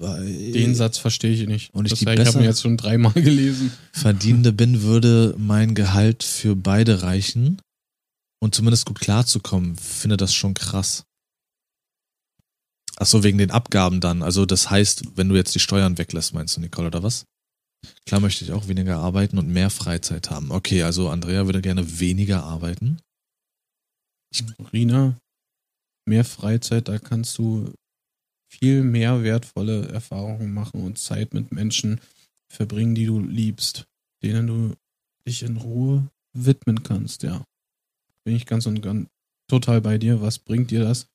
Den 0.00 0.74
Satz 0.74 0.98
verstehe 0.98 1.32
ich 1.32 1.46
nicht. 1.46 1.74
Und 1.74 1.86
ich 1.86 1.90
das 1.90 1.98
die 2.00 2.06
heißt, 2.06 2.20
ich 2.20 2.26
habe 2.28 2.38
ihn 2.38 2.44
jetzt 2.44 2.62
schon 2.62 2.76
dreimal 2.76 3.12
gelesen. 3.12 3.72
Verdienende 3.92 4.52
bin, 4.52 4.82
würde 4.82 5.34
mein 5.38 5.74
Gehalt 5.74 6.22
für 6.22 6.54
beide 6.54 7.02
reichen 7.02 7.60
und 8.40 8.54
zumindest 8.54 8.86
gut 8.86 9.00
klarzukommen, 9.00 9.76
finde 9.76 10.16
das 10.16 10.34
schon 10.34 10.54
krass. 10.54 11.04
Ach 12.96 13.06
so, 13.06 13.22
wegen 13.22 13.38
den 13.38 13.50
Abgaben 13.50 14.00
dann. 14.00 14.22
Also 14.22 14.44
das 14.46 14.70
heißt, 14.70 15.16
wenn 15.16 15.28
du 15.28 15.36
jetzt 15.36 15.54
die 15.54 15.60
Steuern 15.60 15.98
weglässt, 15.98 16.34
meinst 16.34 16.56
du, 16.56 16.60
Nicole, 16.60 16.88
oder 16.88 17.02
was? 17.02 17.24
Klar 18.06 18.20
möchte 18.20 18.44
ich 18.44 18.52
auch 18.52 18.66
weniger 18.66 18.98
arbeiten 18.98 19.38
und 19.38 19.48
mehr 19.48 19.70
Freizeit 19.70 20.30
haben. 20.30 20.50
Okay, 20.50 20.82
also 20.82 21.08
Andrea 21.08 21.46
würde 21.46 21.62
gerne 21.62 22.00
weniger 22.00 22.42
arbeiten. 22.42 22.98
Rina, 24.72 25.16
mehr 26.06 26.24
Freizeit, 26.24 26.88
da 26.88 26.98
kannst 26.98 27.38
du 27.38 27.72
viel 28.50 28.82
mehr 28.82 29.22
wertvolle 29.22 29.88
Erfahrungen 29.88 30.52
machen 30.52 30.82
und 30.82 30.98
Zeit 30.98 31.34
mit 31.34 31.52
Menschen 31.52 32.00
verbringen, 32.50 32.94
die 32.94 33.06
du 33.06 33.20
liebst, 33.20 33.86
denen 34.22 34.46
du 34.46 34.74
dich 35.26 35.42
in 35.42 35.58
Ruhe 35.58 36.08
widmen 36.32 36.82
kannst, 36.82 37.22
ja. 37.22 37.44
Bin 38.24 38.34
ich 38.34 38.46
ganz 38.46 38.66
und 38.66 38.80
ganz 38.80 39.08
total 39.48 39.80
bei 39.80 39.98
dir. 39.98 40.20
Was 40.20 40.38
bringt 40.38 40.70
dir 40.70 40.80
das? 40.80 41.06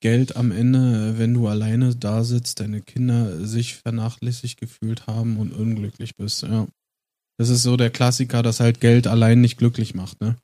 Geld 0.00 0.36
am 0.36 0.50
Ende, 0.50 1.18
wenn 1.18 1.32
du 1.32 1.48
alleine 1.48 1.94
da 1.94 2.24
sitzt, 2.24 2.60
deine 2.60 2.82
Kinder 2.82 3.46
sich 3.46 3.76
vernachlässigt 3.76 4.60
gefühlt 4.60 5.06
haben 5.06 5.38
und 5.38 5.52
unglücklich 5.52 6.16
bist, 6.16 6.42
ja. 6.42 6.66
Das 7.38 7.48
ist 7.48 7.62
so 7.62 7.76
der 7.76 7.90
Klassiker, 7.90 8.42
dass 8.42 8.60
halt 8.60 8.80
Geld 8.80 9.06
allein 9.06 9.40
nicht 9.40 9.56
glücklich 9.56 9.94
macht, 9.94 10.20
ne? 10.20 10.36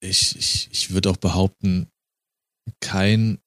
Ich, 0.00 0.36
ich, 0.36 0.68
ich 0.70 0.90
würde 0.92 1.10
auch 1.10 1.16
behaupten, 1.16 1.88
kein. 2.80 3.38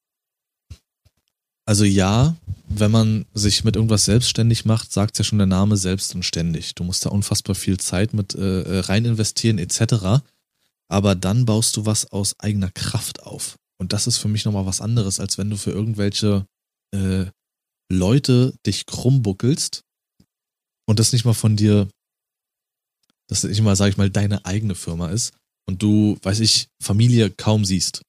Also 1.69 1.83
ja, 1.83 2.35
wenn 2.67 2.89
man 2.89 3.27
sich 3.35 3.63
mit 3.63 3.75
irgendwas 3.75 4.05
selbstständig 4.05 4.65
macht, 4.65 4.91
sagt 4.91 5.19
ja 5.19 5.23
schon 5.23 5.37
der 5.37 5.45
Name 5.45 5.77
selbst 5.77 6.15
und 6.15 6.25
ständig. 6.25 6.73
Du 6.73 6.83
musst 6.83 7.05
da 7.05 7.11
unfassbar 7.11 7.53
viel 7.53 7.79
Zeit 7.79 8.11
mit 8.11 8.33
äh, 8.33 8.61
äh, 8.63 8.79
rein 8.79 9.05
investieren 9.05 9.59
etc. 9.59 10.23
Aber 10.87 11.13
dann 11.13 11.45
baust 11.45 11.77
du 11.77 11.85
was 11.85 12.11
aus 12.11 12.33
eigener 12.39 12.71
Kraft 12.71 13.21
auf. 13.21 13.59
Und 13.79 13.93
das 13.93 14.07
ist 14.07 14.17
für 14.17 14.29
mich 14.29 14.45
nochmal 14.45 14.65
was 14.65 14.81
anderes, 14.81 15.19
als 15.19 15.37
wenn 15.37 15.51
du 15.51 15.57
für 15.57 15.69
irgendwelche 15.69 16.47
äh, 16.89 17.27
Leute 17.91 18.55
dich 18.65 18.87
krummbuckelst 18.87 19.83
und 20.87 20.97
das 20.97 21.13
nicht 21.13 21.23
mal 21.23 21.35
von 21.35 21.55
dir, 21.55 21.87
das 23.27 23.43
nicht 23.43 23.61
mal, 23.61 23.75
sag 23.75 23.89
ich 23.89 23.97
mal, 23.97 24.09
deine 24.09 24.43
eigene 24.43 24.73
Firma 24.73 25.09
ist 25.09 25.35
und 25.67 25.83
du, 25.83 26.17
weiß 26.23 26.39
ich, 26.39 26.67
Familie 26.81 27.29
kaum 27.29 27.63
siehst. 27.63 28.01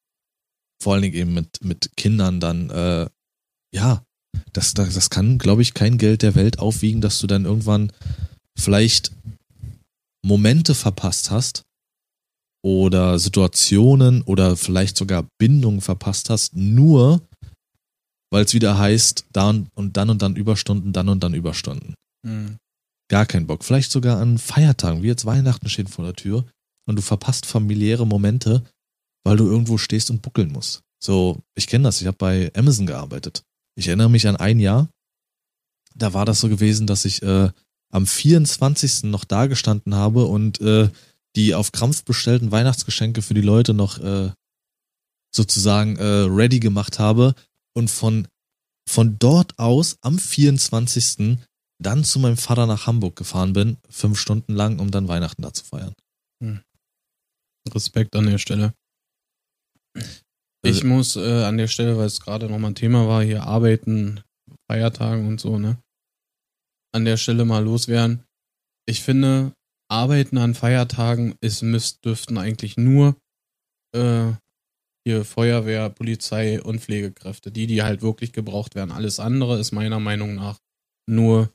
Vor 0.82 0.94
allen 0.94 1.02
Dingen 1.02 1.14
eben 1.14 1.34
mit, 1.34 1.62
mit 1.62 1.90
Kindern 1.98 2.40
dann, 2.40 2.70
äh, 2.70 3.10
ja, 3.74 4.02
das, 4.52 4.74
das, 4.74 4.94
das 4.94 5.10
kann, 5.10 5.38
glaube 5.38 5.62
ich, 5.62 5.74
kein 5.74 5.98
Geld 5.98 6.22
der 6.22 6.34
Welt 6.34 6.58
aufwiegen, 6.58 7.00
dass 7.00 7.18
du 7.18 7.26
dann 7.26 7.44
irgendwann 7.44 7.92
vielleicht 8.58 9.12
Momente 10.24 10.74
verpasst 10.74 11.30
hast 11.30 11.62
oder 12.62 13.18
Situationen 13.18 14.22
oder 14.22 14.56
vielleicht 14.56 14.96
sogar 14.96 15.26
Bindungen 15.38 15.80
verpasst 15.80 16.30
hast, 16.30 16.54
nur 16.54 17.22
weil 18.32 18.44
es 18.44 18.54
wieder 18.54 18.78
heißt, 18.78 19.26
da 19.32 19.50
und, 19.50 19.96
dann 19.96 20.10
und 20.10 20.22
dann 20.22 20.36
Überstunden, 20.36 20.92
dann 20.92 21.08
und 21.08 21.22
dann 21.22 21.34
Überstunden. 21.34 21.94
Hm. 22.24 22.58
Gar 23.10 23.26
keinen 23.26 23.46
Bock. 23.46 23.64
Vielleicht 23.64 23.90
sogar 23.90 24.20
an 24.20 24.38
Feiertagen, 24.38 25.02
wie 25.02 25.08
jetzt 25.08 25.26
Weihnachten 25.26 25.68
stehen 25.68 25.88
vor 25.88 26.04
der 26.04 26.14
Tür 26.14 26.44
und 26.86 26.96
du 26.96 27.02
verpasst 27.02 27.44
familiäre 27.44 28.06
Momente, 28.06 28.62
weil 29.24 29.36
du 29.36 29.46
irgendwo 29.46 29.78
stehst 29.78 30.10
und 30.10 30.22
buckeln 30.22 30.52
musst. 30.52 30.82
So, 31.02 31.40
ich 31.56 31.66
kenne 31.66 31.84
das, 31.84 32.00
ich 32.00 32.06
habe 32.06 32.18
bei 32.18 32.52
Amazon 32.54 32.86
gearbeitet. 32.86 33.42
Ich 33.76 33.88
erinnere 33.88 34.10
mich 34.10 34.26
an 34.26 34.36
ein 34.36 34.58
Jahr, 34.60 34.88
da 35.94 36.12
war 36.14 36.24
das 36.24 36.40
so 36.40 36.48
gewesen, 36.48 36.86
dass 36.86 37.04
ich 37.04 37.22
äh, 37.22 37.50
am 37.90 38.06
24. 38.06 39.04
noch 39.04 39.24
da 39.24 39.46
gestanden 39.46 39.94
habe 39.94 40.26
und 40.26 40.60
äh, 40.60 40.90
die 41.36 41.54
auf 41.54 41.72
Krampf 41.72 42.04
bestellten 42.04 42.50
Weihnachtsgeschenke 42.50 43.22
für 43.22 43.34
die 43.34 43.40
Leute 43.40 43.74
noch 43.74 43.98
äh, 43.98 44.32
sozusagen 45.34 45.96
äh, 45.96 46.04
ready 46.04 46.60
gemacht 46.60 46.98
habe 46.98 47.34
und 47.74 47.90
von, 47.90 48.26
von 48.88 49.18
dort 49.18 49.58
aus 49.58 49.96
am 50.02 50.18
24. 50.18 51.38
dann 51.78 52.04
zu 52.04 52.18
meinem 52.18 52.36
Vater 52.36 52.66
nach 52.66 52.86
Hamburg 52.86 53.16
gefahren 53.16 53.52
bin, 53.52 53.78
fünf 53.88 54.18
Stunden 54.18 54.54
lang, 54.54 54.78
um 54.78 54.90
dann 54.90 55.08
Weihnachten 55.08 55.42
da 55.42 55.52
zu 55.52 55.64
feiern. 55.64 55.94
Respekt 57.72 58.16
an 58.16 58.26
der 58.26 58.38
Stelle. 58.38 58.74
Ich 60.62 60.76
Also- 60.76 60.86
muss 60.86 61.16
äh, 61.16 61.44
an 61.44 61.56
der 61.56 61.68
Stelle, 61.68 61.96
weil 61.96 62.06
es 62.06 62.20
gerade 62.20 62.48
nochmal 62.48 62.72
ein 62.72 62.74
Thema 62.76 63.08
war, 63.08 63.22
hier 63.22 63.44
arbeiten, 63.44 64.20
Feiertagen 64.70 65.26
und 65.26 65.40
so, 65.40 65.58
ne? 65.58 65.78
An 66.92 67.04
der 67.04 67.16
Stelle 67.16 67.44
mal 67.44 67.64
loswerden. 67.64 68.24
Ich 68.86 69.02
finde, 69.02 69.52
Arbeiten 69.90 70.38
an 70.38 70.54
Feiertagen 70.54 71.34
ist 71.40 71.62
müsst, 71.62 72.04
dürften 72.04 72.36
eigentlich 72.38 72.76
nur 72.76 73.16
äh, 73.94 74.32
hier 75.06 75.24
Feuerwehr, 75.24 75.88
Polizei 75.90 76.60
und 76.62 76.80
Pflegekräfte, 76.80 77.50
die, 77.50 77.66
die 77.66 77.82
halt 77.82 78.02
wirklich 78.02 78.32
gebraucht 78.32 78.74
werden. 78.74 78.92
Alles 78.92 79.18
andere 79.18 79.58
ist 79.58 79.72
meiner 79.72 79.98
Meinung 79.98 80.34
nach 80.34 80.58
nur 81.08 81.52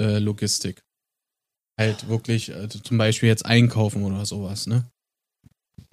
äh, 0.00 0.18
Logistik. 0.18 0.82
Halt 1.78 2.08
wirklich, 2.08 2.54
also 2.54 2.78
zum 2.80 2.98
Beispiel 2.98 3.28
jetzt 3.28 3.46
einkaufen 3.46 4.02
oder 4.02 4.26
sowas, 4.26 4.66
ne? 4.66 4.90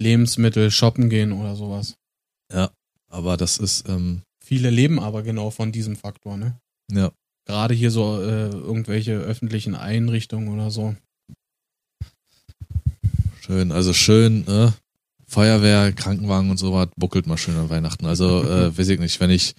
Lebensmittel 0.00 0.70
shoppen 0.70 1.08
gehen 1.08 1.32
oder 1.32 1.56
sowas. 1.56 1.94
Aber 3.10 3.36
das 3.36 3.58
ist, 3.58 3.88
ähm, 3.88 4.22
Viele 4.44 4.70
leben 4.70 5.00
aber 5.00 5.22
genau 5.22 5.50
von 5.50 5.72
diesem 5.72 5.96
Faktor, 5.96 6.36
ne? 6.36 6.58
ja, 6.90 7.10
Gerade 7.46 7.74
hier 7.74 7.90
so 7.90 8.20
äh, 8.20 8.50
irgendwelche 8.50 9.12
öffentlichen 9.12 9.74
Einrichtungen 9.74 10.48
oder 10.48 10.70
so. 10.70 10.94
Schön, 13.40 13.72
also 13.72 13.94
schön, 13.94 14.46
äh, 14.46 14.70
Feuerwehr, 15.26 15.92
Krankenwagen 15.92 16.50
und 16.50 16.58
so 16.58 16.72
was, 16.74 16.88
buckelt 16.96 17.26
mal 17.26 17.38
schön 17.38 17.56
an 17.56 17.70
Weihnachten. 17.70 18.04
Also, 18.06 18.42
äh, 18.44 18.76
weiß 18.78 18.88
ich 18.88 19.00
nicht, 19.00 19.18
wenn 19.20 19.30
ich, 19.30 19.54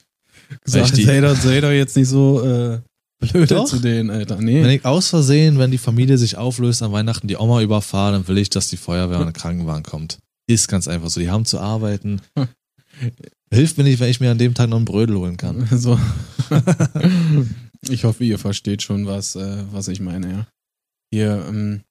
wenn 0.50 0.84
ich, 0.84 0.88
Sag, 0.88 0.94
die, 0.94 1.04
sei, 1.04 1.22
doch, 1.22 1.36
sei 1.36 1.62
doch 1.62 1.72
jetzt 1.72 1.96
nicht 1.96 2.08
so 2.08 2.44
äh, 2.44 2.80
blöd 3.20 3.52
Doch. 3.52 3.66
zu 3.66 3.80
denen, 3.80 4.10
Alter. 4.12 4.38
Nee. 4.40 4.64
wenn 4.64 4.72
ich 4.72 4.86
aus 4.86 5.10
Versehen, 5.10 5.58
wenn 5.58 5.72
die 5.72 5.78
Familie 5.78 6.18
sich 6.18 6.38
auflöst 6.38 6.84
an 6.84 6.92
Weihnachten, 6.92 7.28
die 7.28 7.38
Oma 7.38 7.62
überfahre, 7.62 8.14
dann 8.14 8.28
will 8.28 8.38
ich, 8.38 8.50
dass 8.50 8.70
die 8.70 8.78
Feuerwehr 8.78 9.20
und 9.20 9.26
der 9.26 9.34
Krankenwagen 9.34 9.84
kommt. 9.84 10.20
Ist 10.48 10.68
ganz 10.68 10.88
einfach 10.88 11.10
so. 11.10 11.20
Die 11.20 11.30
haben 11.30 11.46
zu 11.46 11.60
arbeiten. 11.60 12.22
Hilft 13.52 13.78
mir 13.78 13.84
nicht, 13.84 14.00
wenn 14.00 14.10
ich 14.10 14.20
mir 14.20 14.32
an 14.32 14.38
dem 14.38 14.54
Tag 14.54 14.70
noch 14.70 14.78
einen 14.78 14.86
Brödel 14.86 15.18
holen 15.18 15.38
kann. 15.38 15.68
So. 15.78 16.00
ich 17.89 18.04
hoffe, 18.04 18.24
ihr 18.24 18.39
versteht 18.39 18.82
schon, 18.82 19.06
was, 19.06 19.36
äh, 19.36 19.64
was 19.72 19.88
ich 19.88 20.00
meine, 20.00 20.32
ja. 20.32 20.47
Hier, 21.12 21.45
ähm, 21.47 21.82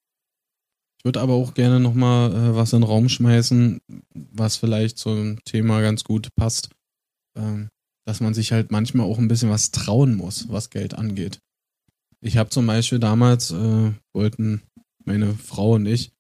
ich 0.98 1.04
würde 1.04 1.20
aber 1.20 1.34
auch 1.34 1.54
gerne 1.54 1.80
nochmal 1.80 2.32
äh, 2.32 2.56
was 2.56 2.72
in 2.72 2.80
den 2.80 2.88
Raum 2.88 3.09
schmeißen, 3.09 3.80
was 4.14 4.56
vielleicht 4.56 4.98
zum 4.98 5.42
Thema 5.44 5.80
ganz 5.80 6.04
gut 6.04 6.28
passt. 6.36 6.70
Ähm, 7.36 7.68
dass 8.06 8.20
man 8.20 8.32
sich 8.32 8.52
halt 8.52 8.70
manchmal 8.72 9.06
auch 9.06 9.18
ein 9.18 9.28
bisschen 9.28 9.50
was 9.50 9.70
trauen 9.70 10.16
muss, 10.16 10.48
was 10.48 10.70
Geld 10.70 10.94
angeht. 10.94 11.40
Ich 12.20 12.38
habe 12.38 12.48
zum 12.48 12.66
Beispiel 12.66 12.98
damals, 12.98 13.50
äh, 13.50 13.92
wollten 14.14 14.62
meine 15.04 15.34
Frau 15.34 15.74
und 15.74 15.86
ich 15.86 16.12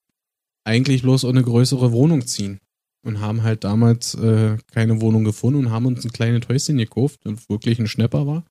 eigentlich 0.64 1.02
bloß 1.02 1.24
eine 1.24 1.42
größere 1.42 1.92
Wohnung 1.92 2.26
ziehen 2.26 2.60
und 3.04 3.20
haben 3.20 3.42
halt 3.42 3.64
damals 3.64 4.14
äh, 4.14 4.58
keine 4.72 5.00
Wohnung 5.00 5.24
gefunden 5.24 5.66
und 5.66 5.70
haben 5.70 5.86
uns 5.86 6.04
ein 6.04 6.12
kleines 6.12 6.48
Häuschen 6.48 6.78
gekauft 6.78 7.24
und 7.26 7.48
wirklich 7.48 7.78
ein 7.78 7.86
Schnepper 7.86 8.26
war. 8.26 8.44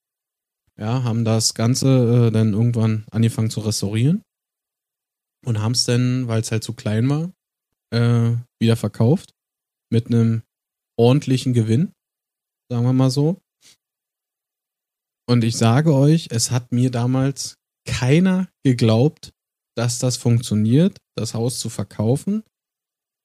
Ja, 0.80 1.04
haben 1.04 1.26
das 1.26 1.54
Ganze 1.54 2.28
äh, 2.28 2.32
dann 2.32 2.54
irgendwann 2.54 3.06
angefangen 3.12 3.50
zu 3.50 3.62
restaurieren 3.62 4.22
und 5.46 5.60
haben 5.60 5.72
es 5.72 5.86
dann, 5.86 6.28
weil 6.28 6.42
es 6.42 6.52
halt 6.52 6.64
zu 6.64 6.74
klein 6.74 7.10
war, 7.10 7.32
äh, 7.92 8.36
wieder 8.62 8.76
verkauft 8.76 9.34
mit 9.92 10.08
einem 10.08 10.44
ordentlichen 10.98 11.54
Gewinn, 11.54 11.94
sagen 12.70 12.86
wir 12.86 12.94
mal 12.94 13.10
so. 13.10 13.40
Und 15.30 15.44
ich 15.44 15.58
sage 15.58 15.94
euch, 15.94 16.30
es 16.32 16.52
hat 16.52 16.72
mir 16.72 16.90
damals 16.90 17.56
keiner 17.86 18.50
geglaubt, 18.64 19.32
dass 19.76 20.00
das 20.00 20.18
funktioniert, 20.18 20.98
das 21.16 21.34
Haus 21.34 21.60
zu 21.60 21.70
verkaufen, 21.70 22.44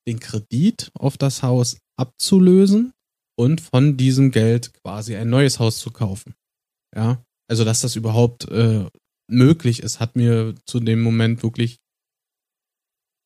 den 0.06 0.20
Kredit 0.20 0.90
auf 0.94 1.16
das 1.16 1.42
Haus 1.42 1.78
abzulösen 1.96 2.92
und 3.38 3.60
von 3.60 3.96
diesem 3.96 4.30
Geld 4.30 4.72
quasi 4.74 5.16
ein 5.16 5.30
neues 5.30 5.58
Haus 5.58 5.78
zu 5.78 5.90
kaufen. 5.90 6.34
Ja, 6.94 7.24
also 7.48 7.64
dass 7.64 7.80
das 7.80 7.96
überhaupt 7.96 8.48
äh, 8.48 8.86
möglich 9.30 9.82
ist, 9.82 10.00
hat 10.00 10.16
mir 10.16 10.54
zu 10.66 10.80
dem 10.80 11.00
Moment 11.02 11.42
wirklich 11.42 11.78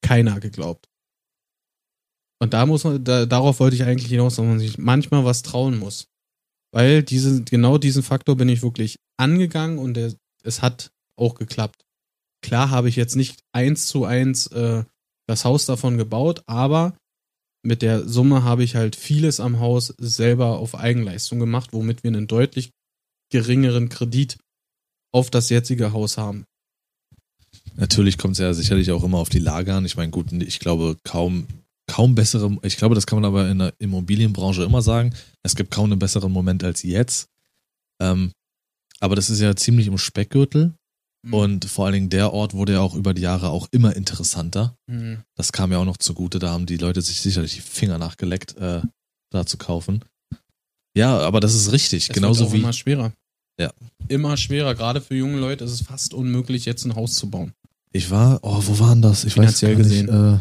keiner 0.02 0.40
geglaubt. 0.40 0.86
Und 2.40 2.52
da 2.52 2.66
muss 2.66 2.84
man, 2.84 3.02
da, 3.02 3.26
darauf 3.26 3.60
wollte 3.60 3.76
ich 3.76 3.84
eigentlich 3.84 4.10
hinaus, 4.10 4.36
dass 4.36 4.44
man 4.44 4.58
sich 4.58 4.78
manchmal 4.78 5.24
was 5.24 5.42
trauen 5.42 5.78
muss. 5.78 6.08
Weil 6.72 7.02
diese, 7.02 7.42
genau 7.42 7.78
diesen 7.78 8.02
Faktor 8.02 8.36
bin 8.36 8.48
ich 8.48 8.62
wirklich 8.62 8.98
angegangen 9.16 9.78
und 9.78 9.94
der, 9.94 10.14
es 10.42 10.62
hat 10.62 10.92
auch 11.18 11.34
geklappt. 11.34 11.84
Klar 12.42 12.70
habe 12.70 12.88
ich 12.88 12.96
jetzt 12.96 13.16
nicht 13.16 13.40
eins 13.52 13.86
zu 13.86 14.04
eins 14.04 14.48
äh, 14.48 14.84
das 15.26 15.44
Haus 15.44 15.66
davon 15.66 15.98
gebaut, 15.98 16.42
aber 16.46 16.96
mit 17.62 17.82
der 17.82 18.08
Summe 18.08 18.44
habe 18.44 18.62
ich 18.62 18.76
halt 18.76 18.96
vieles 18.96 19.40
am 19.40 19.58
Haus 19.58 19.92
selber 19.98 20.58
auf 20.58 20.76
Eigenleistung 20.76 21.40
gemacht, 21.40 21.72
womit 21.72 22.04
wir 22.04 22.08
einen 22.08 22.28
deutlich 22.28 22.70
geringeren 23.30 23.88
Kredit 23.88 24.38
auf 25.12 25.30
das 25.30 25.48
jetzige 25.48 25.92
Haus 25.92 26.16
haben. 26.16 26.44
Natürlich 27.74 28.18
kommt 28.18 28.34
es 28.34 28.38
ja 28.38 28.54
sicherlich 28.54 28.90
auch 28.92 29.02
immer 29.02 29.18
auf 29.18 29.28
die 29.28 29.38
Lage 29.38 29.74
an. 29.74 29.84
Ich 29.84 29.96
meine, 29.96 30.10
gut, 30.10 30.32
ich 30.32 30.60
glaube 30.60 30.96
kaum, 31.04 31.46
kaum 31.88 32.14
bessere, 32.14 32.56
ich 32.62 32.76
glaube, 32.76 32.94
das 32.94 33.06
kann 33.06 33.20
man 33.20 33.24
aber 33.24 33.50
in 33.50 33.58
der 33.58 33.74
Immobilienbranche 33.78 34.62
immer 34.62 34.82
sagen. 34.82 35.14
Es 35.42 35.56
gibt 35.56 35.72
kaum 35.72 35.90
einen 35.90 35.98
besseren 35.98 36.32
Moment 36.32 36.62
als 36.64 36.82
jetzt. 36.82 37.28
Ähm, 38.00 38.32
aber 39.00 39.16
das 39.16 39.30
ist 39.30 39.40
ja 39.40 39.56
ziemlich 39.56 39.88
im 39.88 39.98
Speckgürtel. 39.98 40.74
Und 41.32 41.64
vor 41.64 41.84
allen 41.86 41.94
Dingen 41.94 42.08
der 42.10 42.32
Ort 42.32 42.54
wurde 42.54 42.74
ja 42.74 42.80
auch 42.80 42.94
über 42.94 43.14
die 43.14 43.22
Jahre 43.22 43.48
auch 43.50 43.68
immer 43.70 43.94
interessanter. 43.96 44.76
Mhm. 44.86 45.18
Das 45.34 45.52
kam 45.52 45.72
ja 45.72 45.78
auch 45.78 45.84
noch 45.84 45.96
zugute. 45.96 46.38
Da 46.38 46.50
haben 46.50 46.66
die 46.66 46.76
Leute 46.76 47.00
sich 47.02 47.20
sicherlich 47.20 47.54
die 47.54 47.60
Finger 47.60 47.98
nachgeleckt, 47.98 48.56
äh, 48.58 48.82
da 49.30 49.44
zu 49.46 49.56
kaufen. 49.58 50.04
Ja, 50.96 51.18
aber 51.18 51.40
das 51.40 51.54
ist 51.54 51.72
richtig. 51.72 52.08
Es 52.08 52.14
Genauso 52.14 52.40
wird 52.40 52.48
auch 52.50 52.54
wie. 52.54 52.58
immer 52.58 52.72
schwerer. 52.72 53.12
Ja. 53.60 53.72
Immer 54.08 54.36
schwerer. 54.36 54.74
Gerade 54.74 55.00
für 55.00 55.14
junge 55.14 55.38
Leute 55.38 55.64
ist 55.64 55.72
es 55.72 55.80
fast 55.82 56.14
unmöglich, 56.14 56.64
jetzt 56.64 56.84
ein 56.84 56.94
Haus 56.94 57.14
zu 57.14 57.28
bauen. 57.30 57.52
Ich 57.92 58.10
war, 58.10 58.38
oh, 58.42 58.60
wo 58.66 58.78
waren 58.78 59.00
das? 59.02 59.24
Ich 59.24 59.36
weiß 59.36 59.58
Finanziell 59.60 59.72
gar 59.72 59.78
nicht. 59.78 59.88
gesehen. 59.88 60.08
Äh, 60.08 60.40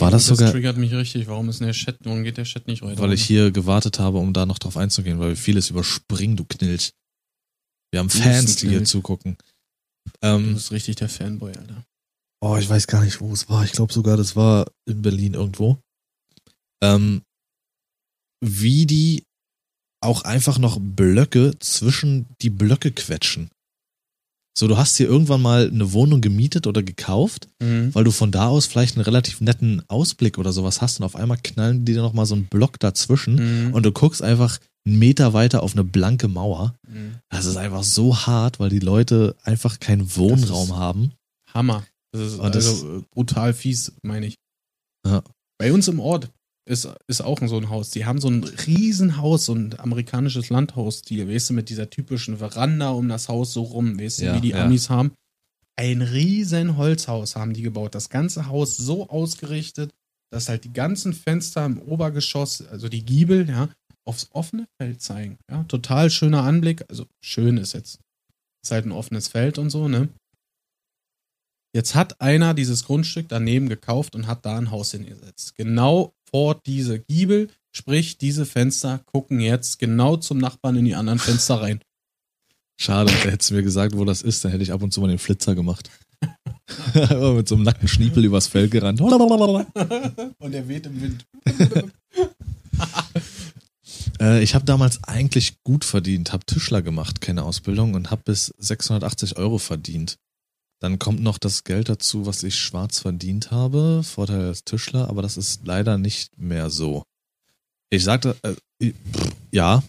War 0.00 0.10
das 0.10 0.26
sogar- 0.26 0.46
Das 0.46 0.52
triggert 0.52 0.76
mich 0.76 0.92
richtig. 0.92 1.26
Warum 1.28 1.48
ist 1.48 1.60
denn 1.60 1.66
der 1.68 1.74
Chat, 1.74 1.98
warum 2.04 2.24
geht 2.24 2.36
der 2.36 2.44
Chat 2.44 2.66
nicht 2.66 2.82
weiter? 2.82 3.00
weil 3.00 3.12
ich 3.12 3.24
hier 3.24 3.50
gewartet 3.50 3.98
habe, 3.98 4.18
um 4.18 4.32
da 4.32 4.44
noch 4.46 4.58
drauf 4.58 4.76
einzugehen, 4.76 5.18
weil 5.20 5.30
wir 5.30 5.36
vieles 5.36 5.70
überspringen, 5.70 6.36
du 6.36 6.44
Knilch. 6.44 6.92
Wir 7.94 8.00
haben 8.00 8.08
Du 8.08 8.18
Fans, 8.18 8.56
die 8.56 8.70
hier 8.70 8.82
zugucken. 8.84 9.36
Du 10.04 10.10
Ähm, 10.20 10.54
bist 10.54 10.72
richtig 10.72 10.96
der 10.96 11.08
Fanboy, 11.08 11.52
Alter. 11.56 11.84
oh, 12.42 12.56
ich 12.56 12.68
weiß 12.68 12.88
gar 12.88 13.04
nicht, 13.04 13.20
wo 13.20 13.32
es 13.32 13.48
war. 13.48 13.62
Ich 13.64 13.70
glaube 13.70 13.92
sogar, 13.92 14.16
das 14.16 14.34
war 14.34 14.66
in 14.84 15.00
Berlin 15.00 15.34
irgendwo. 15.34 15.78
Ähm, 16.82 17.22
wie 18.44 18.84
die 18.86 19.22
auch 20.02 20.22
einfach 20.22 20.58
noch 20.58 20.78
Blöcke 20.80 21.56
zwischen 21.60 22.26
die 22.42 22.50
Blöcke 22.50 22.90
quetschen. 22.90 23.48
So, 24.58 24.66
du 24.66 24.76
hast 24.76 24.96
hier 24.96 25.06
irgendwann 25.06 25.40
mal 25.42 25.68
eine 25.68 25.92
Wohnung 25.92 26.20
gemietet 26.20 26.66
oder 26.66 26.82
gekauft, 26.82 27.48
Mhm. 27.62 27.94
weil 27.94 28.02
du 28.02 28.10
von 28.10 28.32
da 28.32 28.48
aus 28.48 28.66
vielleicht 28.66 28.96
einen 28.96 29.04
relativ 29.04 29.40
netten 29.40 29.88
Ausblick 29.88 30.36
oder 30.38 30.52
sowas 30.52 30.80
hast 30.82 30.98
und 30.98 31.06
auf 31.06 31.14
einmal 31.14 31.38
knallen 31.38 31.84
die 31.84 31.92
dir 31.92 32.02
nochmal 32.02 32.26
so 32.26 32.34
einen 32.34 32.46
Block 32.46 32.80
dazwischen 32.80 33.66
Mhm. 33.68 33.74
und 33.74 33.84
du 33.84 33.92
guckst 33.92 34.20
einfach 34.20 34.58
einen 34.86 34.98
Meter 34.98 35.32
weiter 35.32 35.62
auf 35.62 35.72
eine 35.72 35.84
blanke 35.84 36.28
Mauer. 36.28 36.74
Mhm. 36.88 37.16
Das 37.30 37.46
ist 37.46 37.56
einfach 37.56 37.82
so 37.82 38.16
hart, 38.16 38.60
weil 38.60 38.70
die 38.70 38.80
Leute 38.80 39.34
einfach 39.42 39.80
keinen 39.80 40.14
Wohnraum 40.16 40.76
haben. 40.76 41.12
Hammer. 41.52 41.84
Das 42.12 42.32
ist 42.32 42.38
Und 42.38 42.54
das- 42.54 42.66
also 42.68 42.98
äh, 42.98 43.02
brutal 43.10 43.54
fies, 43.54 43.92
meine 44.02 44.26
ich. 44.26 44.34
Ja. 45.06 45.22
Bei 45.58 45.72
uns 45.72 45.88
im 45.88 46.00
Ort 46.00 46.30
ist, 46.68 46.88
ist 47.08 47.20
auch 47.22 47.38
so 47.46 47.56
ein 47.56 47.68
Haus. 47.70 47.90
Die 47.90 48.04
haben 48.04 48.20
so 48.20 48.28
ein 48.28 48.44
Riesenhaus, 48.44 49.46
so 49.46 49.54
ein 49.54 49.78
amerikanisches 49.78 50.48
Landhausstil, 50.50 51.28
weißt 51.28 51.50
du, 51.50 51.54
mit 51.54 51.68
dieser 51.70 51.90
typischen 51.90 52.38
Veranda 52.38 52.90
um 52.90 53.08
das 53.08 53.28
Haus 53.28 53.52
so 53.52 53.62
rum, 53.62 53.98
weißt 53.98 54.20
du, 54.20 54.24
Ja, 54.26 54.36
wie 54.36 54.40
die 54.40 54.48
ja. 54.50 54.64
Amis 54.64 54.90
haben. 54.90 55.12
Ein 55.76 56.02
riesen 56.02 56.76
Holzhaus 56.76 57.36
haben 57.36 57.52
die 57.52 57.62
gebaut. 57.62 57.94
Das 57.94 58.08
ganze 58.08 58.46
Haus 58.48 58.76
so 58.76 59.08
ausgerichtet, 59.10 59.90
dass 60.30 60.48
halt 60.48 60.64
die 60.64 60.72
ganzen 60.72 61.12
Fenster 61.12 61.64
im 61.66 61.78
Obergeschoss, 61.80 62.62
also 62.66 62.88
die 62.88 63.04
Giebel, 63.04 63.48
ja, 63.48 63.68
aufs 64.06 64.28
offene 64.32 64.66
Feld 64.80 65.00
zeigen. 65.00 65.38
Ja, 65.50 65.64
total 65.64 66.10
schöner 66.10 66.42
Anblick. 66.42 66.84
Also 66.88 67.06
schön 67.22 67.56
ist 67.56 67.72
jetzt, 67.72 68.00
ist 68.62 68.70
halt 68.70 68.86
ein 68.86 68.92
offenes 68.92 69.28
Feld 69.28 69.58
und 69.58 69.70
so, 69.70 69.88
ne? 69.88 70.08
Jetzt 71.74 71.96
hat 71.96 72.20
einer 72.20 72.54
dieses 72.54 72.84
Grundstück 72.84 73.28
daneben 73.28 73.68
gekauft 73.68 74.14
und 74.14 74.28
hat 74.28 74.46
da 74.46 74.56
ein 74.56 74.70
Haus 74.70 74.92
hingesetzt. 74.92 75.56
Genau 75.56 76.12
vor 76.30 76.60
diese 76.64 77.00
Giebel, 77.00 77.48
sprich 77.72 78.16
diese 78.16 78.46
Fenster 78.46 79.00
gucken 79.06 79.40
jetzt 79.40 79.80
genau 79.80 80.16
zum 80.16 80.38
Nachbarn 80.38 80.76
in 80.76 80.84
die 80.84 80.94
anderen 80.94 81.18
Fenster 81.18 81.60
rein. 81.60 81.80
Schade, 82.80 83.12
hättest 83.12 83.50
du 83.50 83.54
mir 83.54 83.62
gesagt, 83.62 83.96
wo 83.96 84.04
das 84.04 84.22
ist, 84.22 84.44
dann 84.44 84.52
hätte 84.52 84.62
ich 84.62 84.72
ab 84.72 84.82
und 84.82 84.92
zu 84.92 85.00
mal 85.00 85.08
den 85.08 85.18
Flitzer 85.18 85.54
gemacht. 85.54 85.90
Aber 86.94 87.34
mit 87.34 87.48
so 87.48 87.56
einem 87.56 87.64
nackten 87.64 87.88
Schniepel 87.88 88.24
übers 88.24 88.46
Feld 88.46 88.70
gerannt. 88.70 89.00
Und 89.00 90.54
er 90.54 90.68
weht 90.68 90.86
im 90.86 91.02
Wind. 91.02 91.26
Äh, 94.20 94.42
ich 94.42 94.54
habe 94.54 94.64
damals 94.64 95.02
eigentlich 95.04 95.62
gut 95.62 95.84
verdient, 95.84 96.32
habe 96.32 96.46
Tischler 96.46 96.82
gemacht, 96.82 97.20
keine 97.20 97.42
Ausbildung 97.42 97.94
und 97.94 98.10
habe 98.10 98.22
bis 98.24 98.54
680 98.58 99.36
Euro 99.36 99.58
verdient. 99.58 100.16
Dann 100.80 100.98
kommt 100.98 101.22
noch 101.22 101.38
das 101.38 101.64
Geld 101.64 101.88
dazu, 101.88 102.26
was 102.26 102.42
ich 102.42 102.58
schwarz 102.58 102.98
verdient 102.98 103.50
habe, 103.50 104.02
Vorteil 104.02 104.42
als 104.42 104.64
Tischler, 104.64 105.08
aber 105.08 105.22
das 105.22 105.36
ist 105.36 105.66
leider 105.66 105.98
nicht 105.98 106.36
mehr 106.36 106.70
so. 106.70 107.04
Ich 107.90 108.04
sagte, 108.04 108.36
äh, 108.42 108.92
ja, 109.50 109.82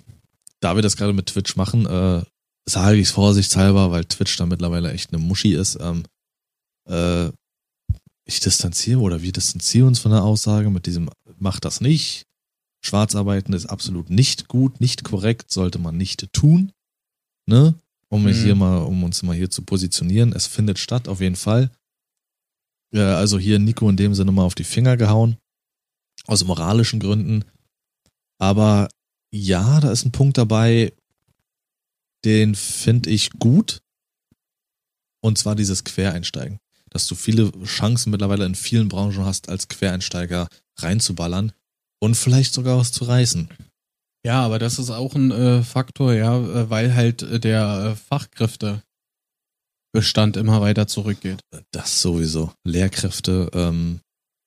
da 0.62 0.76
wir 0.76 0.82
das 0.82 0.96
gerade 0.96 1.14
mit 1.14 1.28
Twitch 1.28 1.56
machen, 1.56 1.86
äh, 1.86 2.24
sage 2.66 2.98
ich 2.98 3.08
es 3.08 3.12
vorsichtshalber, 3.12 3.92
weil 3.92 4.06
Twitch 4.06 4.38
da 4.38 4.46
mittlerweile 4.46 4.92
echt 4.92 5.14
eine 5.14 5.22
Muschi 5.22 5.54
ist. 5.54 5.78
Ähm, 5.80 6.04
äh, 6.88 7.32
ich 8.26 8.40
distanziere 8.40 9.00
oder 9.00 9.22
wir 9.22 9.32
distanzieren 9.32 9.90
uns 9.90 10.00
von 10.00 10.12
der 10.12 10.24
Aussage 10.24 10.70
mit 10.70 10.86
diesem, 10.86 11.10
macht 11.38 11.66
das 11.66 11.82
nicht. 11.82 12.25
Schwarzarbeiten 12.86 13.54
ist 13.54 13.66
absolut 13.66 14.10
nicht 14.10 14.48
gut, 14.48 14.80
nicht 14.80 15.04
korrekt, 15.04 15.52
sollte 15.52 15.80
man 15.80 15.98
nicht 15.98 16.32
tun. 16.34 16.72
Ne? 17.48 17.74
Um 18.10 18.24
Mhm. 18.24 18.34
hier 18.34 18.56
mal, 18.56 18.78
um 18.84 19.04
uns 19.04 19.24
mal 19.24 19.36
hier 19.36 19.50
zu 19.50 19.64
positionieren. 19.64 20.34
Es 20.34 20.46
findet 20.46 20.78
statt, 20.78 21.08
auf 21.08 21.20
jeden 21.20 21.36
Fall. 21.36 21.72
Äh, 22.94 23.00
also 23.02 23.40
hier 23.40 23.58
Nico 23.60 23.90
in 23.90 23.98
dem 23.98 24.14
Sinne 24.14 24.32
mal 24.32 24.44
auf 24.44 24.54
die 24.56 24.64
Finger 24.64 24.98
gehauen. 24.98 25.38
Aus 26.28 26.44
moralischen 26.46 27.00
Gründen. 27.00 27.44
Aber 28.38 28.88
ja, 29.32 29.80
da 29.80 29.92
ist 29.92 30.06
ein 30.06 30.12
Punkt 30.12 30.38
dabei, 30.38 30.94
den 32.24 32.54
finde 32.56 33.10
ich 33.10 33.32
gut. 33.32 33.82
Und 35.22 35.38
zwar 35.40 35.56
dieses 35.56 35.84
Quereinsteigen. 35.84 36.60
dass 36.92 37.08
du 37.08 37.16
viele 37.16 37.52
Chancen 37.66 38.12
mittlerweile 38.12 38.46
in 38.46 38.56
vielen 38.56 38.88
Branchen 38.88 39.26
hast, 39.26 39.50
als 39.50 39.68
Quereinsteiger 39.68 40.48
reinzuballern 40.78 41.52
und 42.00 42.16
vielleicht 42.16 42.54
sogar 42.54 42.78
was 42.78 42.92
zu 42.92 43.06
reißen. 43.06 43.50
Ja, 44.26 44.42
aber 44.44 44.58
das 44.58 44.80
ist 44.80 44.90
auch 44.90 45.14
ein 45.14 45.32
äh, 45.32 45.62
Faktor, 45.62 46.14
ja, 46.14 46.38
äh, 46.40 46.70
weil 46.70 46.96
halt 46.96 47.22
äh, 47.22 47.40
der 47.40 47.92
äh, 47.92 47.96
Fachkräftebestand 47.96 48.86
immer 50.36 50.62
weiter 50.62 50.88
zurückgeht. 50.88 51.42
Das 51.72 52.02
sowieso. 52.02 52.52
Lehrkräfte, 52.64 53.52
ähm, 53.54 54.00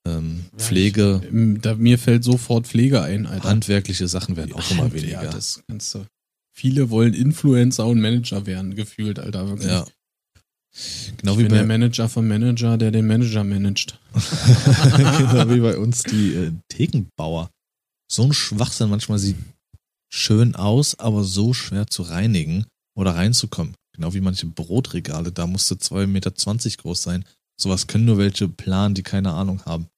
ähm, 0.07 0.47
Pflege, 0.57 1.21
Ich, 1.23 1.29
ähm, 1.31 1.61
da, 1.61 1.77
mir 1.77 1.99
fällt 1.99 2.25
sofort 2.25 2.67
Pflege 2.67 3.03
ein, 3.03 3.27
Alter. 3.27 3.49
handwerkliche 3.49 4.09
Sachen 4.09 4.37
werden 4.37 4.53
auch 4.55 4.71
immer 4.71 4.93
weniger. 4.93 5.23
Ja, 5.23 5.31
das 5.31 5.63
kannst 5.69 5.95
du. 5.95 6.07
Viele 6.53 6.91
wollen 6.91 7.15
Influencer 7.15 7.87
und 7.87 8.01
Manager 8.01 8.47
werden, 8.47 8.75
gefühlt, 8.75 9.21
Alter. 9.21 9.49
Wirklich. 9.49 9.69
Ja. 9.69 9.87
Genau 11.17 11.33
ich 11.33 11.39
wie 11.39 11.43
bin 11.45 11.53
der 11.53 11.61
bei, 11.61 11.67
Manager 11.67 12.09
vom 12.09 12.29
Manager, 12.29 12.77
der 12.79 12.91
den 12.91 13.07
Manager 13.07 13.45
managt. 13.45 13.99
genau 14.97 15.51
wie 15.51 15.61
bei 15.61 15.79
uns 15.79 16.03
die 16.03 16.35
äh, 16.35 16.53
Thekenbauer. 16.69 17.51
So 18.11 18.23
ein 18.25 18.33
Schwachsinn 18.33 18.91
manchmal 18.91 19.19
sieht 19.19 19.37
schön 20.13 20.55
aus, 20.55 20.99
aber 20.99 21.25
so 21.25 21.53
schwer 21.53 21.87
zu 21.87 22.03
reinigen 22.03 22.65
oder 22.97 23.15
reinzukommen. 23.17 23.75
Genau 23.95 24.15
wie 24.15 24.21
manche 24.21 24.47
Brotregale, 24.47 25.33
da 25.33 25.47
musste 25.47 25.75
2,20 25.75 26.07
Meter 26.07 26.31
groß 26.31 27.03
sein. 27.03 27.25
Sowas 27.61 27.89
können 27.89 28.05
nur 28.05 28.19
welche 28.19 28.49
planen, 28.49 28.95
die 28.95 29.03
keine 29.03 29.33
Ahnung 29.33 29.65
haben. 29.67 29.89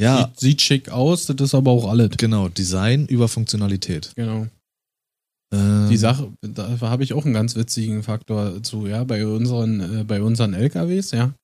Ja, 0.00 0.18
Sieht, 0.18 0.40
sieht 0.40 0.62
schick 0.62 0.88
aus, 0.88 1.26
das 1.26 1.36
ist 1.38 1.54
aber 1.54 1.70
auch 1.70 1.88
alles. 1.88 2.16
genau, 2.16 2.48
Design 2.48 3.06
über 3.06 3.28
Funktionalität. 3.28 4.12
Genau. 4.16 4.46
Ähm, 5.52 5.88
Die 5.90 5.96
Sache, 5.96 6.32
da 6.40 6.80
habe 6.80 7.04
ich 7.04 7.12
auch 7.12 7.24
einen 7.24 7.34
ganz 7.34 7.56
witzigen 7.56 8.02
Faktor 8.02 8.62
zu, 8.62 8.86
ja, 8.86 9.04
bei 9.04 9.26
unseren, 9.26 10.00
äh, 10.00 10.04
bei 10.04 10.22
unseren 10.22 10.54
LKWs, 10.54 11.10
ja, 11.12 11.34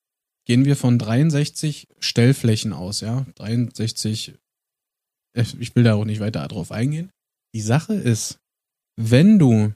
gehen 0.47 0.65
wir 0.65 0.77
von 0.77 0.99
63 0.99 1.87
Stellflächen 1.99 2.73
aus, 2.73 3.01
ja, 3.01 3.27
63, 3.37 4.35
äh, 5.37 5.45
ich 5.59 5.75
will 5.75 5.85
da 5.85 5.95
auch 5.95 6.05
nicht 6.05 6.21
weiter 6.21 6.47
drauf 6.49 6.73
eingehen. 6.73 7.11
Die 7.55 7.61
Sache 7.61 7.95
ist, 7.95 8.39
wenn 8.97 9.39
du 9.39 9.73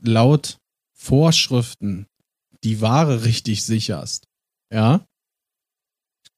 laut 0.00 0.58
Vorschriften 0.96 2.06
die 2.62 2.80
Ware 2.80 3.24
richtig 3.24 3.64
sicherst, 3.64 4.26
ja, 4.72 5.06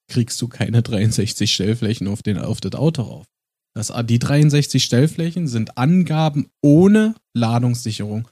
kriegst 0.08 0.40
du 0.42 0.48
keine 0.48 0.82
63 0.82 1.52
Stellflächen 1.52 2.06
auf, 2.08 2.22
den, 2.22 2.38
auf 2.38 2.60
das 2.60 2.74
Auto 2.74 3.02
rauf. 3.02 3.26
Das, 3.74 3.92
die 4.06 4.18
63 4.18 4.84
Stellflächen 4.84 5.48
sind 5.48 5.78
Angaben 5.78 6.50
ohne 6.62 7.14
Ladungssicherung. 7.34 8.28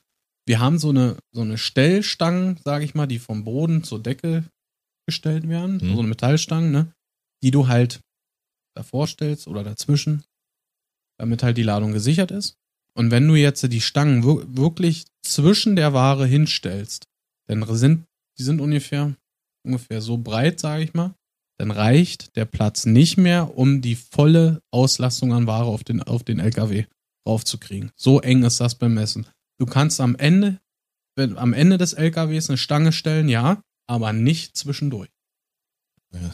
Wir 0.47 0.61
haben 0.61 0.78
so 0.78 0.91
eine, 0.91 1.16
so 1.32 1.41
eine 1.43 1.57
Stellstangen, 1.59 2.59
sage 2.64 2.84
ich 2.84 2.95
mal, 2.95 3.07
die 3.07 3.18
vom 3.18 3.45
Boden 3.45 3.82
zur 3.84 4.03
Decke 4.03 4.45
gestellt 5.07 5.49
werden, 5.49 5.76
Mhm. 5.76 5.95
so 5.95 5.99
eine 6.01 6.09
Metallstangen, 6.09 6.70
ne, 6.70 6.93
die 7.43 7.51
du 7.51 7.68
halt 7.68 8.01
davor 8.76 9.07
stellst 9.07 9.49
oder 9.49 9.64
dazwischen, 9.64 10.24
damit 11.18 11.43
halt 11.43 11.57
die 11.57 11.62
Ladung 11.62 11.93
gesichert 11.93 12.30
ist. 12.30 12.57
Und 12.95 13.11
wenn 13.11 13.26
du 13.26 13.34
jetzt 13.34 13.62
die 13.72 13.80
Stangen 13.80 14.24
wir- 14.24 14.57
wirklich 14.57 15.07
zwischen 15.22 15.74
der 15.76 15.93
Ware 15.95 16.26
hinstellst, 16.26 17.05
dann 17.49 17.64
sind 17.76 18.05
die 18.38 18.43
sind 18.43 18.61
ungefähr 18.61 19.16
ungefähr 19.66 20.01
so 20.01 20.16
breit, 20.16 20.59
sage 20.61 20.82
ich 20.84 20.95
mal, 20.95 21.14
dann 21.61 21.72
reicht 21.72 22.36
der 22.36 22.46
Platz 22.46 22.86
nicht 22.86 23.18
mehr, 23.18 23.58
um 23.58 23.82
die 23.82 23.94
volle 23.94 24.62
Auslastung 24.70 25.34
an 25.34 25.46
Ware 25.46 25.66
auf 25.66 25.84
den, 25.84 26.02
auf 26.02 26.22
den 26.22 26.38
LKW 26.38 26.86
raufzukriegen. 27.28 27.92
So 27.96 28.18
eng 28.22 28.44
ist 28.44 28.62
das 28.62 28.76
beim 28.76 28.94
Messen. 28.94 29.26
Du 29.58 29.66
kannst 29.66 30.00
am 30.00 30.16
Ende, 30.16 30.58
wenn, 31.16 31.36
am 31.36 31.52
Ende 31.52 31.76
des 31.76 31.92
LKWs 31.92 32.48
eine 32.48 32.56
Stange 32.56 32.92
stellen, 32.92 33.28
ja, 33.28 33.62
aber 33.86 34.14
nicht 34.14 34.56
zwischendurch. 34.56 35.11
Und 36.12 36.32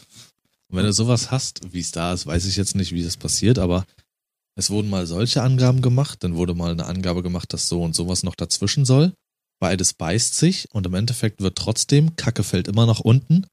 wenn 0.68 0.84
du 0.84 0.92
sowas 0.92 1.32
hast, 1.32 1.72
wie 1.72 1.80
es 1.80 1.90
da 1.90 2.12
ist, 2.12 2.26
weiß 2.26 2.46
ich 2.46 2.54
jetzt 2.54 2.76
nicht, 2.76 2.92
wie 2.92 3.02
das 3.02 3.16
passiert, 3.16 3.58
aber 3.58 3.84
es 4.54 4.70
wurden 4.70 4.90
mal 4.90 5.08
solche 5.08 5.42
Angaben 5.42 5.82
gemacht, 5.82 6.22
dann 6.22 6.36
wurde 6.36 6.54
mal 6.54 6.70
eine 6.70 6.86
Angabe 6.86 7.24
gemacht, 7.24 7.52
dass 7.52 7.66
so 7.68 7.82
und 7.82 7.96
sowas 7.96 8.22
noch 8.22 8.36
dazwischen 8.36 8.84
soll. 8.84 9.12
Beides 9.58 9.92
beißt 9.92 10.36
sich 10.36 10.68
und 10.70 10.86
im 10.86 10.94
Endeffekt 10.94 11.40
wird 11.40 11.58
trotzdem, 11.58 12.14
Kacke 12.14 12.44
fällt 12.44 12.68
immer 12.68 12.86
nach 12.86 13.00
unten. 13.00 13.44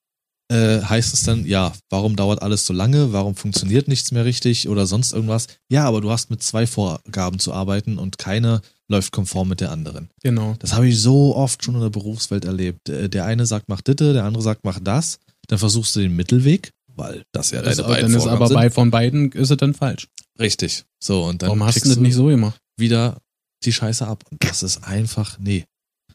Äh, 0.54 0.84
heißt 0.84 1.14
es 1.14 1.24
dann, 1.24 1.46
ja, 1.46 1.74
warum 1.90 2.16
dauert 2.16 2.42
alles 2.42 2.66
so 2.66 2.74
lange? 2.74 3.12
Warum 3.12 3.36
funktioniert 3.36 3.88
nichts 3.88 4.12
mehr 4.12 4.24
richtig 4.26 4.70
oder 4.70 4.86
sonst 4.86 5.12
irgendwas? 5.14 5.48
Ja, 5.70 5.86
aber 5.86 6.00
du 6.02 6.12
hast 6.12 6.30
mit 6.30 6.44
zwei 6.44 6.68
Vorgaben 6.68 7.40
zu 7.40 7.54
arbeiten 7.54 7.98
und 7.98 8.18
keine 8.18 8.62
läuft 8.88 9.12
konform 9.12 9.48
mit 9.50 9.62
der 9.62 9.72
anderen. 9.72 10.10
Genau. 10.22 10.56
Das 10.60 10.74
habe 10.74 10.88
ich 10.88 11.00
so 11.00 11.36
oft 11.36 11.64
schon 11.64 11.74
in 11.76 11.82
der 11.82 11.90
Berufswelt 11.90 12.46
erlebt. 12.46 12.90
Äh, 12.90 13.10
Der 13.10 13.26
eine 13.26 13.46
sagt, 13.46 13.68
mach 13.70 13.82
ditte, 13.82 14.14
der 14.14 14.26
andere 14.26 14.44
sagt, 14.44 14.62
mach 14.64 14.80
das. 14.80 15.18
Dann 15.48 15.58
versuchst 15.60 15.96
du 15.96 16.02
den 16.02 16.16
Mittelweg, 16.16 16.72
weil 16.96 17.24
das 17.32 17.52
ja 17.52 17.62
deine 17.62 17.82
beiden 17.84 18.12
dann 18.12 18.22
ist 18.22 18.28
aber 18.28 18.48
sind. 18.48 18.56
bei 18.56 18.70
von 18.70 18.92
beiden 18.92 19.32
ist 19.32 19.50
es 19.50 19.58
dann 19.58 19.74
falsch. 19.74 20.08
Richtig. 20.40 20.84
So, 21.00 21.24
und 21.26 21.42
dann 21.42 21.48
Warum 21.50 21.64
hast 21.64 21.84
du 21.84 21.90
das 21.90 21.98
nicht 21.98 22.14
so 22.16 22.26
gemacht? 22.28 22.60
wieder 22.78 23.18
die 23.66 23.74
Scheiße 23.74 24.06
ab. 24.06 24.24
Und 24.30 24.44
das 24.44 24.62
ist 24.64 24.84
einfach, 24.84 25.40
nee. 25.40 25.66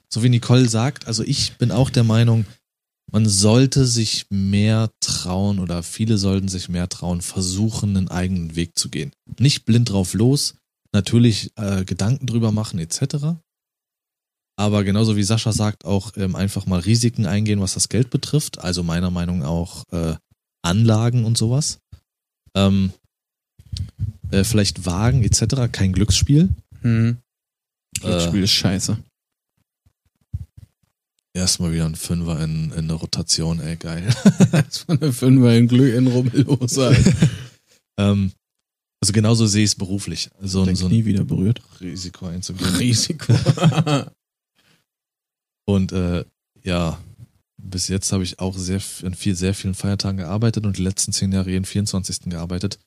So 0.08 0.22
wie 0.22 0.28
Nicole 0.28 0.68
sagt, 0.68 1.06
also 1.06 1.22
ich 1.22 1.56
bin 1.58 1.70
auch 1.70 1.90
der 1.90 2.04
Meinung, 2.04 2.46
man 3.10 3.26
sollte 3.26 3.86
sich 3.86 4.26
mehr 4.30 4.90
trauen 5.00 5.58
oder 5.58 5.82
viele 5.82 6.18
sollten 6.18 6.48
sich 6.48 6.68
mehr 6.68 6.88
trauen, 6.88 7.20
versuchen, 7.22 7.96
einen 7.96 8.08
eigenen 8.08 8.54
Weg 8.56 8.78
zu 8.78 8.90
gehen. 8.90 9.12
Nicht 9.38 9.64
blind 9.64 9.90
drauf 9.90 10.14
los, 10.14 10.54
natürlich 10.92 11.50
äh, 11.56 11.84
Gedanken 11.84 12.26
drüber 12.26 12.52
machen 12.52 12.78
etc. 12.78 13.38
Aber 14.58 14.84
genauso 14.84 15.16
wie 15.16 15.22
Sascha 15.22 15.52
sagt, 15.52 15.84
auch 15.84 16.16
ähm, 16.16 16.34
einfach 16.34 16.66
mal 16.66 16.80
Risiken 16.80 17.26
eingehen, 17.26 17.60
was 17.60 17.74
das 17.74 17.88
Geld 17.88 18.10
betrifft. 18.10 18.58
Also 18.58 18.82
meiner 18.82 19.10
Meinung 19.10 19.40
nach 19.40 19.48
auch 19.48 19.84
äh, 19.92 20.16
Anlagen 20.62 21.24
und 21.24 21.38
sowas. 21.38 21.78
Ähm, 22.54 22.92
äh, 24.30 24.44
vielleicht 24.44 24.84
Wagen 24.84 25.22
etc. 25.22 25.70
Kein 25.70 25.92
Glücksspiel. 25.92 26.48
Hm. 26.82 27.18
Äh. 28.00 28.02
Das 28.02 28.24
Spiel 28.24 28.42
ist 28.42 28.50
scheiße. 28.50 28.98
Erstmal 31.34 31.72
wieder 31.72 31.84
ein 31.86 31.94
Fünfer 31.94 32.42
in, 32.42 32.72
in 32.72 32.88
der 32.88 32.96
Rotation, 32.96 33.60
ey, 33.60 33.76
geil. 33.76 34.08
War 34.50 34.64
eine 34.88 35.12
Fünfer 35.12 35.54
in 35.56 35.68
Glück 35.68 35.94
in 35.94 36.06
Rubbelloser. 36.08 36.96
ähm, 38.00 38.32
also 39.00 39.12
genauso 39.12 39.46
sehe 39.46 39.62
ich 39.64 39.70
es 39.70 39.74
beruflich. 39.76 40.30
So, 40.40 40.64
Der 40.64 40.72
ein- 40.72 40.76
so 40.76 40.86
ein 40.86 40.90
Knie 40.90 41.04
wieder 41.04 41.24
berührt. 41.24 41.60
Risiko 41.80 42.26
einzugehen. 42.28 42.74
Risiko. 42.76 43.34
Und 45.66 45.92
äh, 45.92 46.24
ja, 46.64 46.98
bis 47.62 47.88
jetzt 47.88 48.10
habe 48.12 48.24
ich 48.24 48.38
auch 48.40 48.56
sehr 48.56 48.80
in 49.02 49.14
viel, 49.14 49.34
sehr 49.36 49.54
vielen 49.54 49.74
Feiertagen 49.74 50.18
gearbeitet 50.18 50.64
und 50.66 50.78
die 50.78 50.82
letzten 50.82 51.12
zehn 51.12 51.30
Jahre 51.32 51.50
jeden 51.50 51.64
24. 51.66 52.20
gearbeitet. 52.30 52.78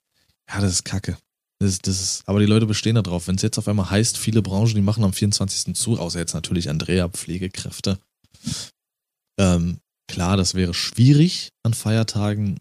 Ja, 0.49 0.59
das 0.59 0.73
ist 0.73 0.83
kacke. 0.85 1.17
Das 1.59 1.69
ist, 1.73 1.85
das 1.87 2.01
ist, 2.01 2.23
aber 2.27 2.39
die 2.39 2.47
Leute 2.47 2.65
bestehen 2.65 2.95
da 2.95 3.03
drauf. 3.03 3.27
Wenn 3.27 3.35
es 3.35 3.43
jetzt 3.43 3.59
auf 3.59 3.67
einmal 3.67 3.89
heißt, 3.91 4.17
viele 4.17 4.41
Branchen, 4.41 4.73
die 4.75 4.81
machen 4.81 5.03
am 5.03 5.13
24. 5.13 5.75
zu, 5.75 5.99
außer 5.99 6.17
jetzt 6.19 6.33
natürlich 6.33 6.69
Andrea, 6.69 7.07
Pflegekräfte. 7.07 7.99
Ähm, 9.39 9.79
klar, 10.07 10.37
das 10.37 10.55
wäre 10.55 10.73
schwierig, 10.73 11.49
an 11.63 11.73
Feiertagen 11.73 12.59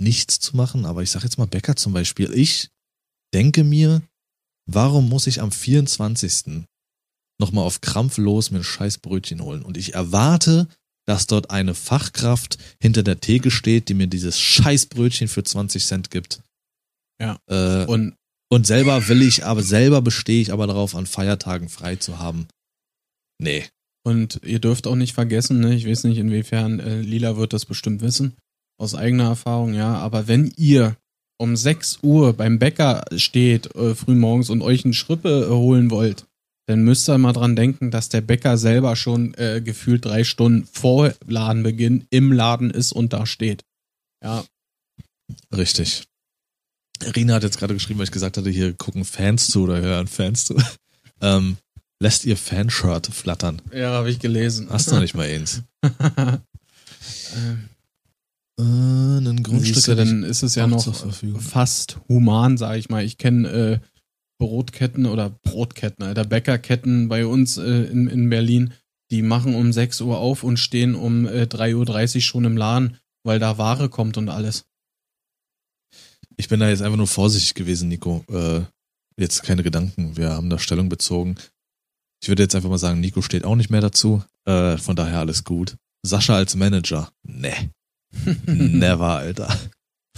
nichts 0.00 0.38
zu 0.40 0.56
machen, 0.56 0.84
aber 0.84 1.02
ich 1.02 1.10
sage 1.10 1.24
jetzt 1.24 1.38
mal 1.38 1.46
Bäcker 1.46 1.76
zum 1.76 1.92
Beispiel. 1.92 2.32
Ich 2.32 2.70
denke 3.34 3.64
mir, 3.64 4.02
warum 4.66 5.08
muss 5.08 5.26
ich 5.26 5.40
am 5.40 5.50
24. 5.50 6.64
nochmal 7.40 7.64
auf 7.64 7.80
Krampf 7.80 8.16
los 8.18 8.50
mir 8.50 8.58
ein 8.58 8.64
scheiß 8.64 8.98
Brötchen 8.98 9.42
holen? 9.42 9.62
Und 9.62 9.76
ich 9.76 9.94
erwarte, 9.94 10.68
dass 11.06 11.26
dort 11.26 11.50
eine 11.50 11.74
Fachkraft 11.74 12.58
hinter 12.80 13.02
der 13.02 13.20
Theke 13.20 13.50
steht, 13.50 13.88
die 13.88 13.94
mir 13.94 14.06
dieses 14.06 14.38
scheiß 14.38 14.86
Brötchen 14.86 15.26
für 15.28 15.42
20 15.42 15.84
Cent 15.84 16.10
gibt. 16.10 16.42
Ja. 17.20 17.40
Äh, 17.48 17.86
Und 17.86 18.14
und 18.50 18.66
selber 18.66 19.08
will 19.08 19.22
ich, 19.22 19.44
aber 19.44 19.62
selber 19.62 20.00
bestehe 20.00 20.40
ich 20.40 20.52
aber 20.52 20.66
darauf, 20.66 20.94
an 20.94 21.06
Feiertagen 21.06 21.68
frei 21.68 21.96
zu 21.96 22.18
haben. 22.18 22.48
Nee. 23.38 23.68
Und 24.08 24.40
ihr 24.44 24.58
dürft 24.58 24.86
auch 24.86 24.94
nicht 24.94 25.12
vergessen, 25.12 25.60
ne, 25.60 25.74
ich 25.74 25.86
weiß 25.86 26.04
nicht, 26.04 26.18
inwiefern 26.18 26.80
äh, 26.80 27.00
Lila 27.00 27.36
wird 27.36 27.52
das 27.52 27.66
bestimmt 27.66 28.00
wissen, 28.00 28.34
aus 28.78 28.94
eigener 28.94 29.24
Erfahrung, 29.24 29.74
ja, 29.74 29.96
aber 29.96 30.28
wenn 30.28 30.52
ihr 30.56 30.96
um 31.38 31.56
6 31.56 31.98
Uhr 32.02 32.32
beim 32.32 32.58
Bäcker 32.58 33.04
steht, 33.16 33.74
äh, 33.74 33.94
frühmorgens 33.94 34.50
und 34.50 34.62
euch 34.62 34.84
einen 34.84 34.94
Schrippe 34.94 35.48
äh, 35.48 35.50
holen 35.50 35.90
wollt, 35.90 36.26
dann 36.66 36.82
müsst 36.82 37.08
ihr 37.08 37.18
mal 37.18 37.32
dran 37.32 37.54
denken, 37.54 37.90
dass 37.90 38.08
der 38.08 38.20
Bäcker 38.20 38.56
selber 38.56 38.96
schon 38.96 39.34
äh, 39.34 39.60
gefühlt 39.64 40.04
drei 40.04 40.24
Stunden 40.24 40.66
vor 40.72 41.14
Ladenbeginn 41.26 42.06
im 42.10 42.32
Laden 42.32 42.70
ist 42.70 42.92
und 42.92 43.12
da 43.12 43.26
steht. 43.26 43.64
Ja, 44.22 44.44
Richtig. 45.54 46.04
Rina 47.14 47.34
hat 47.34 47.42
jetzt 47.42 47.58
gerade 47.58 47.74
geschrieben, 47.74 47.98
weil 47.98 48.04
ich 48.04 48.12
gesagt 48.12 48.36
hatte, 48.36 48.50
hier 48.50 48.72
gucken 48.74 49.04
Fans 49.04 49.48
zu 49.48 49.64
oder 49.64 49.80
hören 49.80 50.06
Fans 50.06 50.46
zu. 50.46 50.56
Ähm, 51.20 51.56
lässt 52.00 52.24
ihr 52.24 52.36
Fanshirt 52.36 53.06
flattern? 53.08 53.62
ja, 53.72 53.92
habe 53.92 54.10
ich 54.10 54.18
gelesen. 54.18 54.68
Hast 54.70 54.88
du 54.88 54.94
noch 54.94 55.02
nicht 55.02 55.14
mal 55.14 55.26
eins? 55.26 55.62
Ähm, 57.36 57.68
Äh, 58.58 58.62
ein 58.62 59.42
Grundstück 59.42 59.84
du, 59.84 59.94
dann 59.94 60.22
ist 60.24 60.42
es 60.42 60.54
ja 60.54 60.66
noch 60.66 60.84
fast 61.40 62.00
human, 62.08 62.56
sage 62.56 62.78
ich 62.78 62.88
mal. 62.88 63.04
Ich 63.04 63.18
kenne 63.18 63.48
äh, 63.48 63.78
Brotketten 64.40 65.06
oder 65.06 65.30
Brotketten, 65.30 66.04
Alter, 66.04 66.24
Bäckerketten 66.24 67.08
bei 67.08 67.26
uns 67.26 67.56
äh, 67.56 67.84
in, 67.84 68.08
in 68.08 68.28
Berlin. 68.30 68.72
Die 69.10 69.22
machen 69.22 69.54
um 69.54 69.72
6 69.72 70.00
Uhr 70.02 70.18
auf 70.18 70.42
und 70.42 70.58
stehen 70.58 70.94
um 70.94 71.26
äh, 71.26 71.42
3.30 71.44 72.16
Uhr 72.16 72.20
schon 72.20 72.44
im 72.44 72.56
Laden, 72.56 72.96
weil 73.24 73.38
da 73.38 73.58
Ware 73.58 73.88
kommt 73.88 74.16
und 74.16 74.28
alles. 74.28 74.64
Ich 76.36 76.48
bin 76.48 76.60
da 76.60 76.68
jetzt 76.68 76.82
einfach 76.82 76.98
nur 76.98 77.06
vorsichtig 77.06 77.54
gewesen, 77.54 77.88
Nico. 77.88 78.24
Äh, 78.28 78.62
jetzt 79.16 79.42
keine 79.42 79.62
Gedanken. 79.62 80.16
Wir 80.16 80.30
haben 80.30 80.50
da 80.50 80.58
Stellung 80.58 80.88
bezogen. 80.88 81.36
Ich 82.22 82.28
würde 82.28 82.42
jetzt 82.42 82.54
einfach 82.54 82.70
mal 82.70 82.78
sagen, 82.78 83.00
Nico 83.00 83.22
steht 83.22 83.44
auch 83.44 83.56
nicht 83.56 83.70
mehr 83.70 83.80
dazu. 83.80 84.22
Äh, 84.44 84.76
von 84.78 84.96
daher 84.96 85.20
alles 85.20 85.44
gut. 85.44 85.76
Sascha 86.02 86.36
als 86.36 86.56
Manager. 86.56 87.10
Nee. 87.22 87.70
Never, 88.46 89.16
Alter. 89.16 89.56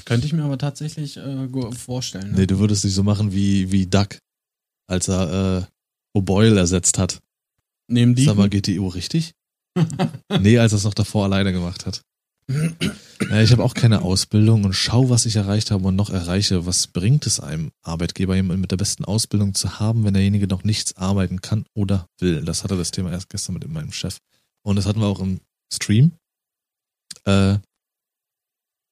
Könnte 0.04 0.26
ich 0.26 0.32
mir 0.32 0.44
aber 0.44 0.58
tatsächlich 0.58 1.16
äh, 1.16 1.72
vorstellen. 1.72 2.32
Ne? 2.32 2.40
Nee, 2.40 2.46
du 2.46 2.58
würdest 2.58 2.84
dich 2.84 2.94
so 2.94 3.02
machen 3.02 3.32
wie, 3.32 3.70
wie 3.70 3.86
Duck, 3.86 4.18
als 4.88 5.08
er 5.08 5.66
äh, 6.14 6.18
O'Boyle 6.18 6.56
ersetzt 6.58 6.98
hat. 6.98 7.20
Neben 7.88 8.14
die. 8.14 8.24
Sag 8.24 8.36
mal, 8.36 8.48
GTO 8.48 8.88
richtig? 8.88 9.32
nee, 10.40 10.58
als 10.58 10.72
er 10.72 10.78
es 10.78 10.84
noch 10.84 10.94
davor 10.94 11.24
alleine 11.24 11.52
gemacht 11.52 11.86
hat. 11.86 12.02
Ja, 13.30 13.42
ich 13.42 13.52
habe 13.52 13.62
auch 13.62 13.74
keine 13.74 14.02
Ausbildung 14.02 14.64
und 14.64 14.72
schau, 14.72 15.10
was 15.10 15.26
ich 15.26 15.36
erreicht 15.36 15.70
habe 15.70 15.86
und 15.86 15.96
noch 15.96 16.10
erreiche. 16.10 16.66
Was 16.66 16.86
bringt 16.86 17.26
es 17.26 17.38
einem 17.38 17.70
Arbeitgeber, 17.82 18.34
jemanden 18.34 18.60
mit 18.60 18.70
der 18.70 18.76
besten 18.76 19.04
Ausbildung 19.04 19.54
zu 19.54 19.78
haben, 19.78 20.04
wenn 20.04 20.14
derjenige 20.14 20.46
noch 20.46 20.64
nichts 20.64 20.96
arbeiten 20.96 21.40
kann 21.40 21.64
oder 21.74 22.06
will? 22.18 22.42
Das 22.44 22.64
hatte 22.64 22.76
das 22.76 22.90
Thema 22.90 23.12
erst 23.12 23.28
gestern 23.28 23.54
mit 23.54 23.68
meinem 23.68 23.92
Chef. 23.92 24.18
Und 24.62 24.76
das 24.76 24.86
hatten 24.86 25.00
wir 25.00 25.06
auch 25.06 25.20
im 25.20 25.40
Stream. 25.72 26.12
Äh, 27.24 27.58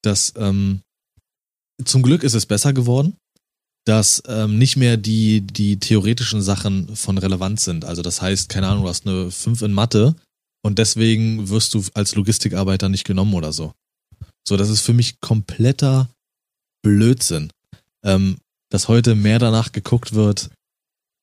dass 0.03 0.33
ähm, 0.37 0.83
zum 1.85 2.03
Glück 2.03 2.23
ist 2.23 2.35
es 2.35 2.47
besser 2.47 2.73
geworden, 2.73 3.17
dass 3.85 4.23
ähm, 4.27 4.59
nicht 4.59 4.77
mehr 4.77 4.97
die, 4.97 5.41
die 5.41 5.79
theoretischen 5.79 6.43
Sachen 6.43 6.95
von 6.95 7.19
Relevanz 7.19 7.65
sind. 7.65 7.85
Also 7.85 8.03
das 8.03 8.21
heißt, 8.21 8.49
keine 8.49 8.69
Ahnung, 8.69 8.85
du 8.85 8.89
hast 8.91 9.07
eine 9.07 9.31
5 9.31 9.63
in 9.63 9.73
Mathe 9.73 10.15
und 10.69 10.79
deswegen 10.79 11.49
wirst 11.49 11.73
du 11.73 11.83
als 11.95 12.15
Logistikarbeiter 12.15 12.91
nicht 12.91 13.05
genommen 13.05 13.33
oder 13.33 13.53
so. 13.53 13.73
So, 14.47 14.59
das 14.59 14.69
ist 14.69 14.83
für 14.83 14.93
mich 14.93 15.19
kompletter 15.21 16.11
Blödsinn. 16.83 17.51
Ähm, 18.05 18.37
dass 18.71 18.87
heute 18.87 19.15
mehr 19.15 19.39
danach 19.39 19.73
geguckt 19.73 20.13
wird, 20.13 20.51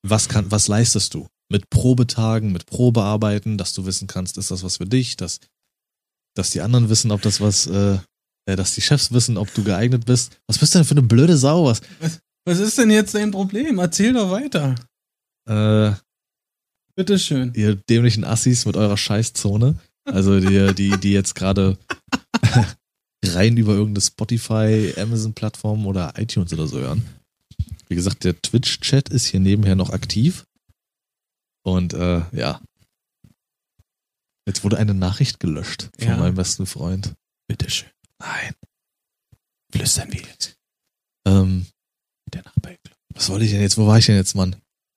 was 0.03 0.29
kann, 0.29 0.49
was 0.49 0.67
leistest 0.67 1.13
du? 1.13 1.27
Mit 1.47 1.69
Probetagen, 1.69 2.51
mit 2.51 2.65
Probearbeiten, 2.65 3.59
dass 3.59 3.73
du 3.73 3.85
wissen 3.85 4.07
kannst, 4.07 4.39
ist 4.39 4.49
das 4.49 4.63
was 4.63 4.77
für 4.77 4.87
dich, 4.87 5.15
dass, 5.15 5.39
dass 6.35 6.49
die 6.49 6.61
anderen 6.61 6.89
wissen, 6.89 7.11
ob 7.11 7.21
das 7.21 7.39
was, 7.41 7.67
äh, 7.67 7.99
äh, 8.47 8.55
dass 8.55 8.73
die 8.73 8.81
Chefs 8.81 9.11
wissen, 9.11 9.37
ob 9.37 9.53
du 9.53 9.63
geeignet 9.63 10.07
bist. 10.07 10.39
Was 10.47 10.57
bist 10.57 10.73
du 10.73 10.79
denn 10.79 10.85
für 10.85 10.95
eine 10.95 11.03
blöde 11.03 11.37
Sau? 11.37 11.65
Was, 11.65 11.81
Was 12.45 12.57
ist 12.59 12.79
denn 12.79 12.89
jetzt 12.89 13.13
dein 13.13 13.29
Problem? 13.29 13.77
Erzähl 13.77 14.13
doch 14.13 14.31
weiter. 14.31 14.73
äh, 15.47 15.93
Bitteschön. 16.95 17.53
ihr 17.55 17.75
dämlichen 17.75 18.23
Assis 18.23 18.65
mit 18.65 18.77
eurer 18.77 18.97
Scheißzone. 18.97 19.77
Also 20.05 20.39
die, 20.39 20.73
die, 20.75 20.97
die 20.99 21.11
jetzt 21.13 21.33
gerade 21.35 21.77
rein 23.25 23.57
über 23.57 23.73
irgendeine 23.73 24.01
Spotify, 24.01 24.93
Amazon-Plattform 24.97 25.85
oder 25.87 26.13
iTunes 26.17 26.53
oder 26.53 26.67
so 26.67 26.79
hören. 26.79 27.05
Wie 27.89 27.95
gesagt, 27.95 28.23
der 28.23 28.39
Twitch-Chat 28.41 29.09
ist 29.09 29.25
hier 29.25 29.39
nebenher 29.39 29.75
noch 29.75 29.89
aktiv. 29.89 30.45
Und 31.63 31.93
äh, 31.93 32.21
ja. 32.31 32.61
Jetzt 34.47 34.63
wurde 34.63 34.77
eine 34.77 34.93
Nachricht 34.93 35.39
gelöscht 35.39 35.89
von 35.97 36.07
Ja. 36.07 36.17
meinem 36.17 36.35
besten 36.35 36.65
Freund. 36.67 37.13
Bitteschön. 37.47 37.89
Nein. 38.19 38.53
Flüstern 39.71 40.13
wir 40.13 40.21
jetzt. 40.21 40.55
Ähm, 41.27 41.65
Der 42.31 42.43
Nachbar. 42.43 42.73
was 43.09 43.29
wollte 43.29 43.45
ich 43.45 43.51
denn 43.51 43.61
jetzt? 43.61 43.77
Wo 43.77 43.87
war 43.87 43.97
ich 43.97 44.05
denn 44.05 44.15
jetzt, 44.15 44.35
Mann? 44.35 44.55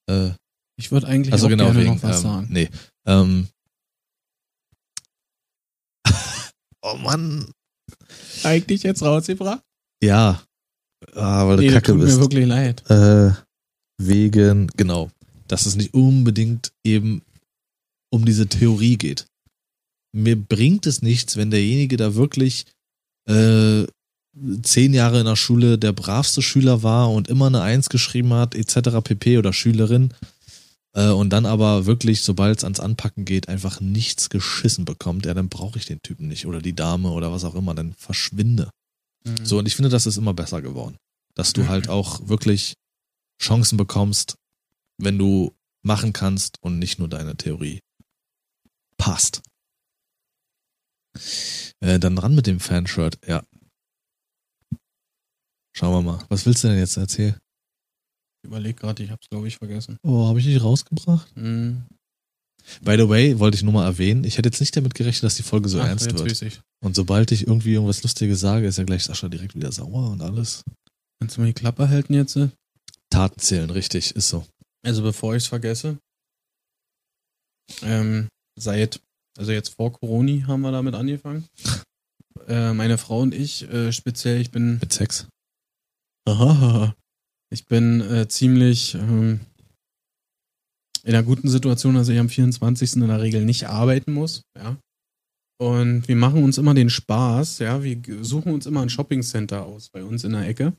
Äh, 0.09 0.31
Ich 0.79 0.93
würde 0.93 1.09
eigentlich 1.09 1.33
also 1.33 1.47
auch 1.47 1.51
genau, 1.51 1.65
gerne 1.65 1.81
wegen, 1.81 1.95
noch 1.95 2.03
was 2.03 2.17
ähm, 2.19 2.23
sagen. 2.23 2.47
Nee. 2.51 2.69
Ähm, 3.05 3.49
oh 6.83 6.95
Mann. 7.03 7.51
Eigentlich 8.45 8.85
jetzt 8.85 9.03
rausgebracht? 9.03 9.63
Ja. 10.03 10.43
Ah, 11.15 11.47
weil 11.47 11.57
du 11.59 11.73
kacke 11.73 11.93
tut 11.93 12.01
bist. 12.01 12.17
mir 12.17 12.21
wirklich 12.23 12.47
leid. 12.47 12.89
Äh, 12.91 13.33
wegen, 14.01 14.69
genau, 14.77 15.11
dass 15.49 15.67
es 15.67 15.75
nicht 15.75 15.95
unbedingt 15.95 16.73
eben 16.85 17.23
um 18.11 18.25
diese 18.25 18.47
Theorie 18.47 18.97
geht. 18.97 19.27
Mir 20.15 20.37
bringt 20.37 20.87
es 20.87 21.03
nichts, 21.03 21.37
wenn 21.37 21.51
derjenige 21.51 21.97
da 21.97 22.15
wirklich 22.15 22.67
äh, 23.29 23.85
zehn 24.63 24.95
Jahre 24.95 25.21
in 25.21 25.27
der 25.27 25.37
Schule 25.37 25.79
der 25.79 25.93
bravste 25.93 26.43
Schüler 26.43 26.83
war 26.83 27.11
und 27.11 27.29
immer 27.29 27.49
eine 27.49 27.63
Eins 27.63 27.89
geschrieben 27.89 28.33
hat, 28.33 28.55
etc. 28.55 29.03
pp. 29.03 29.39
oder 29.39 29.53
Schülerin, 29.53 30.15
äh, 30.99 31.11
und 31.11 31.31
dann 31.31 31.47
aber 31.47 31.87
wirklich, 31.87 32.23
sobald 32.23 32.59
es 32.59 32.65
ans 32.65 32.81
Anpacken 32.81 33.25
geht, 33.25 33.49
einfach 33.49 33.81
nichts 33.81 34.31
geschissen 34.31 34.85
bekommt, 34.85 35.27
ja, 35.27 35.35
dann 35.35 35.49
brauche 35.49 35.79
ich 35.79 35.87
den 35.87 36.03
Typen 36.03 36.27
nicht 36.27 36.45
oder 36.45 36.61
die 36.61 36.75
Dame 36.75 37.13
oder 37.13 37.31
was 37.31 37.45
auch 37.45 37.55
immer, 37.55 37.73
dann 37.75 37.95
verschwinde. 37.95 38.71
Mhm. 39.25 39.47
So, 39.47 39.59
und 39.59 39.67
ich 39.67 39.77
finde, 39.77 39.91
das 39.91 40.07
ist 40.07 40.17
immer 40.17 40.35
besser 40.35 40.61
geworden. 40.61 40.97
Dass 41.35 41.53
du 41.53 41.69
halt 41.69 41.89
auch 41.89 42.27
wirklich 42.27 42.75
Chancen 43.41 43.77
bekommst, 43.77 44.35
wenn 45.01 45.19
du 45.19 45.55
machen 45.83 46.13
kannst 46.13 46.57
und 46.63 46.81
nicht 46.81 46.99
nur 46.99 47.09
deine 47.09 47.37
Theorie 47.37 47.79
passt. 48.97 49.41
Äh, 51.79 52.01
dann 52.01 52.19
ran 52.19 52.35
mit 52.35 52.49
dem 52.49 52.59
Fanshirt, 52.59 53.21
ja. 53.25 53.45
Schauen 55.73 55.93
wir 55.93 56.03
mal. 56.03 56.27
Was 56.29 56.45
willst 56.45 56.65
du 56.65 56.69
denn 56.69 56.79
jetzt 56.79 56.97
erzählen? 56.97 57.39
Überleg 58.45 58.77
gerade, 58.77 59.03
ich 59.03 59.11
hab's 59.11 59.29
glaube 59.29 59.49
ich 59.49 59.57
vergessen. 59.57 59.99
Oh, 60.03 60.27
habe 60.27 60.39
ich 60.39 60.45
dich 60.47 60.63
rausgebracht? 60.63 61.37
Mhm. 61.37 61.85
By 62.83 62.97
the 62.97 63.09
way, 63.09 63.39
wollte 63.39 63.57
ich 63.57 63.63
nur 63.63 63.73
mal 63.73 63.87
erwähnen, 63.87 64.25
ich 64.25 64.37
hätte 64.37 64.49
jetzt 64.49 64.61
nicht 64.61 64.77
damit 64.77 64.95
gerechnet, 64.95 65.25
dass 65.25 65.37
die 65.37 65.43
Folge 65.43 65.69
so 65.69 65.81
Ach, 65.81 65.87
ernst 65.87 66.13
wird. 66.13 66.43
ich. 66.43 66.61
Und 66.85 66.95
sobald 66.95 67.33
ich 67.33 67.47
irgendwie 67.47 67.73
irgendwas 67.73 68.03
Lustiges 68.03 68.41
sage, 68.41 68.67
ist 68.67 68.79
ja 68.79 68.85
gleich 68.85 69.05
Sascha 69.05 69.29
direkt 69.29 69.55
wieder 69.55 69.73
sauer 69.73 70.11
und 70.11 70.21
alles. 70.23 70.63
Kannst 71.21 71.37
du 71.37 71.41
mir 71.41 71.49
die 71.49 71.55
Klappe 71.55 71.89
halten 71.89 72.15
jetzt? 72.15 72.39
Taten 73.11 73.41
zählen, 73.41 73.71
richtig, 73.71 74.15
ist 74.15 74.29
so. 74.29 74.45
Also 74.85 75.03
bevor 75.03 75.35
ich 75.35 75.45
es 75.45 75.49
vergesse, 75.49 75.99
ähm, 77.83 78.29
seit, 78.59 79.01
also 79.37 79.53
jetzt 79.53 79.75
vor 79.75 79.93
Corona 79.93 80.47
haben 80.47 80.61
wir 80.61 80.73
damit 80.73 80.95
angefangen. 80.95 81.47
äh, 82.49 82.73
meine 82.75 82.99
Frau 82.99 83.21
und 83.21 83.35
ich, 83.35 83.69
äh, 83.71 83.93
speziell, 83.93 84.41
ich 84.41 84.51
bin, 84.51 84.79
Mit 84.79 84.93
Sex. 84.93 85.27
Ich 87.51 87.67
bin 87.67 88.01
äh, 88.01 88.29
ziemlich 88.29 88.95
ähm, 88.95 89.41
in 91.05 91.15
einer 91.15 91.23
guten 91.23 91.49
Situation, 91.49 91.95
dass 91.95 92.09
ich 92.09 92.19
am 92.19 92.29
24. 92.29 92.97
in 92.97 93.09
der 93.09 93.21
Regel 93.21 93.45
nicht 93.45 93.69
arbeiten 93.69 94.13
muss, 94.13 94.43
ja. 94.57 94.77
Und 95.61 96.07
wir 96.07 96.15
machen 96.15 96.45
uns 96.45 96.57
immer 96.57 96.75
den 96.75 96.89
Spaß, 96.89 97.59
ja, 97.59 97.83
wir 97.83 98.01
suchen 98.23 98.53
uns 98.53 98.67
immer 98.67 98.83
ein 98.83 98.91
Shoppingcenter 98.91 99.67
aus 99.67 99.89
bei 99.89 100.05
uns 100.05 100.23
in 100.23 100.33
der 100.33 100.47
Ecke 100.47 100.73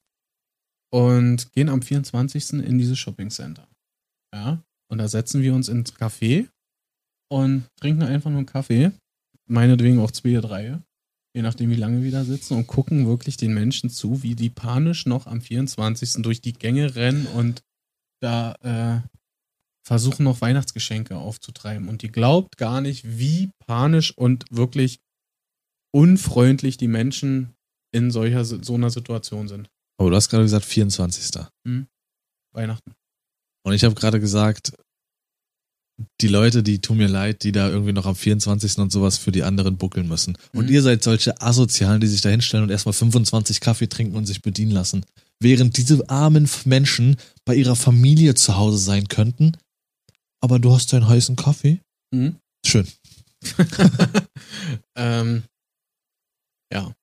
und 0.91 1.51
gehen 1.51 1.67
am 1.67 1.81
24. 1.81 2.53
in 2.53 2.77
dieses 2.77 2.97
Shoppingcenter. 2.97 3.67
Ja, 4.33 4.63
und 4.89 4.99
da 4.99 5.07
setzen 5.07 5.41
wir 5.41 5.53
uns 5.53 5.67
ins 5.67 5.93
Café 5.93 6.47
und 7.29 7.65
trinken 7.79 8.03
einfach 8.03 8.29
nur 8.29 8.39
einen 8.39 8.45
Kaffee, 8.45 8.91
meinetwegen 9.47 9.99
auch 9.99 10.11
zwei, 10.11 10.39
drei, 10.39 10.79
je 11.35 11.41
nachdem 11.41 11.69
wie 11.69 11.75
lange 11.75 12.03
wir 12.03 12.11
da 12.11 12.23
sitzen 12.23 12.55
und 12.55 12.67
gucken 12.67 13.07
wirklich 13.07 13.37
den 13.37 13.53
Menschen 13.53 13.89
zu, 13.89 14.23
wie 14.23 14.35
die 14.35 14.49
panisch 14.49 15.05
noch 15.05 15.27
am 15.27 15.41
24. 15.41 16.21
durch 16.23 16.41
die 16.41 16.53
Gänge 16.53 16.95
rennen 16.95 17.27
und 17.27 17.63
da 18.21 18.55
äh, 18.61 19.07
versuchen 19.85 20.23
noch 20.23 20.41
Weihnachtsgeschenke 20.41 21.17
aufzutreiben. 21.17 21.87
Und 21.87 22.01
die 22.01 22.11
glaubt 22.11 22.57
gar 22.57 22.81
nicht, 22.81 23.17
wie 23.17 23.49
panisch 23.65 24.15
und 24.15 24.45
wirklich 24.51 24.99
unfreundlich 25.91 26.77
die 26.77 26.87
Menschen 26.87 27.55
in 27.91 28.11
solcher 28.11 28.45
so 28.45 28.75
einer 28.75 28.89
Situation 28.89 29.47
sind. 29.47 29.69
Aber 29.97 30.09
du 30.09 30.15
hast 30.15 30.29
gerade 30.29 30.43
gesagt 30.43 30.65
24. 30.65 31.45
Weihnachten. 32.53 32.93
Und 33.65 33.73
ich 33.73 33.83
habe 33.83 33.95
gerade 33.95 34.19
gesagt, 34.19 34.73
die 36.21 36.27
Leute, 36.27 36.63
die 36.63 36.79
tun 36.79 36.97
mir 36.97 37.07
leid, 37.07 37.43
die 37.43 37.51
da 37.51 37.69
irgendwie 37.69 37.93
noch 37.93 38.05
am 38.05 38.15
24. 38.15 38.77
und 38.77 38.91
sowas 38.91 39.17
für 39.17 39.31
die 39.31 39.43
anderen 39.43 39.77
buckeln 39.77 40.07
müssen. 40.07 40.37
Und 40.53 40.65
Mhm. 40.67 40.71
ihr 40.73 40.81
seid 40.81 41.03
solche 41.03 41.41
Asozialen, 41.41 41.99
die 42.01 42.07
sich 42.07 42.21
da 42.21 42.29
hinstellen 42.29 42.63
und 42.63 42.69
erstmal 42.69 42.93
25 42.93 43.59
Kaffee 43.59 43.87
trinken 43.87 44.15
und 44.15 44.25
sich 44.25 44.41
bedienen 44.41 44.71
lassen. 44.71 45.05
Während 45.41 45.77
diese 45.77 46.09
armen 46.09 46.49
Menschen 46.65 47.17
bei 47.45 47.55
ihrer 47.55 47.75
Familie 47.75 48.35
zu 48.35 48.55
Hause 48.57 48.77
sein 48.77 49.07
könnten. 49.07 49.53
Aber 50.41 50.59
du 50.59 50.71
hast 50.73 50.91
deinen 50.93 51.07
heißen 51.07 51.35
Kaffee? 51.35 51.79
Mhm. 52.13 52.35
Schön. 52.65 52.87
ähm, 54.95 55.43
ja. 56.73 56.93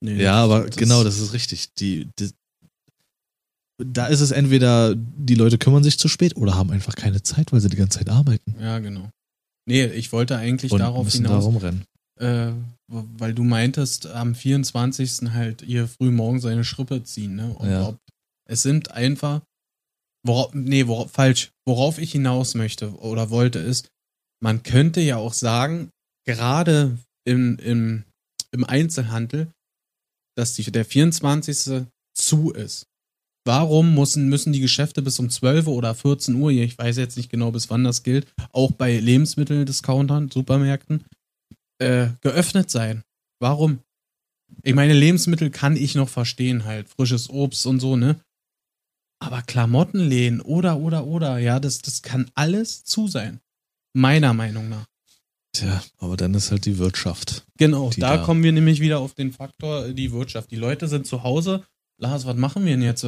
Nee, 0.00 0.22
Ja, 0.22 0.44
aber 0.44 0.66
genau, 0.70 1.02
das 1.02 1.18
ist 1.18 1.32
richtig. 1.32 1.74
Die, 1.74 2.08
die, 2.18 2.30
da 3.78 4.06
ist 4.06 4.20
es 4.20 4.30
entweder, 4.32 4.94
die 4.96 5.34
Leute 5.34 5.58
kümmern 5.58 5.84
sich 5.84 5.98
zu 5.98 6.08
spät 6.08 6.36
oder 6.36 6.54
haben 6.56 6.70
einfach 6.70 6.94
keine 6.96 7.22
Zeit, 7.22 7.52
weil 7.52 7.60
sie 7.60 7.68
die 7.68 7.76
ganze 7.76 7.98
Zeit 7.98 8.08
arbeiten. 8.08 8.54
Ja, 8.60 8.78
genau. 8.80 9.08
Nee, 9.66 9.84
ich 9.86 10.12
wollte 10.12 10.36
eigentlich 10.36 10.72
Und 10.72 10.80
darauf 10.80 11.04
müssen 11.04 11.22
da 11.24 11.30
hinaus, 11.30 11.44
rumrennen. 11.44 11.84
äh, 12.20 12.52
weil 12.88 13.34
du 13.34 13.44
meintest, 13.44 14.06
am 14.06 14.34
24. 14.34 15.30
halt 15.32 15.62
ihr 15.62 15.86
früh 15.86 16.10
morgen 16.10 16.40
seine 16.40 16.64
Schrippe 16.64 17.02
ziehen, 17.04 17.36
ne? 17.36 17.52
Und 17.54 17.68
Ja. 17.70 17.88
ob, 17.88 17.98
es 18.48 18.62
sind 18.62 18.90
einfach, 18.92 19.42
worauf, 20.26 20.54
nee, 20.54 20.86
worauf, 20.86 21.10
falsch, 21.12 21.50
worauf 21.66 21.98
ich 21.98 22.12
hinaus 22.12 22.54
möchte 22.54 22.94
oder 22.98 23.30
wollte 23.30 23.58
ist, 23.58 23.88
man 24.42 24.62
könnte 24.62 25.00
ja 25.02 25.16
auch 25.18 25.34
sagen, 25.34 25.90
gerade 26.26 26.96
im, 27.26 27.58
im, 27.58 28.04
im 28.52 28.64
Einzelhandel, 28.64 29.50
dass 30.36 30.54
die, 30.54 30.70
der 30.72 30.84
24. 30.86 31.84
zu 32.16 32.50
ist. 32.52 32.84
Warum 33.48 33.94
müssen, 33.94 34.28
müssen 34.28 34.52
die 34.52 34.60
Geschäfte 34.60 35.00
bis 35.00 35.18
um 35.18 35.30
12 35.30 35.68
oder 35.68 35.94
14 35.94 36.34
Uhr, 36.34 36.50
ich 36.50 36.76
weiß 36.76 36.98
jetzt 36.98 37.16
nicht 37.16 37.30
genau, 37.30 37.50
bis 37.50 37.70
wann 37.70 37.82
das 37.82 38.02
gilt, 38.02 38.26
auch 38.52 38.72
bei 38.72 38.98
Lebensmitteldiscountern, 38.98 40.30
Supermärkten, 40.30 41.04
äh, 41.78 42.08
geöffnet 42.20 42.68
sein? 42.68 43.04
Warum? 43.40 43.78
Ich 44.62 44.74
meine, 44.74 44.92
Lebensmittel 44.92 45.48
kann 45.48 45.76
ich 45.76 45.94
noch 45.94 46.10
verstehen, 46.10 46.66
halt, 46.66 46.90
frisches 46.90 47.30
Obst 47.30 47.64
und 47.64 47.80
so, 47.80 47.96
ne? 47.96 48.20
Aber 49.18 49.40
Klamottenläden 49.40 50.42
oder, 50.42 50.76
oder, 50.78 51.06
oder, 51.06 51.38
ja, 51.38 51.58
das, 51.58 51.78
das 51.78 52.02
kann 52.02 52.30
alles 52.34 52.84
zu 52.84 53.08
sein. 53.08 53.40
Meiner 53.94 54.34
Meinung 54.34 54.68
nach. 54.68 54.84
Tja, 55.52 55.82
aber 55.96 56.18
dann 56.18 56.34
ist 56.34 56.50
halt 56.50 56.66
die 56.66 56.76
Wirtschaft. 56.76 57.46
Genau, 57.56 57.88
Die 57.88 58.00
da, 58.00 58.18
da- 58.18 58.24
kommen 58.24 58.42
wir 58.42 58.52
nämlich 58.52 58.80
wieder 58.80 58.98
auf 58.98 59.14
den 59.14 59.32
Faktor, 59.32 59.88
die 59.88 60.12
Wirtschaft. 60.12 60.50
Die 60.50 60.56
Leute 60.56 60.86
sind 60.86 61.06
zu 61.06 61.22
Hause. 61.22 61.64
Lars, 61.98 62.26
was 62.26 62.36
machen 62.36 62.66
wir 62.66 62.74
denn 62.74 62.82
jetzt? 62.82 63.06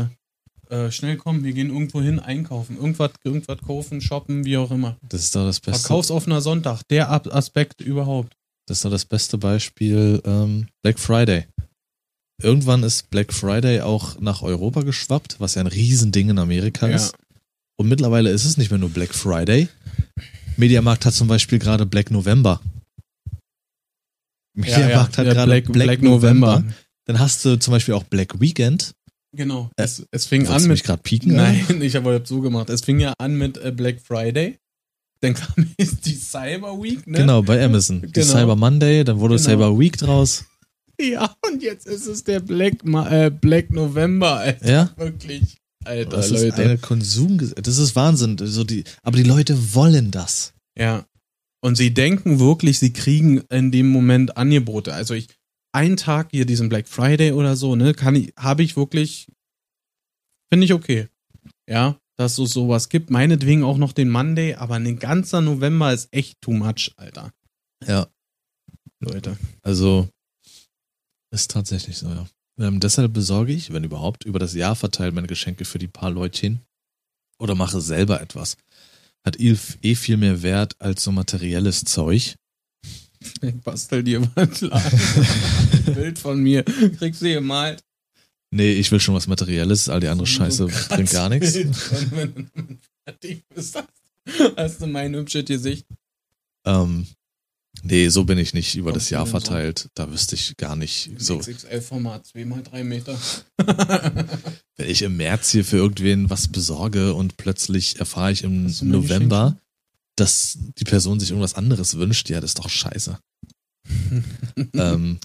Äh, 0.71 0.93
schnell 0.93 1.17
kommen, 1.17 1.43
wir 1.43 1.53
gehen 1.53 1.69
irgendwo 1.69 2.01
hin 2.01 2.21
einkaufen. 2.21 2.77
Irgendwas, 2.77 3.11
irgendwas 3.25 3.59
kaufen, 3.59 4.01
shoppen, 4.01 4.45
wie 4.45 4.57
auch 4.57 4.71
immer. 4.71 4.97
Das 5.09 5.23
ist 5.23 5.35
doch 5.35 5.45
das 5.45 5.59
beste. 5.59 5.81
Verkaufsoffener 5.81 6.41
Sonntag, 6.41 6.83
der 6.89 7.11
Aspekt 7.11 7.81
überhaupt. 7.81 8.37
Das 8.67 8.79
ist 8.79 8.85
doch 8.85 8.91
das 8.91 9.05
beste 9.05 9.37
Beispiel 9.37 10.23
ähm, 10.25 10.69
Black 10.83 11.01
Friday. 11.01 11.47
Irgendwann 12.41 12.85
ist 12.85 13.11
Black 13.11 13.33
Friday 13.33 13.81
auch 13.81 14.21
nach 14.21 14.43
Europa 14.43 14.83
geschwappt, 14.83 15.41
was 15.41 15.57
ja 15.57 15.63
ein 15.63 15.67
Riesending 15.67 16.31
in 16.31 16.39
Amerika 16.39 16.89
Ja. 16.89 16.95
ist. 16.97 17.17
Und 17.77 17.89
mittlerweile 17.89 18.31
ist 18.31 18.45
es 18.45 18.57
nicht 18.57 18.71
mehr 18.71 18.79
nur 18.79 18.91
Black 18.91 19.13
Friday. 19.13 19.69
Mediamarkt 20.57 21.05
hat 21.05 21.15
zum 21.15 21.27
Beispiel 21.27 21.59
gerade 21.59 21.85
Black 21.85 22.13
November. 22.13 22.61
Mediamarkt 24.55 25.19
hat 25.19 25.27
ja, 25.27 25.33
gerade 25.33 25.51
Black, 25.51 25.73
Black, 25.73 26.03
November. 26.03 26.63
Dann 27.07 27.19
hast 27.19 27.45
du 27.45 27.59
zum 27.59 27.73
Beispiel 27.73 27.95
auch 27.95 28.05
Black 28.05 28.41
Weekend. 28.41 28.93
Genau. 29.37 29.71
Es, 29.77 30.05
es 30.11 30.27
fing 30.27 30.47
an 30.49 30.63
du 30.63 30.69
mich 30.69 30.81
mit. 30.81 30.85
gerade 30.85 31.03
pieken? 31.03 31.35
Nein, 31.35 31.81
ich 31.83 31.95
habe 31.97 32.21
so 32.25 32.41
gemacht. 32.41 32.69
Es 32.71 32.81
fing 32.83 32.99
ja 33.01 33.13
an 33.19 33.37
mit 33.37 33.59
äh, 33.59 33.71
Black 33.73 34.01
Friday. 34.01 34.59
Dann 35.21 35.35
kam 35.35 35.71
jetzt 35.79 36.07
die 36.07 36.15
Cyber 36.15 36.83
Week, 36.83 37.07
ne? 37.07 37.19
Genau, 37.19 37.43
bei 37.43 37.63
Amazon. 37.65 38.03
Die 38.03 38.11
Genau. 38.13 38.27
Cyber 38.27 38.57
Monday, 38.57 39.05
dann 39.05 39.21
wurde 39.21 39.37
Genau. 39.37 39.49
Cyber 39.49 39.79
Week 39.79 39.97
draus. 39.97 40.45
Ja, 41.01 41.35
und 41.51 41.63
jetzt 41.63 41.87
ist 41.87 42.07
es 42.07 42.25
der 42.25 42.41
Black, 42.41 42.85
Ma 42.85 43.09
äh, 43.11 43.31
Black 43.31 43.71
November, 43.71 44.37
Alter. 44.39 44.71
Ja. 44.71 44.91
Wirklich. 44.97 45.57
Alter, 45.85 46.11
Das 46.17 46.31
ist 46.31 46.43
Leute. 46.43 46.63
eine 46.63 46.77
Konsum, 46.79 47.39
das 47.39 47.79
ist 47.79 47.97
Wahnsinn. 47.97 48.37
So 48.39 48.65
die, 48.65 48.85
aber 49.03 49.17
die 49.17 49.23
Leute 49.23 49.75
wollen 49.75 50.11
das. 50.11 50.53
Ja. 50.79 51.07
Und 51.63 51.77
sie 51.77 51.95
denken 51.95 52.39
wirklich, 52.39 52.79
sie 52.79 52.93
kriegen 52.93 53.39
in 53.51 53.71
dem 53.71 53.89
Moment 53.91 54.37
Angebote. 54.37 54.93
Also 54.93 55.15
ich, 55.15 55.29
einen 55.73 55.97
Tag 55.97 56.29
hier 56.33 56.47
diesen 56.47 56.69
Black 56.69 56.89
Friday 56.89 57.33
oder 57.33 57.57
so, 57.57 57.77
ne, 57.77 57.95
kann 57.95 58.17
ich, 58.17 58.33
habe 58.37 58.63
ich 58.63 58.77
wirklich, 58.77 59.29
finde 60.53 60.65
ich 60.65 60.73
okay. 60.73 61.09
Ja, 61.69 61.99
dass 62.17 62.39
es 62.39 62.51
sowas 62.51 62.89
gibt. 62.89 63.11
Meinetwegen 63.11 63.63
auch 63.65 63.79
noch 63.79 63.93
den 63.93 64.11
Monday, 64.11 64.55
aber 64.55 64.75
ein 64.75 64.99
ganzer 64.99 65.41
November 65.41 65.93
ist 65.93 66.09
echt 66.13 66.41
too 66.41 66.53
much, 66.53 66.93
Alter. 66.97 67.33
Ja. 67.87 68.09
Leute. 69.01 69.39
Also 69.63 70.09
ist 71.33 71.51
tatsächlich 71.51 71.97
so, 71.97 72.09
ja. 72.09 72.27
Ähm, 72.59 72.81
deshalb 72.81 73.15
besorge 73.15 73.53
ich, 73.53 73.73
wenn 73.73 73.85
überhaupt, 73.85 74.25
über 74.25 74.39
das 74.39 74.55
Jahr 74.55 74.77
verteilt 74.77 75.15
meine 75.15 75.29
Geschenke 75.29 75.65
für 75.65 75.79
die 75.79 75.89
paar 75.89 76.11
Leutchen 76.11 76.61
oder 77.39 77.55
mache 77.55 77.81
selber 77.81 78.21
etwas. 78.21 78.57
Hat 79.25 79.41
eh 79.41 79.57
eh 79.83 79.95
viel 79.95 80.17
mehr 80.17 80.43
Wert 80.43 80.75
als 80.79 81.03
so 81.03 81.13
materielles 81.13 81.85
Zeug. 81.85 82.37
Ich 83.43 83.55
bastel 83.65 84.03
dir 84.03 84.23
was 84.35 84.51
klar. 84.51 84.83
Bild 85.87 86.19
von 86.19 86.41
mir. 86.43 86.63
Kriegst 86.65 87.23
du 87.23 87.33
gemalt. 87.33 87.83
Nee, 88.53 88.73
ich 88.73 88.91
will 88.91 88.99
schon 89.01 89.15
was 89.15 89.27
Materielles, 89.29 89.89
all 89.89 90.01
die 90.01 90.09
andere 90.09 90.27
Scheiße 90.27 90.57
So 90.57 90.67
ein 90.67 90.89
bringt 90.89 91.11
gar 91.11 91.29
nichts. 91.29 91.55
Wenn 91.55 92.35
du 92.55 92.79
fertig 93.05 93.45
bist, 93.55 93.77
hast- 93.77 94.57
hast 94.57 94.81
du 94.83 94.87
mein 94.87 95.15
hübsches 95.15 95.45
Gesicht. 95.45 95.87
Ähm, 96.67 97.07
nee, 97.83 98.09
so 98.09 98.25
bin 98.25 98.39
ich 98.39 98.53
nicht 98.53 98.75
über 98.75 98.91
Kommst 98.91 99.07
das 99.07 99.11
Jahr 99.11 99.27
verteilt. 99.27 99.89
Da 99.95 100.11
wüsste 100.11 100.35
ich 100.35 100.57
gar 100.57 100.75
nicht. 100.75 101.11
So, 101.19 101.39
XXL-Format, 101.39 102.27
2 102.27 102.45
mal 102.45 102.63
3 102.63 102.83
Meter. 102.85 103.17
wenn 104.77 104.89
ich 104.91 105.03
im 105.03 105.17
März 105.17 105.51
hier 105.51 105.65
für 105.65 105.77
irgendwen 105.77 106.29
was 106.29 106.49
besorge 106.49 107.15
und 107.15 107.37
plötzlich 107.37 108.01
erfahre 108.01 108.33
ich 108.33 108.43
im 108.43 108.67
November, 108.83 109.57
dass 110.21 110.59
die 110.79 110.85
Person 110.85 111.19
sich 111.19 111.31
irgendwas 111.31 111.55
anderes 111.55 111.97
wünscht, 111.97 112.29
ja, 112.29 112.41
das 112.41 112.51
ist 112.51 112.59
doch 112.59 112.69
scheiße. 112.69 113.19
ähm, 114.75 115.19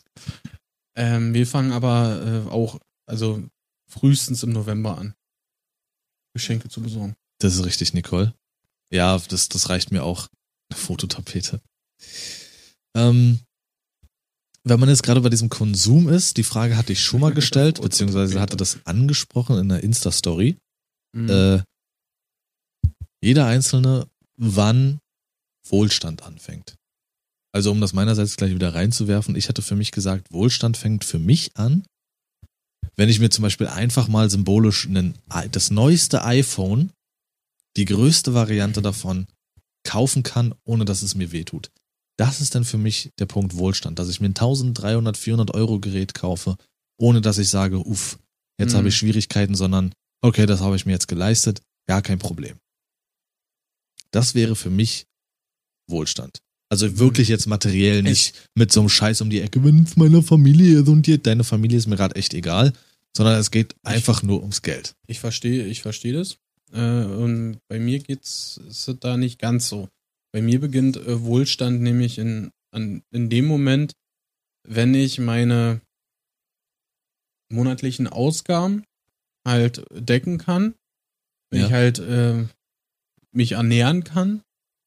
ähm, 0.96 1.34
wir 1.34 1.46
fangen 1.46 1.74
aber 1.74 2.46
äh, 2.48 2.50
auch, 2.50 2.80
also 3.06 3.44
frühestens 3.90 4.44
im 4.44 4.54
November 4.54 4.98
an, 4.98 5.14
Geschenke 6.34 6.70
zu 6.70 6.82
besorgen. 6.82 7.16
das 7.40 7.56
ist 7.56 7.66
richtig, 7.66 7.94
Nicole. 7.94 8.34
Ja, 8.92 9.20
das, 9.20 9.50
das 9.50 9.70
reicht 9.70 9.92
mir 9.92 10.04
auch. 10.04 10.30
Eine 10.72 10.80
Fototapete. 10.80 11.62
Ähm, 12.96 13.40
wenn 14.64 14.80
man 14.80 14.90
jetzt 14.90 15.04
gerade 15.04 15.22
bei 15.22 15.30
diesem 15.30 15.50
Konsum 15.50 16.10
ist, 16.10 16.38
die 16.38 16.44
Frage 16.44 16.78
hatte 16.78 16.94
ich 16.94 17.04
schon 17.04 17.20
mal 17.20 17.34
gestellt, 17.36 17.82
beziehungsweise 17.82 18.40
hatte 18.40 18.58
das 18.58 18.80
angesprochen 18.86 19.60
in 19.60 19.70
der 19.70 19.84
Insta-Story. 19.84 20.58
Mhm. 21.14 21.30
Äh, 21.30 21.64
jeder 23.22 23.46
Einzelne, 23.46 24.08
wann 24.38 25.00
Wohlstand 25.68 26.24
anfängt. 26.24 26.76
Also 27.54 27.72
um 27.72 27.80
das 27.82 27.94
meinerseits 27.94 28.36
gleich 28.36 28.54
wieder 28.54 28.74
reinzuwerfen, 28.76 29.36
ich 29.36 29.48
hatte 29.48 29.62
für 29.62 29.76
mich 29.76 29.92
gesagt, 29.92 30.32
Wohlstand 30.32 30.78
fängt 30.78 31.06
für 31.06 31.20
mich 31.20 31.56
an, 31.56 31.86
wenn 32.98 33.10
ich 33.10 33.20
mir 33.20 33.30
zum 33.30 33.44
Beispiel 33.44 33.68
einfach 33.68 34.08
mal 34.08 34.30
symbolisch 34.30 34.88
einen, 34.88 35.16
das 35.52 35.72
neueste 35.72 36.24
iPhone, 36.24 36.92
die 37.78 37.86
größte 37.86 38.34
Variante 38.34 38.82
davon, 38.82 39.28
kaufen 39.84 40.24
kann, 40.24 40.54
ohne 40.66 40.86
dass 40.86 41.02
es 41.02 41.16
mir 41.16 41.32
wehtut. 41.32 41.72
Das 42.18 42.40
ist 42.42 42.56
dann 42.56 42.64
für 42.64 42.78
mich 42.78 43.12
der 43.20 43.26
Punkt 43.26 43.56
Wohlstand, 43.58 44.00
dass 44.00 44.10
ich 44.10 44.22
mir 44.22 44.28
ein 44.28 44.36
1300, 44.36 45.18
400 45.18 45.54
Euro 45.54 45.80
Gerät 45.80 46.14
kaufe, 46.14 46.58
ohne 46.98 47.20
dass 47.22 47.38
ich 47.38 47.50
sage, 47.50 47.78
uff, 47.80 48.18
jetzt 48.58 48.74
Mhm. 48.74 48.78
habe 48.78 48.88
ich 48.90 48.96
Schwierigkeiten, 48.98 49.56
sondern 49.56 49.94
okay, 50.22 50.46
das 50.46 50.62
habe 50.62 50.76
ich 50.78 50.86
mir 50.86 50.94
jetzt 50.94 51.08
geleistet, 51.10 51.62
ja, 51.90 52.02
kein 52.02 52.20
Problem. 52.20 52.58
Das 54.16 54.34
wäre 54.36 54.56
für 54.56 54.70
mich 54.70 55.06
Wohlstand. 55.90 56.40
Also 56.72 56.98
wirklich 56.98 57.28
jetzt 57.28 57.46
materiell 57.46 58.02
nicht 58.02 58.50
mit 58.56 58.72
so 58.72 58.80
einem 58.80 58.90
Scheiß 58.90 59.22
um 59.22 59.30
die 59.30 59.42
Ecke, 59.42 59.64
wenn 59.64 59.84
es 59.84 59.98
meiner 59.98 60.24
Familie 60.24 60.80
ist 60.82 60.88
und 60.88 61.06
dir, 61.06 61.18
deine 61.20 61.44
Familie 61.44 61.78
ist 61.78 61.88
mir 61.88 61.96
gerade 61.96 62.16
echt 62.16 62.34
egal, 62.34 62.74
sondern 63.16 63.40
es 63.40 63.52
geht 63.52 63.76
einfach 63.84 64.24
nur 64.24 64.42
ums 64.42 64.62
Geld. 64.62 64.96
Ich 65.08 65.20
verstehe, 65.20 65.66
ich 65.68 65.82
verstehe 65.82 66.14
das. 66.14 66.38
Äh, 66.74 67.04
und 67.06 67.60
bei 67.68 67.78
mir 67.80 68.00
geht's 68.00 68.60
ist 68.68 68.88
es 68.88 69.00
da 69.00 69.16
nicht 69.18 69.38
ganz 69.40 69.70
so. 69.70 69.90
Bei 70.32 70.42
mir 70.42 70.60
beginnt 70.60 70.98
äh, 70.98 71.22
Wohlstand 71.24 71.82
nämlich 71.82 72.18
in, 72.18 72.52
an, 72.72 73.04
in 73.12 73.30
dem 73.30 73.46
Moment, 73.46 73.94
wenn 74.68 74.94
ich 74.96 75.20
meine 75.20 75.82
monatlichen 77.52 78.08
Ausgaben 78.08 78.84
halt 79.48 79.86
decken 79.92 80.40
kann, 80.40 80.74
wenn 81.52 81.62
Ja. 81.62 81.68
ich 81.68 81.74
halt 81.74 82.00
äh, 82.00 82.46
mich 83.36 83.54
ernähren 83.54 84.04
kann, 84.04 84.42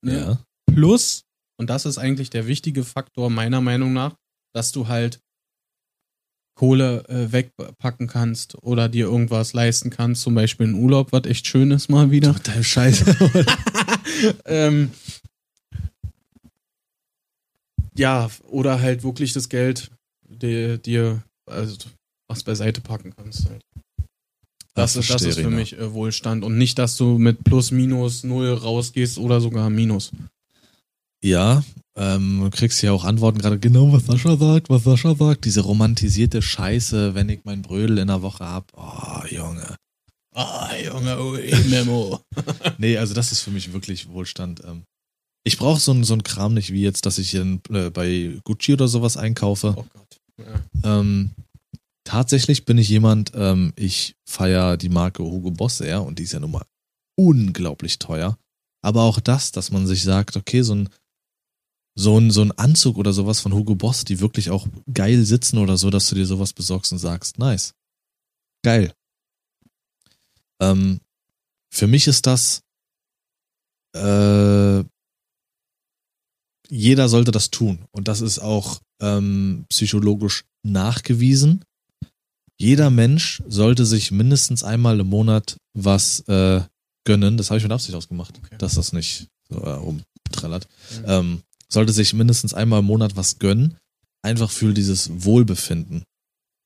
ne? 0.05 0.19
Ja. 0.19 0.45
plus, 0.73 1.23
und 1.59 1.71
das 1.71 1.87
ist 1.87 1.99
eigentlich 1.99 2.31
der 2.31 2.47
wichtige 2.47 2.85
Faktor 2.85 3.31
meiner 3.31 3.61
Meinung 3.61 3.93
nach, 3.93 4.15
dass 4.55 4.73
du 4.73 4.89
halt 4.89 5.21
Kohle 6.59 7.05
äh, 7.09 7.31
wegpacken 7.31 8.09
kannst 8.09 8.61
oder 8.65 8.89
dir 8.89 9.07
irgendwas 9.07 9.53
leisten 9.53 9.91
kannst, 9.91 10.23
zum 10.23 10.35
Beispiel 10.35 10.67
einen 10.67 10.75
Urlaub, 10.75 11.13
was 11.13 11.25
echt 11.27 11.47
schön 11.47 11.71
ist 11.71 11.89
mal 11.89 12.11
wieder. 12.11 12.35
Dein 12.43 12.65
Scheiß. 12.65 13.05
ähm, 14.45 14.91
ja, 17.97 18.29
oder 18.49 18.81
halt 18.81 19.05
wirklich 19.05 19.33
das 19.33 19.49
Geld 19.49 19.93
dir, 20.29 20.79
dir 20.79 21.23
also, 21.47 21.77
was 22.29 22.43
beiseite 22.43 22.81
packen 22.81 23.15
kannst. 23.15 23.49
Halt. 23.49 23.63
Das, 24.75 24.97
ist, 24.97 25.11
das 25.11 25.23
ist 25.23 25.41
für 25.41 25.51
mich 25.51 25.77
äh, 25.77 25.93
Wohlstand 25.93 26.45
und 26.45 26.57
nicht, 26.57 26.79
dass 26.79 26.97
du 26.97 27.19
mit 27.19 27.43
plus, 27.43 27.71
minus, 27.71 28.23
null 28.25 28.53
rausgehst 28.53 29.19
oder 29.19 29.41
sogar 29.41 29.71
minus. 29.71 30.13
Ja, 31.23 31.65
ähm, 31.97 32.43
du 32.45 32.51
kriegst 32.51 32.81
ja 32.83 32.93
auch 32.93 33.05
Antworten 33.05 33.39
gerade 33.39 33.59
genau, 33.59 33.93
was 33.93 34.07
Sascha 34.07 34.37
sagt, 34.37 34.71
was 34.71 34.85
Sascha 34.85 35.17
sagt. 35.17 35.45
Diese 35.45 35.63
romantisierte 35.63 36.43
Scheiße, 36.43 37.15
wenn 37.15 37.29
ich 37.29 37.41
mein 37.45 37.63
Brödel 37.63 37.99
in 37.99 38.07
der 38.07 38.23
Woche 38.23 38.45
hab. 38.45 38.71
Oh, 38.77 39.27
Junge. 39.29 39.75
Ah, 40.33 40.71
Junge, 40.77 41.21
ui, 41.21 41.53
Memo. 41.69 42.21
Nee, 42.79 42.97
also 42.99 43.15
das 43.15 43.33
ist 43.33 43.41
für 43.41 43.51
mich 43.51 43.73
wirklich 43.73 44.09
Wohlstand. 44.09 44.63
Ähm, 44.65 44.85
ich 45.43 45.59
brauche 45.59 45.81
so 45.81 45.93
ein 45.93 46.05
so 46.05 46.15
ein 46.15 46.23
Kram 46.23 46.55
nicht 46.55 46.73
wie 46.73 46.83
jetzt, 46.83 47.05
dass 47.07 47.19
ich 47.19 47.35
in, 47.35 47.61
äh, 47.71 47.91
bei 47.91 48.39
Gucci 48.45 48.75
oder 48.75 48.87
sowas 48.87 49.17
einkaufe. 49.17 49.75
Oh 49.77 49.85
Gott. 49.93 50.21
Ja. 50.39 51.01
Ähm, 51.01 51.31
tatsächlich 52.09 52.65
bin 52.65 52.79
ich 52.79 52.89
jemand, 52.89 53.33
ähm, 53.35 53.75
ich 53.77 54.17
feiere 54.25 54.79
die 54.79 54.89
Marke 54.89 55.23
Hugo 55.23 55.51
Boss 55.51 55.77
sehr 55.77 56.03
und 56.03 56.19
die 56.19 56.23
ist 56.23 56.33
ja 56.33 56.41
nun 56.41 56.53
mal 56.53 56.65
unglaublich 57.17 57.99
teuer. 57.99 58.39
Aber 58.83 59.03
auch 59.03 59.21
das, 59.21 59.53
dass 59.53 59.71
man 59.71 59.87
sich 59.87 60.05
sagt, 60.05 60.37
okay, 60.37 60.63
so 60.63 60.75
ein, 60.75 60.89
so 61.95 62.19
ein, 62.19 62.31
so 62.31 62.41
ein 62.41 62.53
Anzug 62.53 62.97
oder 62.97 63.13
sowas 63.13 63.41
von 63.41 63.53
Hugo 63.53 63.75
Boss, 63.75 64.05
die 64.05 64.21
wirklich 64.21 64.49
auch 64.49 64.67
geil 64.93 65.23
sitzen 65.27 65.59
oder 65.59 65.77
so, 65.77 65.91
dass 65.91 66.09
du 66.09 66.15
dir 66.15 66.25
sowas 66.25 66.55
besorgst 66.55 66.93
und 66.93 66.99
sagst, 66.99 67.39
nice. 67.39 67.75
Geil. 68.65 68.95
Ähm, 70.63 71.01
für 71.71 71.89
mich 71.89 72.07
ist 72.07 72.27
das, 72.27 72.63
äh, 73.95 74.83
jeder 76.71 77.09
sollte 77.11 77.33
das 77.33 77.51
tun. 77.51 77.85
Und 77.91 78.09
das 78.09 78.23
ist 78.23 78.39
auch 78.39 78.81
ähm, 79.01 79.67
psychologisch 79.69 80.45
nachgewiesen. 80.63 81.65
Jeder 82.59 82.91
Mensch 82.91 83.43
sollte 83.47 83.87
sich 83.87 84.11
mindestens 84.11 84.65
einmal 84.65 85.01
im 85.01 85.07
Monat 85.07 85.57
was 85.75 86.21
äh, 86.29 86.63
gönnen. 87.05 87.37
Das 87.37 87.51
habe 87.51 87.59
ich 87.59 87.63
mit 87.65 87.73
Absicht 87.73 87.95
ausgemacht, 87.95 88.35
Okay. 88.45 88.57
dass 88.59 88.75
das 88.75 88.93
nicht 88.93 89.29
so 89.49 89.59
äh, 89.61 89.71
rumtrellert. 89.71 90.67
Mhm. 90.99 91.05
Ähm, 91.07 91.43
sollte 91.69 91.93
sich 91.93 92.13
mindestens 92.15 92.55
einmal 92.55 92.81
im 92.81 92.87
Monat 92.87 93.17
was 93.17 93.39
gönnen. 93.39 93.77
Einfach 94.23 94.51
für 94.51 94.75
dieses 94.75 95.25
Wohlbefinden. 95.25 96.03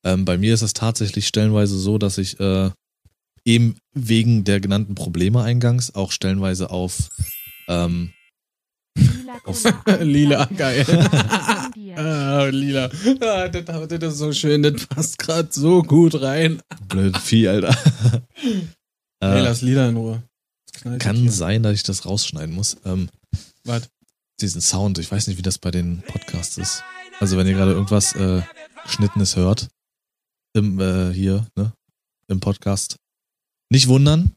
Ähm, 0.04 0.24
bei 0.24 0.38
mir 0.38 0.54
ist 0.54 0.62
es 0.62 0.72
tatsächlich 0.72 1.26
stellenweise 1.28 1.78
so, 1.78 1.98
dass 1.98 2.16
ich 2.18 2.40
äh, 2.40 2.70
eben 3.44 3.76
wegen 3.94 4.44
der 4.44 4.60
genannten 4.60 4.94
Probleme 4.94 5.42
eingangs 5.42 5.94
auch 5.94 6.10
stellenweise 6.12 6.70
auf 6.70 7.10
ähm, 7.68 8.12
Lila, 8.96 10.00
Lila, 10.02 10.44
geil. 10.56 10.84
Ah, 11.94 12.46
lila. 12.46 12.90
Ah, 13.20 13.48
das, 13.48 13.64
das 13.88 14.12
ist 14.14 14.18
so 14.18 14.32
schön, 14.32 14.62
das 14.62 14.86
passt 14.86 15.18
gerade 15.18 15.48
so 15.50 15.82
gut 15.82 16.20
rein. 16.22 16.62
blöd 16.88 17.16
Vieh, 17.18 17.48
Alter. 17.48 17.76
Hey, 19.24 19.38
äh, 19.38 19.42
lass 19.42 19.62
Lila 19.62 19.88
in 19.88 19.96
Ruhe. 19.96 20.22
Kann 20.98 21.28
sein, 21.30 21.62
dass 21.62 21.74
ich 21.74 21.84
das 21.84 22.06
rausschneiden 22.06 22.52
muss. 22.52 22.76
Ähm, 22.84 23.08
Was? 23.62 23.88
diesen 24.40 24.60
Sound, 24.60 24.98
ich 24.98 25.12
weiß 25.12 25.28
nicht, 25.28 25.38
wie 25.38 25.42
das 25.42 25.58
bei 25.58 25.70
den 25.70 26.02
Podcasts 26.02 26.58
ist. 26.58 26.82
Also 27.20 27.36
wenn 27.36 27.46
ihr 27.46 27.52
gerade 27.52 27.70
irgendwas 27.70 28.16
äh, 28.16 28.42
Geschnittenes 28.82 29.36
hört, 29.36 29.68
im, 30.54 30.80
äh, 30.80 31.12
hier, 31.12 31.46
ne, 31.54 31.72
im 32.26 32.40
Podcast, 32.40 32.96
nicht 33.70 33.86
wundern, 33.86 34.34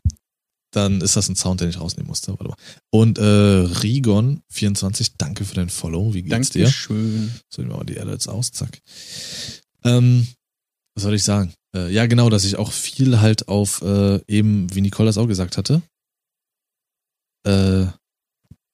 dann 0.76 1.02
ist 1.02 1.16
das 1.16 1.30
ein 1.30 1.36
Sound, 1.36 1.62
den 1.62 1.70
ich 1.70 1.80
rausnehmen 1.80 2.08
musste. 2.08 2.32
Warte 2.32 2.50
mal. 2.50 2.58
Und 2.92 3.18
äh, 3.18 3.22
Rigon24, 3.22 5.14
danke 5.18 5.46
für 5.46 5.56
dein 5.56 5.70
Follow. 5.70 6.14
Wie 6.14 6.24
geht's 6.24 6.50
dir? 6.50 6.64
Dankeschön. 6.64 7.32
So, 7.50 7.62
nehmen 7.62 7.74
wir 7.74 7.78
mal 7.78 7.86
die 7.86 7.98
Edits 7.98 8.28
aus, 8.28 8.52
zack. 8.52 8.80
Ähm, 9.84 10.28
was 10.96 11.04
soll 11.04 11.14
ich 11.14 11.24
sagen? 11.24 11.54
Äh, 11.76 11.92
ja, 11.92 12.06
genau, 12.08 12.30
dass 12.30 12.46
ich 12.46 12.58
auch 12.58 12.72
viel 12.72 13.20
halt 13.20 13.48
auf 13.48 13.82
äh, 13.82 14.20
eben, 14.28 14.74
wie 14.74 14.82
Nicole 14.82 15.08
das 15.08 15.18
auch 15.18 15.28
gesagt 15.28 15.58
hatte, 15.58 15.82
äh, 17.46 17.86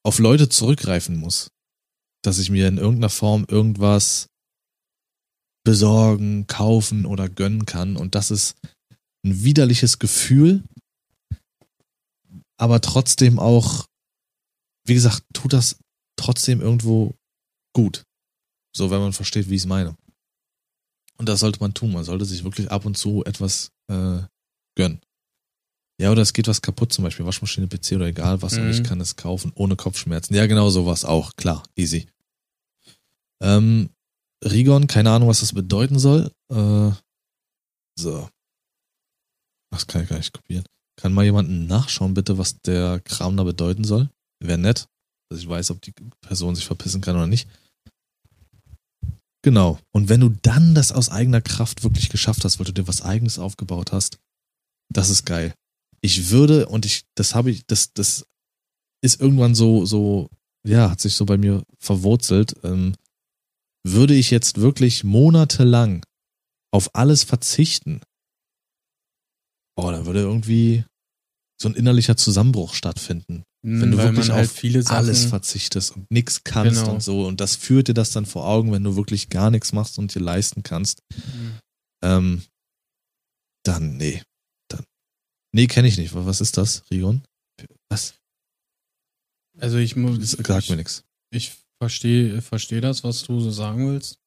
auf 0.04 0.20
Leute 0.20 0.50
zurückgreifen 0.50 1.18
muss. 1.18 1.52
Dass 2.24 2.40
ich 2.40 2.50
mir 2.50 2.68
in 2.68 2.78
irgendeiner 2.78 3.10
Form 3.10 3.46
irgendwas 3.48 4.28
besorgen, 5.64 6.48
kaufen 6.48 7.06
oder 7.06 7.30
gönnen 7.30 7.66
kann. 7.66 7.96
Und 7.96 8.16
das 8.16 8.32
ist 8.32 8.56
ein 9.24 9.44
widerliches 9.44 10.00
Gefühl, 10.00 10.64
aber 12.62 12.80
trotzdem 12.80 13.40
auch, 13.40 13.88
wie 14.86 14.94
gesagt, 14.94 15.24
tut 15.34 15.52
das 15.54 15.78
trotzdem 16.16 16.62
irgendwo 16.62 17.16
gut. 17.74 18.04
So, 18.76 18.92
wenn 18.92 19.00
man 19.02 19.14
versteht, 19.14 19.50
wie 19.50 19.56
ich 19.56 19.64
es 19.64 19.68
meine. 19.68 19.98
Und 21.18 21.28
das 21.28 21.40
sollte 21.40 21.60
man 21.60 21.74
tun. 21.74 21.92
Man 21.92 22.04
sollte 22.04 22.26
sich 22.26 22.44
wirklich 22.44 22.70
ab 22.72 22.86
und 22.86 22.98
zu 22.98 23.24
etwas 23.26 23.72
äh, 23.90 24.22
gönnen. 24.76 25.02
Ja, 26.00 26.12
oder 26.12 26.22
es 26.22 26.34
geht 26.34 26.48
was 26.48 26.62
kaputt, 26.62 26.94
zum 26.94 27.04
Beispiel 27.04 27.26
Waschmaschine, 27.26 27.68
PC 27.68 27.94
oder 27.94 28.06
egal 28.08 28.42
was, 28.42 28.54
und 28.58 28.66
Mhm. 28.66 28.72
ich 28.72 28.84
kann 28.84 29.02
es 29.02 29.16
kaufen 29.16 29.52
ohne 29.56 29.76
Kopfschmerzen. 29.76 30.34
Ja, 30.36 30.46
genau 30.48 30.70
sowas 30.70 31.04
auch, 31.06 31.36
klar, 31.36 31.64
easy. 31.76 32.08
Ähm, 33.42 33.90
Rigon, 34.44 34.88
keine 34.88 35.12
Ahnung, 35.12 35.30
was 35.30 35.42
das 35.42 35.54
bedeuten 35.54 36.00
soll. 36.00 36.32
Äh, 36.52 36.92
so. 38.00 38.30
Das 39.72 39.86
kann 39.88 40.04
ich 40.04 40.10
gar 40.10 40.18
nicht 40.18 40.34
kopieren. 40.34 40.66
Kann 41.02 41.14
mal 41.14 41.26
jemanden 41.26 41.66
nachschauen, 41.66 42.14
bitte, 42.14 42.38
was 42.38 42.62
der 42.62 43.00
Kram 43.00 43.36
da 43.36 43.44
bedeuten 43.44 43.84
soll? 43.84 44.10
Wäre 44.40 44.60
nett, 44.60 44.88
dass 45.30 45.40
ich 45.40 45.50
weiß, 45.50 45.72
ob 45.72 45.82
die 45.82 45.94
Person 46.22 46.56
sich 46.56 46.66
verpissen 46.66 47.02
kann 47.02 47.16
oder 47.16 47.26
nicht. 47.26 47.50
Genau. 49.44 49.80
Und 49.92 50.10
wenn 50.10 50.20
du 50.20 50.30
dann 50.30 50.76
das 50.76 50.92
aus 50.92 51.10
eigener 51.10 51.42
Kraft 51.42 51.84
wirklich 51.84 52.10
geschafft 52.10 52.46
hast, 52.46 52.60
weil 52.60 52.66
du 52.66 52.74
dir 52.74 52.88
was 52.88 53.02
eigenes 53.02 53.40
aufgebaut 53.40 53.92
hast, 53.92 54.20
das 54.94 55.10
ist 55.10 55.26
geil. 55.26 55.56
Ich 56.02 56.30
würde, 56.30 56.68
und 56.68 56.86
ich, 56.86 57.06
das 57.16 57.34
habe 57.34 57.50
ich, 57.50 57.66
das, 57.66 57.94
das 57.94 58.28
ist 59.04 59.20
irgendwann 59.20 59.56
so, 59.56 59.86
so, 59.86 60.30
ja, 60.68 60.92
hat 60.92 61.02
sich 61.02 61.16
so 61.16 61.26
bei 61.26 61.38
mir 61.38 61.64
verwurzelt. 61.80 62.56
Ähm, 62.64 62.94
würde 63.84 64.14
ich 64.14 64.30
jetzt 64.30 64.62
wirklich 64.62 65.04
monatelang 65.04 66.06
auf 66.72 66.94
alles 66.94 67.24
verzichten, 67.24 68.02
oh, 69.76 69.90
dann 69.90 70.06
würde 70.06 70.20
irgendwie 70.20 70.86
so 71.62 71.70
ein 71.70 71.76
innerlicher 71.76 72.18
Zusammenbruch 72.18 72.74
stattfinden 72.74 73.44
wenn 73.64 73.92
du 73.92 73.98
wirklich 73.98 74.28
man 74.30 74.38
halt 74.38 74.50
auf 74.50 74.56
viele 74.56 74.82
Sachen, 74.82 74.96
alles 74.98 75.26
verzichtest 75.26 75.96
und 75.96 76.10
nichts 76.10 76.44
kannst 76.44 76.82
Genau. 76.82 76.94
und 76.94 77.04
so. 77.04 77.28
Und 77.28 77.40
das 77.42 77.56
führt 77.56 77.88
dir 77.88 77.94
das 77.94 78.12
dann 78.12 78.26
vor 78.26 78.48
Augen, 78.48 78.72
wenn 78.72 78.84
du 78.84 78.96
wirklich 78.96 79.30
gar 79.30 79.52
nichts 79.52 79.72
machst 79.72 80.00
und 80.00 80.14
dir 80.16 80.20
leisten 80.20 80.64
kannst. 80.64 81.04
Mhm. 81.14 81.60
Ähm, 82.04 82.44
dann, 83.64 83.98
nee. 83.98 84.24
Dann. 84.68 84.84
Nee, 85.54 85.68
kenne 85.68 85.88
ich 85.88 85.98
nicht. 85.98 86.16
Was 86.16 86.42
ist 86.42 86.58
das, 86.58 86.84
Rigon? 86.90 87.22
Was? 87.90 88.16
Also 89.60 89.78
ich 89.78 89.96
muss, 89.96 90.32
Sag 90.32 90.70
mir 90.70 90.78
nichts. 90.78 91.04
ich 91.32 91.54
verstehe 91.80 92.42
versteh 92.42 92.82
das, 92.82 93.04
was 93.04 93.24
du 93.24 93.40
so 93.42 93.52
sagen 93.52 93.88
willst. 93.88 94.18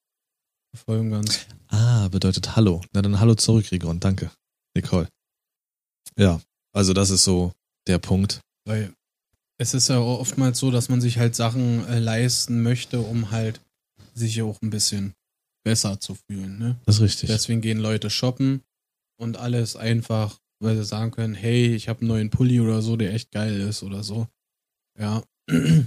Voll 0.76 1.08
ganz. 1.10 1.46
Ah, 1.68 2.06
bedeutet 2.08 2.54
Hallo. 2.54 2.82
Na 2.92 3.02
dann 3.02 3.18
Hallo 3.18 3.34
zurück, 3.34 3.70
Rigon. 3.72 3.98
Danke. 3.98 4.30
Nicole. 4.76 5.08
Ja, 6.16 6.40
also 6.74 6.92
das 6.92 7.10
ist 7.10 7.24
so 7.24 7.52
der 7.86 7.98
Punkt. 7.98 8.40
Weil 8.66 8.92
es 9.58 9.74
ist 9.74 9.88
ja 9.88 9.98
oftmals 10.00 10.58
so, 10.58 10.70
dass 10.70 10.88
man 10.88 11.00
sich 11.00 11.18
halt 11.18 11.34
Sachen 11.34 11.86
äh, 11.86 11.98
leisten 11.98 12.62
möchte, 12.62 13.00
um 13.00 13.30
halt 13.30 13.60
sich 14.14 14.42
auch 14.42 14.60
ein 14.62 14.70
bisschen 14.70 15.14
besser 15.64 16.00
zu 16.00 16.14
fühlen. 16.14 16.58
Ne? 16.58 16.76
Das 16.86 16.96
ist 16.96 17.02
richtig. 17.02 17.28
Deswegen 17.28 17.60
gehen 17.60 17.78
Leute 17.78 18.10
shoppen 18.10 18.62
und 19.16 19.36
alles 19.36 19.76
einfach, 19.76 20.38
weil 20.60 20.76
sie 20.76 20.84
sagen 20.84 21.10
können, 21.10 21.34
hey, 21.34 21.74
ich 21.74 21.88
habe 21.88 22.00
einen 22.00 22.08
neuen 22.08 22.30
Pulli 22.30 22.60
oder 22.60 22.82
so, 22.82 22.96
der 22.96 23.14
echt 23.14 23.30
geil 23.30 23.60
ist 23.60 23.82
oder 23.82 24.02
so. 24.02 24.28
Ja. 24.98 25.22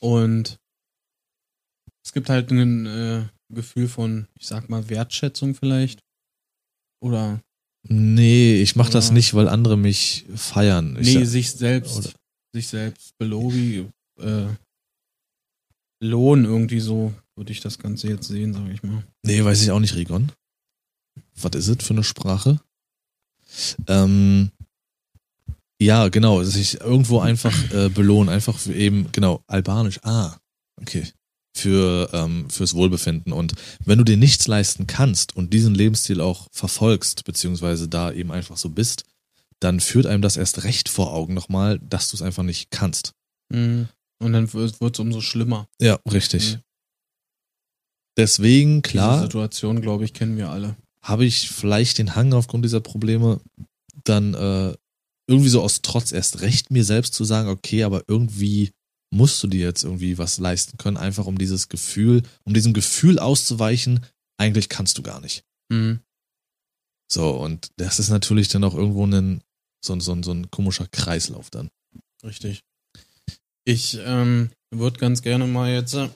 Und 0.00 0.58
es 2.04 2.12
gibt 2.12 2.28
halt 2.28 2.50
ein 2.50 2.86
äh, 2.86 3.26
Gefühl 3.52 3.88
von, 3.88 4.28
ich 4.38 4.46
sag 4.46 4.68
mal, 4.68 4.88
Wertschätzung 4.88 5.54
vielleicht. 5.54 6.00
Oder 7.00 7.40
nee, 7.82 8.60
ich 8.62 8.76
mach 8.76 8.90
das 8.90 9.10
nicht, 9.10 9.34
weil 9.34 9.48
andere 9.48 9.76
mich 9.76 10.26
feiern. 10.34 10.96
Ich 11.00 11.06
nee, 11.14 11.24
sag- 11.24 11.26
sich 11.26 11.50
selbst, 11.52 11.96
oder- 11.98 12.10
sich 12.54 12.68
selbst 12.68 13.16
belobi, 13.18 13.86
äh, 14.20 14.46
Lohn 16.00 16.44
irgendwie 16.44 16.80
so, 16.80 17.12
würde 17.36 17.52
ich 17.52 17.60
das 17.60 17.78
Ganze 17.78 18.08
jetzt 18.08 18.28
sehen, 18.28 18.52
sage 18.54 18.72
ich 18.72 18.82
mal. 18.82 19.02
Nee, 19.24 19.44
weiß 19.44 19.62
ich 19.62 19.70
auch 19.70 19.80
nicht, 19.80 19.96
Rigon. 19.96 20.30
Was 21.34 21.52
ist 21.56 21.68
es 21.68 21.86
für 21.86 21.94
eine 21.94 22.04
Sprache? 22.04 22.60
Ähm, 23.86 24.50
ja, 25.80 26.08
genau, 26.08 26.42
sich 26.44 26.80
irgendwo 26.80 27.20
einfach 27.20 27.54
äh, 27.72 27.88
belohnen, 27.88 28.28
einfach 28.28 28.64
eben, 28.68 29.10
genau, 29.12 29.42
albanisch, 29.46 29.98
ah, 30.04 30.36
okay, 30.80 31.04
für, 31.56 32.10
ähm, 32.12 32.48
fürs 32.50 32.74
Wohlbefinden. 32.74 33.32
Und 33.32 33.54
wenn 33.84 33.98
du 33.98 34.04
dir 34.04 34.16
nichts 34.16 34.46
leisten 34.46 34.86
kannst 34.86 35.36
und 35.36 35.52
diesen 35.52 35.74
Lebensstil 35.74 36.20
auch 36.20 36.48
verfolgst, 36.52 37.24
beziehungsweise 37.24 37.88
da 37.88 38.12
eben 38.12 38.30
einfach 38.32 38.56
so 38.56 38.70
bist, 38.70 39.04
dann 39.60 39.80
führt 39.80 40.06
einem 40.06 40.22
das 40.22 40.36
erst 40.36 40.64
recht 40.64 40.88
vor 40.88 41.12
Augen 41.12 41.34
nochmal, 41.34 41.80
dass 41.80 42.08
du 42.08 42.16
es 42.16 42.22
einfach 42.22 42.44
nicht 42.44 42.70
kannst. 42.70 43.12
Mhm. 43.48 43.88
Und 44.20 44.32
dann 44.32 44.52
wird 44.52 44.80
es 44.80 45.00
umso 45.00 45.20
schlimmer. 45.20 45.68
Ja, 45.80 45.98
richtig. 46.10 46.56
Mhm. 46.56 46.60
Deswegen, 48.16 48.82
Diese 48.82 48.92
klar, 48.92 49.22
Situation, 49.22 49.80
glaube 49.80 50.04
ich, 50.04 50.12
kennen 50.12 50.36
wir 50.36 50.50
alle. 50.50 50.76
habe 51.02 51.24
ich 51.24 51.50
vielleicht 51.50 51.98
den 51.98 52.16
Hang 52.16 52.32
aufgrund 52.32 52.64
dieser 52.64 52.80
Probleme 52.80 53.40
dann 54.04 54.34
äh, 54.34 54.74
irgendwie 55.28 55.50
so 55.50 55.62
aus 55.62 55.82
Trotz 55.82 56.10
erst 56.10 56.40
recht 56.40 56.70
mir 56.70 56.84
selbst 56.84 57.14
zu 57.14 57.24
sagen, 57.24 57.48
okay, 57.48 57.84
aber 57.84 58.02
irgendwie 58.08 58.72
musst 59.10 59.42
du 59.42 59.46
dir 59.46 59.60
jetzt 59.66 59.84
irgendwie 59.84 60.18
was 60.18 60.38
leisten 60.38 60.76
können, 60.78 60.96
einfach 60.96 61.26
um 61.26 61.38
dieses 61.38 61.68
Gefühl, 61.68 62.22
um 62.44 62.52
diesem 62.54 62.72
Gefühl 62.74 63.18
auszuweichen, 63.18 64.04
eigentlich 64.38 64.68
kannst 64.68 64.98
du 64.98 65.02
gar 65.02 65.20
nicht. 65.20 65.44
Mhm. 65.72 66.00
So, 67.10 67.30
und 67.30 67.70
das 67.76 67.98
ist 67.98 68.10
natürlich 68.10 68.48
dann 68.48 68.64
auch 68.64 68.74
irgendwo 68.74 69.06
ein, 69.06 69.40
so, 69.84 69.94
ein- 69.94 70.00
so, 70.00 70.12
ein- 70.12 70.22
so 70.22 70.32
ein 70.32 70.50
komischer 70.50 70.86
Kreislauf 70.88 71.48
dann. 71.50 71.70
Richtig. 72.22 72.60
Ich 73.64 73.98
ähm, 74.02 74.50
würde 74.70 74.98
ganz 74.98 75.22
gerne 75.22 75.46
mal 75.46 75.70
jetzt 75.72 75.94
äh, 75.94 76.10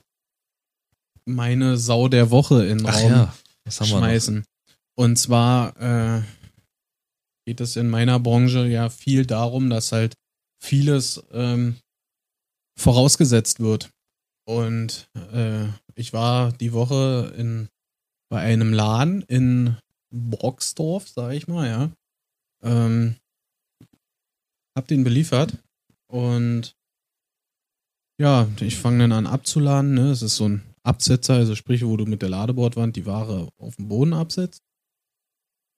meine 1.24 1.76
Sau 1.78 2.09
der 2.09 2.30
Woche 2.30 2.66
in 2.66 2.78
den 2.78 2.86
Raum 2.88 3.11
ja, 3.11 3.34
schmeißen. 3.70 4.45
Und 4.99 5.16
zwar 5.16 5.76
äh, 5.80 6.22
geht 7.47 7.61
es 7.61 7.76
in 7.76 7.88
meiner 7.88 8.18
Branche 8.20 8.66
ja 8.66 8.90
viel 8.90 9.24
darum, 9.26 9.70
dass 9.70 9.93
halt 9.93 10.14
vieles 10.62 11.22
ähm, 11.32 11.76
vorausgesetzt 12.83 13.61
wird. 13.61 13.91
Und 14.45 15.09
äh, 15.33 15.66
ich 15.95 16.12
war 16.12 16.53
die 16.53 16.72
Woche 16.72 17.33
in, 17.37 17.68
bei 18.28 18.41
einem 18.41 18.72
Laden 18.72 19.22
in 19.22 19.76
Brocksdorf, 20.12 21.09
sag 21.09 21.33
ich 21.33 21.49
mal, 21.49 21.68
ja. 21.68 21.91
Ähm, 22.62 23.16
hab 24.76 24.87
den 24.87 25.05
beliefert 25.05 25.59
und 26.09 26.74
ja, 28.20 28.47
ich 28.61 28.76
fange 28.76 28.99
dann 29.01 29.12
an 29.12 29.26
abzuladen. 29.26 29.95
Ne? 29.95 30.11
Es 30.11 30.22
ist 30.22 30.37
so 30.37 30.49
ein 30.49 30.62
Absetzer, 30.85 31.35
also 31.35 31.55
sprich, 31.55 31.85
wo 31.85 31.97
du 31.97 32.07
mit 32.07 32.22
der 32.22 32.28
Ladebordwand 32.28 32.95
die 32.97 33.07
Ware 33.07 33.49
auf 33.59 33.76
den 33.76 33.89
Boden 33.89 34.12
absetzt. 34.12 34.62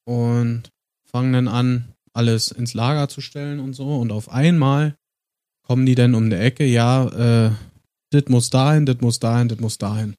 Und 0.06 0.70
fangen 1.04 1.32
dann 1.32 1.48
an, 1.48 1.94
alles 2.12 2.50
ins 2.50 2.74
Lager 2.74 3.08
zu 3.08 3.20
stellen 3.20 3.60
und 3.60 3.72
so. 3.72 3.96
Und 3.98 4.12
auf 4.12 4.28
einmal 4.28 4.96
kommen 5.64 5.86
die 5.86 5.94
dann 5.94 6.14
um 6.14 6.30
die 6.30 6.36
Ecke, 6.36 6.64
ja, 6.64 7.48
äh, 7.48 7.50
das 8.10 8.24
muss 8.28 8.50
dahin, 8.50 8.86
das 8.86 9.00
muss 9.00 9.18
dahin, 9.18 9.48
das 9.48 9.58
muss 9.58 9.78
dahin. 9.78 10.14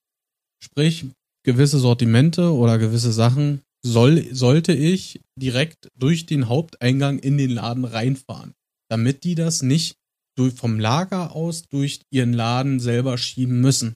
Sprich, 0.61 1.05
gewisse 1.43 1.79
Sortimente 1.79 2.53
oder 2.53 2.77
gewisse 2.77 3.13
Sachen 3.13 3.61
soll, 3.85 4.33
sollte 4.33 4.73
ich 4.73 5.21
direkt 5.39 5.89
durch 5.97 6.25
den 6.25 6.49
Haupteingang 6.49 7.19
in 7.19 7.37
den 7.37 7.51
Laden 7.51 7.85
reinfahren, 7.85 8.53
damit 8.89 9.23
die 9.23 9.35
das 9.35 9.61
nicht 9.61 9.95
durch, 10.35 10.55
vom 10.55 10.79
Lager 10.79 11.35
aus 11.35 11.63
durch 11.69 12.01
ihren 12.11 12.33
Laden 12.33 12.79
selber 12.79 13.17
schieben 13.17 13.61
müssen. 13.61 13.95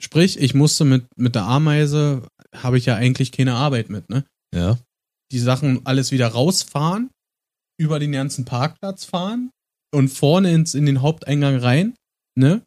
Sprich, 0.00 0.38
ich 0.38 0.54
musste 0.54 0.84
mit, 0.84 1.06
mit 1.16 1.36
der 1.36 1.44
Ameise, 1.44 2.26
habe 2.54 2.76
ich 2.76 2.86
ja 2.86 2.96
eigentlich 2.96 3.30
keine 3.32 3.54
Arbeit 3.54 3.88
mit, 3.88 4.10
ne? 4.10 4.24
Ja. 4.52 4.78
Die 5.30 5.38
Sachen 5.38 5.86
alles 5.86 6.10
wieder 6.10 6.28
rausfahren, 6.28 7.10
über 7.78 7.98
den 7.98 8.12
ganzen 8.12 8.44
Parkplatz 8.44 9.04
fahren 9.04 9.50
und 9.94 10.08
vorne 10.08 10.52
ins, 10.52 10.74
in 10.74 10.86
den 10.86 11.02
Haupteingang 11.02 11.56
rein, 11.56 11.94
ne? 12.36 12.62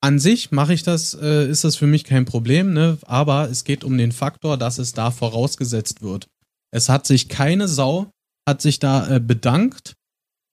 An 0.00 0.20
sich 0.20 0.52
mache 0.52 0.74
ich 0.74 0.84
das, 0.84 1.14
äh, 1.14 1.48
ist 1.48 1.64
das 1.64 1.74
für 1.74 1.88
mich 1.88 2.04
kein 2.04 2.24
Problem, 2.24 2.72
ne? 2.72 2.98
Aber 3.02 3.50
es 3.50 3.64
geht 3.64 3.82
um 3.82 3.98
den 3.98 4.12
Faktor, 4.12 4.56
dass 4.56 4.78
es 4.78 4.92
da 4.92 5.10
vorausgesetzt 5.10 6.02
wird. 6.02 6.28
Es 6.70 6.88
hat 6.88 7.06
sich 7.06 7.28
keine 7.28 7.66
Sau, 7.66 8.10
hat 8.48 8.62
sich 8.62 8.78
da 8.78 9.16
äh, 9.16 9.20
bedankt, 9.20 9.94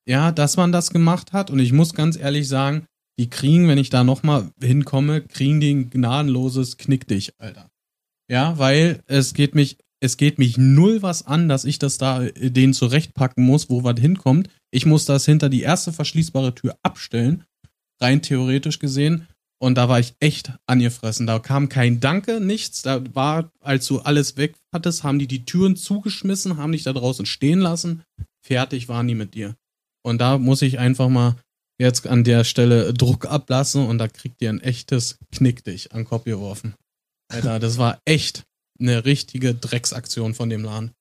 ja, 0.07 0.31
dass 0.31 0.57
man 0.57 0.71
das 0.71 0.89
gemacht 0.89 1.31
hat. 1.31 1.51
Und 1.51 1.59
ich 1.59 1.71
muss 1.71 1.93
ganz 1.93 2.17
ehrlich 2.17 2.47
sagen, 2.47 2.85
die 3.19 3.29
kriegen, 3.29 3.67
wenn 3.67 3.77
ich 3.77 3.89
da 3.89 4.03
nochmal 4.03 4.51
hinkomme, 4.61 5.21
kriegen 5.21 5.59
die 5.59 5.73
ein 5.73 5.89
gnadenloses 5.89 6.77
Knick 6.77 7.07
dich, 7.07 7.33
Alter. 7.39 7.69
Ja, 8.29 8.57
weil 8.57 9.03
es 9.05 9.33
geht 9.33 9.55
mich, 9.55 9.77
es 10.05 10.17
geht 10.17 10.39
mich 10.39 10.57
null 10.57 11.01
was 11.01 11.25
an, 11.25 11.49
dass 11.49 11.65
ich 11.65 11.79
das 11.79 11.97
da 11.97 12.23
äh, 12.23 12.51
denen 12.51 12.73
zurechtpacken 12.73 13.43
muss, 13.45 13.69
wo 13.69 13.83
was 13.83 13.99
hinkommt. 13.99 14.49
Ich 14.71 14.85
muss 14.85 15.05
das 15.05 15.25
hinter 15.25 15.49
die 15.49 15.61
erste 15.61 15.91
verschließbare 15.91 16.55
Tür 16.55 16.77
abstellen, 16.83 17.43
rein 17.99 18.21
theoretisch 18.21 18.79
gesehen. 18.79 19.27
Und 19.59 19.75
da 19.75 19.89
war 19.89 19.99
ich 19.99 20.15
echt 20.19 20.53
angefressen. 20.67 21.27
Da 21.27 21.39
kam 21.39 21.69
kein 21.69 21.99
Danke, 21.99 22.39
nichts. 22.39 22.81
Da 22.81 23.01
war, 23.15 23.51
als 23.61 23.87
du 23.87 23.99
alles 23.99 24.37
weg 24.37 24.55
hattest, 24.73 25.03
haben 25.03 25.17
die 25.17 25.27
die 25.27 25.45
Türen 25.45 25.75
zugeschmissen, 25.75 26.57
haben 26.57 26.73
dich 26.73 26.83
da 26.83 26.93
draußen 26.93 27.25
stehen 27.25 27.59
lassen. 27.59 28.03
Fertig 28.45 28.89
waren 28.89 29.07
die 29.07 29.15
mit 29.15 29.33
dir. 29.33 29.55
Und 30.03 30.19
da 30.19 30.37
muss 30.37 30.61
ich 30.61 30.77
einfach 30.77 31.09
mal 31.09 31.35
jetzt 31.79 32.05
an 32.05 32.23
der 32.23 32.43
Stelle 32.43 32.93
Druck 32.93 33.25
ablassen 33.25 33.87
und 33.87 33.97
da 33.97 34.07
kriegt 34.07 34.41
ihr 34.41 34.49
ein 34.49 34.61
echtes 34.61 35.17
Knick 35.31 35.63
dich 35.63 35.93
an 35.93 36.01
den 36.01 36.05
Kopf 36.05 36.25
geworfen. 36.25 36.75
Alter, 37.29 37.59
das 37.59 37.77
war 37.77 37.99
echt 38.05 38.43
eine 38.79 39.05
richtige 39.05 39.53
Drecksaktion 39.55 40.33
von 40.33 40.49
dem 40.49 40.63
Laden. 40.63 40.91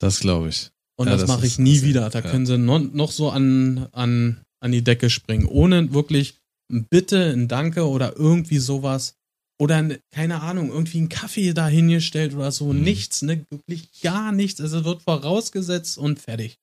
Das 0.00 0.20
glaube 0.20 0.48
ich. 0.48 0.70
Und 0.96 1.06
Ja, 1.06 1.12
das, 1.12 1.22
das 1.22 1.28
mache 1.28 1.46
ich 1.46 1.58
nie 1.58 1.82
wieder. 1.82 2.10
Da 2.10 2.20
ja. 2.20 2.30
können 2.30 2.46
sie 2.46 2.58
noch, 2.58 2.78
noch 2.78 3.10
so 3.10 3.30
an, 3.30 3.88
an, 3.92 4.42
an 4.60 4.72
die 4.72 4.82
Decke 4.82 5.10
springen, 5.10 5.46
ohne 5.46 5.92
wirklich 5.92 6.36
ein 6.70 6.86
Bitte, 6.88 7.30
ein 7.30 7.48
Danke 7.48 7.88
oder 7.88 8.16
irgendwie 8.16 8.58
sowas. 8.58 9.14
Oder 9.60 9.76
ein, 9.76 9.98
keine 10.10 10.42
Ahnung, 10.42 10.70
irgendwie 10.70 10.98
einen 10.98 11.08
Kaffee 11.08 11.52
da 11.52 11.68
hingestellt 11.68 12.34
oder 12.34 12.50
so. 12.50 12.72
Mhm. 12.72 12.82
Nichts, 12.82 13.22
ne? 13.22 13.46
Wirklich 13.50 13.88
gar 14.02 14.32
nichts. 14.32 14.60
Also 14.60 14.80
es 14.80 14.84
wird 14.84 15.02
vorausgesetzt 15.02 15.96
und 15.96 16.18
fertig. 16.18 16.58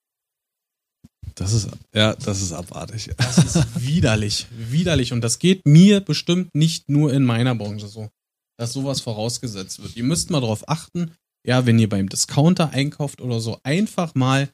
Das 1.35 1.53
ist, 1.53 1.69
ja, 1.95 2.13
das 2.15 2.41
ist 2.41 2.51
abartig. 2.51 3.11
Das 3.17 3.37
ist 3.37 3.65
widerlich, 3.81 4.47
widerlich. 4.51 5.13
Und 5.13 5.21
das 5.21 5.39
geht 5.39 5.65
mir 5.65 6.01
bestimmt 6.01 6.53
nicht 6.53 6.89
nur 6.89 7.13
in 7.13 7.23
meiner 7.23 7.55
Branche 7.55 7.87
so, 7.87 8.09
dass 8.61 8.73
sowas 8.73 9.01
vorausgesetzt 9.01 9.81
wird. 9.81 9.95
Ihr 9.95 10.03
müsst 10.03 10.29
mal 10.29 10.39
darauf 10.39 10.69
achten, 10.69 11.11
ja, 11.45 11.65
wenn 11.65 11.79
ihr 11.79 11.89
beim 11.89 12.07
Discounter 12.07 12.69
einkauft 12.69 13.19
oder 13.19 13.39
so, 13.39 13.59
einfach 13.63 14.13
mal 14.13 14.49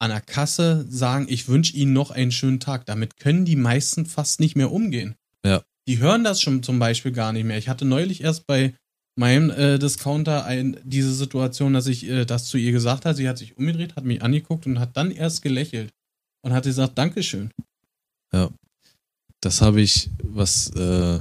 an 0.00 0.10
der 0.10 0.20
Kasse 0.20 0.86
sagen, 0.88 1.26
ich 1.28 1.48
wünsche 1.48 1.76
Ihnen 1.76 1.92
noch 1.92 2.12
einen 2.12 2.30
schönen 2.30 2.60
Tag. 2.60 2.86
Damit 2.86 3.16
können 3.16 3.44
die 3.44 3.56
meisten 3.56 4.06
fast 4.06 4.38
nicht 4.38 4.54
mehr 4.54 4.70
umgehen. 4.70 5.16
Ja. 5.44 5.62
Die 5.88 5.98
hören 5.98 6.22
das 6.22 6.40
schon 6.40 6.62
zum 6.62 6.78
Beispiel 6.78 7.10
gar 7.10 7.32
nicht 7.32 7.44
mehr. 7.44 7.58
Ich 7.58 7.68
hatte 7.68 7.84
neulich 7.84 8.22
erst 8.22 8.46
bei 8.46 8.74
meinem 9.16 9.50
äh, 9.50 9.80
Discounter 9.80 10.44
ein, 10.44 10.78
diese 10.84 11.12
Situation, 11.12 11.72
dass 11.72 11.88
ich 11.88 12.08
äh, 12.08 12.24
das 12.24 12.44
zu 12.44 12.58
ihr 12.58 12.70
gesagt 12.70 13.06
habe. 13.06 13.16
Sie 13.16 13.28
hat 13.28 13.38
sich 13.38 13.56
umgedreht, 13.56 13.96
hat 13.96 14.04
mich 14.04 14.22
angeguckt 14.22 14.66
und 14.66 14.78
hat 14.78 14.96
dann 14.96 15.10
erst 15.10 15.42
gelächelt 15.42 15.90
und 16.42 16.52
hat 16.52 16.62
gesagt, 16.62 16.96
Dankeschön. 16.96 17.50
Das 19.40 19.60
habe 19.60 19.80
ich, 19.80 20.10
was 20.22 20.70
äh, 20.76 21.20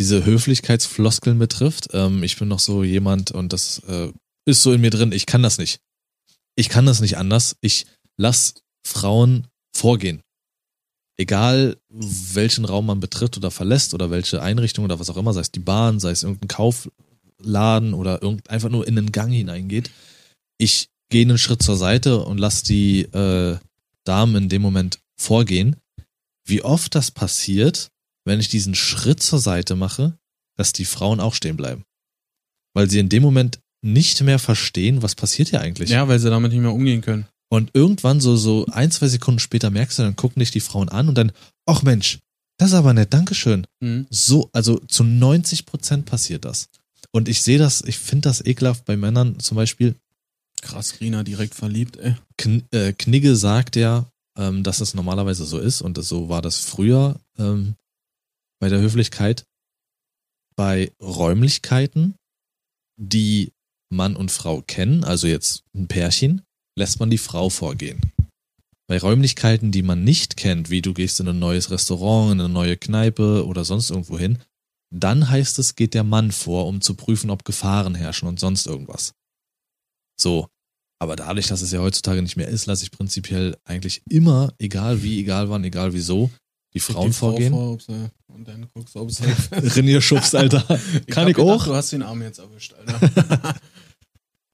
diese 0.00 0.24
Höflichkeitsfloskeln 0.24 1.38
betrifft. 1.38 1.90
Ähm, 1.92 2.22
ich 2.22 2.38
bin 2.38 2.48
noch 2.48 2.58
so 2.58 2.82
jemand 2.82 3.30
und 3.30 3.52
das 3.52 3.80
äh, 3.86 4.10
ist 4.46 4.62
so 4.62 4.72
in 4.72 4.80
mir 4.80 4.90
drin. 4.90 5.12
Ich 5.12 5.26
kann 5.26 5.42
das 5.42 5.58
nicht. 5.58 5.80
Ich 6.56 6.70
kann 6.70 6.86
das 6.86 7.00
nicht 7.00 7.18
anders. 7.18 7.56
Ich 7.60 7.86
lass 8.16 8.54
Frauen 8.84 9.46
vorgehen. 9.76 10.22
Egal, 11.18 11.76
welchen 11.90 12.64
Raum 12.64 12.86
man 12.86 12.98
betritt 12.98 13.36
oder 13.36 13.50
verlässt 13.50 13.92
oder 13.92 14.10
welche 14.10 14.40
Einrichtung 14.40 14.86
oder 14.86 14.98
was 14.98 15.10
auch 15.10 15.18
immer, 15.18 15.34
sei 15.34 15.42
es 15.42 15.52
die 15.52 15.60
Bahn, 15.60 16.00
sei 16.00 16.12
es 16.12 16.22
irgendein 16.22 16.48
Kaufladen 16.48 17.92
oder 17.92 18.22
irgend, 18.22 18.48
einfach 18.48 18.70
nur 18.70 18.88
in 18.88 18.96
den 18.96 19.12
Gang 19.12 19.30
hineingeht. 19.30 19.90
Ich 20.56 20.88
gehe 21.10 21.22
einen 21.22 21.36
Schritt 21.36 21.62
zur 21.62 21.76
Seite 21.76 22.24
und 22.24 22.38
lass 22.38 22.62
die 22.62 23.02
äh, 23.02 23.58
Damen 24.04 24.34
in 24.44 24.48
dem 24.48 24.62
Moment 24.62 24.98
vorgehen 25.16 25.76
wie 26.50 26.62
oft 26.62 26.94
das 26.94 27.10
passiert, 27.10 27.90
wenn 28.24 28.40
ich 28.40 28.48
diesen 28.48 28.74
Schritt 28.74 29.22
zur 29.22 29.38
Seite 29.38 29.76
mache, 29.76 30.18
dass 30.56 30.72
die 30.72 30.84
Frauen 30.84 31.20
auch 31.20 31.34
stehen 31.34 31.56
bleiben. 31.56 31.84
Weil 32.74 32.88
sie 32.90 32.98
in 32.98 33.08
dem 33.08 33.22
Moment 33.22 33.60
nicht 33.82 34.20
mehr 34.22 34.38
verstehen, 34.38 35.02
was 35.02 35.14
passiert 35.14 35.48
hier 35.48 35.60
eigentlich. 35.60 35.90
Ja, 35.90 36.06
weil 36.08 36.18
sie 36.18 36.30
damit 36.30 36.52
nicht 36.52 36.60
mehr 36.60 36.72
umgehen 36.72 37.00
können. 37.00 37.26
Und 37.48 37.70
irgendwann 37.74 38.20
so, 38.20 38.36
so 38.36 38.66
ein, 38.70 38.90
zwei 38.90 39.08
Sekunden 39.08 39.40
später 39.40 39.70
merkst 39.70 39.98
du, 39.98 40.02
dann 40.02 40.16
gucken 40.16 40.40
dich 40.40 40.50
die 40.50 40.60
Frauen 40.60 40.88
an 40.88 41.08
und 41.08 41.16
dann, 41.16 41.32
ach 41.66 41.82
Mensch, 41.82 42.20
das 42.58 42.68
ist 42.68 42.74
aber 42.74 42.92
nett, 42.92 43.12
Dankeschön. 43.12 43.66
Mhm. 43.80 44.06
So, 44.10 44.50
also 44.52 44.78
zu 44.80 45.02
90 45.02 45.66
Prozent 45.66 46.04
passiert 46.04 46.44
das. 46.44 46.68
Und 47.10 47.28
ich 47.28 47.42
sehe 47.42 47.58
das, 47.58 47.82
ich 47.82 47.98
finde 47.98 48.28
das 48.28 48.44
ekelhaft 48.44 48.84
bei 48.84 48.96
Männern 48.96 49.40
zum 49.40 49.56
Beispiel. 49.56 49.96
Krass, 50.62 50.98
Grina 50.98 51.24
direkt 51.24 51.54
verliebt, 51.54 51.96
ey. 51.96 52.16
Kn 52.36 52.62
äh, 52.70 52.92
Knigge 52.92 53.34
sagt 53.34 53.76
ja, 53.76 54.06
ähm, 54.36 54.62
dass 54.62 54.80
es 54.80 54.94
normalerweise 54.94 55.44
so 55.44 55.58
ist 55.58 55.80
und 55.80 55.96
so 56.04 56.28
war 56.28 56.42
das 56.42 56.58
früher 56.58 57.18
ähm, 57.38 57.74
bei 58.60 58.68
der 58.68 58.80
Höflichkeit. 58.80 59.44
Bei 60.56 60.92
Räumlichkeiten, 61.00 62.14
die 62.96 63.52
Mann 63.92 64.14
und 64.14 64.30
Frau 64.30 64.62
kennen, 64.62 65.04
also 65.04 65.26
jetzt 65.26 65.64
ein 65.74 65.88
Pärchen, 65.88 66.42
lässt 66.78 67.00
man 67.00 67.10
die 67.10 67.18
Frau 67.18 67.48
vorgehen. 67.50 68.00
Bei 68.86 68.98
Räumlichkeiten, 68.98 69.72
die 69.72 69.82
man 69.82 70.04
nicht 70.04 70.36
kennt, 70.36 70.68
wie 70.68 70.82
du 70.82 70.92
gehst 70.92 71.20
in 71.20 71.28
ein 71.28 71.38
neues 71.38 71.70
Restaurant, 71.70 72.32
in 72.32 72.40
eine 72.40 72.48
neue 72.48 72.76
Kneipe 72.76 73.46
oder 73.46 73.64
sonst 73.64 73.90
irgendwo 73.90 74.18
hin, 74.18 74.38
dann 74.92 75.28
heißt 75.28 75.58
es, 75.58 75.76
geht 75.76 75.94
der 75.94 76.04
Mann 76.04 76.32
vor, 76.32 76.66
um 76.66 76.80
zu 76.80 76.94
prüfen, 76.94 77.30
ob 77.30 77.44
Gefahren 77.44 77.94
herrschen 77.94 78.28
und 78.28 78.40
sonst 78.40 78.66
irgendwas. 78.66 79.12
So, 80.20 80.48
aber 81.00 81.16
dadurch, 81.16 81.46
dass 81.46 81.62
es 81.62 81.70
ja 81.70 81.80
heutzutage 81.80 82.20
nicht 82.20 82.36
mehr 82.36 82.48
ist, 82.48 82.66
lasse 82.66 82.82
ich 82.82 82.90
prinzipiell 82.90 83.56
eigentlich 83.64 84.02
immer, 84.10 84.52
egal 84.58 85.02
wie, 85.02 85.20
egal 85.20 85.48
wann, 85.48 85.64
egal 85.64 85.94
wieso, 85.94 86.30
die 86.74 86.80
Frauen 86.80 87.12
vorgehen. 87.12 87.52
Vor, 87.52 87.78
sie, 87.80 88.10
und 88.28 88.46
dann 88.46 88.66
guckst 88.72 88.94
du, 88.94 89.00
ob 89.00 89.10
es 89.10 89.20
Renier 89.76 90.00
schubst, 90.00 90.34
Alter. 90.34 90.60
Kann 91.08 91.24
hab 91.24 91.28
ich 91.28 91.36
gedacht, 91.36 91.38
auch? 91.38 91.64
Du 91.64 91.74
hast 91.74 91.92
den 91.92 92.02
Arm 92.02 92.22
jetzt 92.22 92.38
erwischt, 92.38 92.74
Alter. 92.74 93.54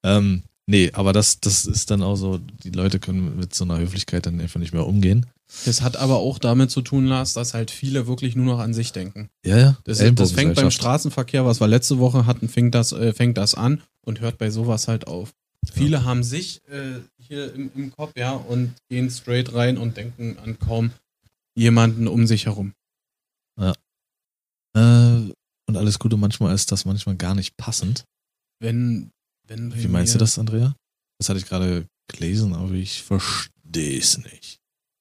Ähm, 0.07 0.43
nee, 0.67 0.93
aber 0.93 1.13
das, 1.13 1.41
das 1.41 1.67
ist 1.67 1.91
dann 1.91 2.03
auch 2.03 2.15
so, 2.15 2.39
die 2.39 2.71
Leute 2.71 3.01
können 3.01 3.37
mit 3.39 3.55
so 3.55 3.65
einer 3.65 3.79
Höflichkeit 3.79 4.27
dann 4.27 4.41
einfach 4.41 4.61
nicht 4.61 4.73
mehr 4.73 4.87
umgehen. 4.87 5.27
das 5.65 5.83
hat 5.83 5.97
aber 5.97 6.19
auch 6.19 6.39
damit 6.39 6.71
zu 6.71 6.81
tun, 6.81 7.07
Lars, 7.07 7.33
dass 7.33 7.55
halt 7.55 7.73
viele 7.73 8.07
wirklich 8.07 8.37
nur 8.37 8.47
noch 8.47 8.61
an 8.61 8.73
sich 8.73 8.93
denken. 8.93 9.31
Ja, 9.45 9.59
ja. 9.59 9.77
Das, 9.83 9.99
das 9.99 10.33
fängt 10.33 10.55
beim. 10.55 10.71
Straßenverkehr, 10.71 11.45
was 11.45 11.61
wir 11.61 11.67
letzte 11.67 11.99
Woche 11.99 12.25
hatten, 12.25 12.49
fängt 12.49 12.75
das, 12.77 12.93
äh, 12.93 13.13
fängt 13.13 13.37
das 13.37 13.55
an 13.57 13.83
und 14.03 14.21
hört 14.21 14.39
bei 14.39 14.51
sowas 14.51 14.87
halt 14.87 15.09
auf. 15.09 15.35
Viele 15.73 16.05
haben 16.05 16.23
sich 16.23 16.61
äh, 16.69 17.01
hier 17.19 17.53
im, 17.53 17.71
im 17.75 17.91
Kopf, 17.91 18.13
ja, 18.17 18.33
und 18.33 18.75
gehen 18.89 19.11
straight 19.11 19.53
rein 19.55 19.79
und 19.79 19.97
denken 19.97 20.37
an 20.45 20.59
kaum 20.61 20.93
jemanden 21.57 22.07
um 22.07 22.27
sich 22.27 22.47
herum. 22.47 22.73
Äh, 24.77 25.33
und 25.69 25.77
alles 25.77 25.99
Gute, 25.99 26.17
manchmal 26.17 26.55
ist 26.55 26.71
das 26.71 26.85
manchmal 26.85 27.17
gar 27.17 27.35
nicht 27.35 27.57
passend. 27.57 28.05
Wenn, 28.61 29.11
wenn 29.49 29.75
Wie 29.75 29.89
meinst 29.89 30.15
du 30.15 30.19
das, 30.19 30.39
Andrea? 30.39 30.77
Das 31.19 31.29
hatte 31.29 31.39
ich 31.41 31.47
gerade 31.47 31.87
gelesen, 32.09 32.55
aber 32.55 32.73
ich 32.73 33.03
verstehe 33.03 33.99
es 33.99 34.19
nicht. 34.19 34.59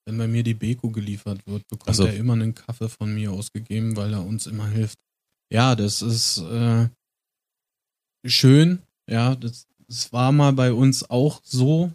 Wenn 0.08 0.18
bei 0.18 0.28
mir 0.28 0.43
die 0.43 0.53
Beko 0.53 0.91
geliefert 0.91 1.45
wird, 1.45 1.68
bekommt 1.68 1.89
Ach 1.89 1.95
so. 1.95 2.06
er 2.06 2.16
immer 2.16 2.34
einen 2.34 2.56
Kaffee 2.56 2.89
von 2.89 3.14
mir 3.14 3.32
ausgegeben, 3.32 3.95
weil 3.95 4.14
er 4.14 4.24
uns 4.24 4.47
immer 4.47 4.68
hilft. 4.68 4.97
Ja, 5.51 5.76
das 5.76 6.01
ist 6.01 6.38
äh, 6.38 6.88
schön. 8.26 8.82
Ja, 9.10 9.36
das, 9.36 9.68
das 9.88 10.14
war 10.14 10.32
mal 10.32 10.53
bei 10.53 10.72
uns 10.72 11.10
auch 11.10 11.41
so. 11.43 11.91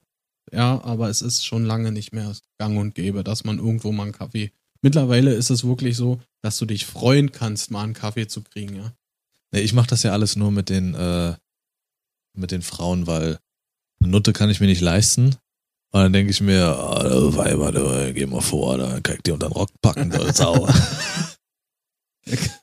Ja, 0.53 0.83
aber 0.83 1.09
es 1.09 1.23
ist 1.23 1.45
schon 1.45 1.65
lange 1.65 1.93
nicht 1.93 2.13
mehr 2.13 2.33
gang 2.59 2.79
und 2.79 2.95
gäbe, 2.95 3.25
dass 3.25 3.45
man 3.45 3.59
irgendwo 3.59 3.93
mal 3.93 4.05
einen 4.05 4.13
Kaffee. 4.13 4.53
Mittlerweile 4.83 5.35
ist 5.35 5.51
es 5.51 5.65
wirklich 5.65 5.97
so, 5.97 6.21
dass 6.43 6.59
du 6.59 6.67
dich 6.67 6.87
freuen 6.87 7.33
kannst, 7.33 7.71
mal 7.71 7.85
einen 7.85 7.95
Kaffee 7.95 8.27
zu 8.27 8.43
kriegen, 8.43 8.77
ja. 8.77 8.93
Nee, 9.53 9.61
ich 9.61 9.73
mache 9.73 9.89
das 9.89 10.03
ja 10.03 10.13
alles 10.13 10.37
nur 10.37 10.51
mit 10.51 10.69
den, 10.69 10.95
äh, 10.95 11.35
mit 12.37 12.51
den 12.51 12.63
Frauen, 12.63 13.07
weil 13.07 13.39
eine 14.01 14.11
Nutte 14.11 14.33
kann 14.33 14.51
ich 14.51 14.61
mir 14.61 14.67
nicht 14.67 14.81
leisten. 14.81 15.37
Und 15.93 16.01
dann 16.01 16.13
denke 16.13 16.31
ich 16.31 16.41
mir, 16.41 16.67
ah, 16.67 17.03
du 17.03 17.37
Weiber, 17.37 17.73
du, 17.73 18.15
geh 18.15 18.27
mal 18.27 18.41
vor, 18.41 18.79
da 18.79 19.01
kann 19.01 19.17
ich 19.17 19.23
dir 19.23 19.35
unter 19.35 19.49
den 19.49 19.55
Rock 19.55 19.71
packen, 19.83 20.11
du 20.11 20.33
Sau. 20.33 20.69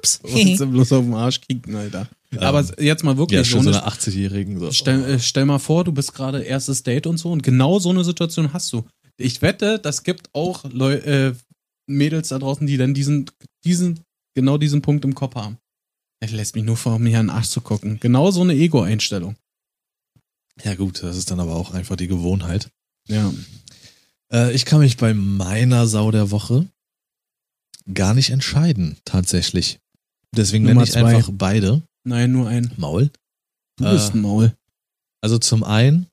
Flups. 0.00 0.20
Und 0.22 0.58
sie 0.58 0.66
bloß 0.66 0.92
auf 0.92 1.04
den 1.04 1.14
Arsch 1.14 1.40
kicken, 1.40 1.74
Alter. 1.74 2.08
Aber 2.38 2.64
jetzt 2.80 3.02
mal 3.02 3.16
wirklich 3.16 3.38
ja, 3.38 3.44
schon 3.44 3.62
so 3.62 3.70
eine 3.70 3.82
eine 3.82 3.92
80-Jährigen. 3.92 4.58
So. 4.58 4.70
Stell, 4.72 5.04
äh, 5.04 5.18
stell 5.18 5.44
mal 5.44 5.58
vor, 5.58 5.84
du 5.84 5.92
bist 5.92 6.14
gerade 6.14 6.42
erstes 6.42 6.82
Date 6.82 7.06
und 7.06 7.18
so 7.18 7.30
und 7.32 7.42
genau 7.42 7.78
so 7.78 7.90
eine 7.90 8.04
Situation 8.04 8.52
hast 8.52 8.72
du. 8.72 8.84
Ich 9.16 9.42
wette, 9.42 9.78
das 9.78 10.02
gibt 10.04 10.30
auch 10.32 10.64
Leu 10.70 10.94
äh, 10.94 11.34
Mädels 11.86 12.28
da 12.28 12.38
draußen, 12.38 12.66
die 12.66 12.76
dann 12.76 12.94
diesen, 12.94 13.26
diesen, 13.64 14.00
genau 14.34 14.58
diesen 14.58 14.80
Punkt 14.80 15.04
im 15.04 15.14
Kopf 15.14 15.34
haben. 15.34 15.58
Er 16.20 16.28
lässt 16.28 16.54
mich 16.54 16.64
nur 16.64 16.76
vor 16.76 16.98
mir 16.98 17.18
an 17.18 17.26
den 17.26 17.30
Arsch 17.34 17.48
zu 17.48 17.60
gucken. 17.60 17.98
Genau 18.00 18.30
so 18.30 18.42
eine 18.42 18.54
Ego-Einstellung. 18.54 19.36
Ja 20.62 20.74
gut, 20.74 21.02
das 21.02 21.16
ist 21.16 21.30
dann 21.30 21.40
aber 21.40 21.56
auch 21.56 21.72
einfach 21.72 21.96
die 21.96 22.06
Gewohnheit. 22.06 22.70
Ja. 23.08 23.32
Äh, 24.32 24.52
ich 24.52 24.66
kann 24.66 24.80
mich 24.80 24.98
bei 24.98 25.14
meiner 25.14 25.86
Sau 25.86 26.10
der 26.10 26.30
Woche 26.30 26.66
gar 27.92 28.14
nicht 28.14 28.30
entscheiden, 28.30 28.98
tatsächlich. 29.04 29.80
Deswegen 30.36 30.64
Nummer 30.64 30.74
nenne 30.82 30.84
ich 30.84 30.92
zwei. 30.92 31.16
einfach 31.16 31.30
beide. 31.32 31.82
Nein, 32.04 32.32
nur 32.32 32.48
ein. 32.48 32.70
Maul. 32.76 33.10
Du 33.76 33.84
Äh, 33.84 33.92
bist 33.92 34.14
ein 34.14 34.20
Maul. 34.20 34.54
Also 35.22 35.38
zum 35.38 35.64
einen, 35.64 36.06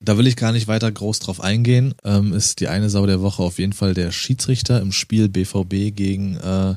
da 0.00 0.18
will 0.18 0.26
ich 0.26 0.36
gar 0.36 0.52
nicht 0.52 0.68
weiter 0.68 0.90
groß 0.90 1.20
drauf 1.20 1.40
eingehen, 1.40 1.94
ähm, 2.04 2.32
ist 2.32 2.60
die 2.60 2.68
eine 2.68 2.90
Sau 2.90 3.06
der 3.06 3.20
Woche 3.22 3.42
auf 3.42 3.58
jeden 3.58 3.72
Fall 3.72 3.94
der 3.94 4.10
Schiedsrichter 4.12 4.80
im 4.80 4.92
Spiel 4.92 5.28
BVB 5.28 5.94
gegen, 5.94 6.36
äh, 6.36 6.74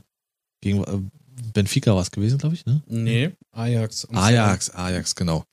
gegen 0.62 0.84
äh, 0.84 1.00
Benfica 1.54 1.94
war 1.96 2.02
es 2.02 2.12
gewesen, 2.12 2.38
glaube 2.38 2.56
ich, 2.56 2.66
ne? 2.66 2.82
Nee, 2.88 3.32
Ajax. 3.52 4.08
Ajax, 4.10 4.70
Ajax, 4.70 5.16
genau. 5.16 5.44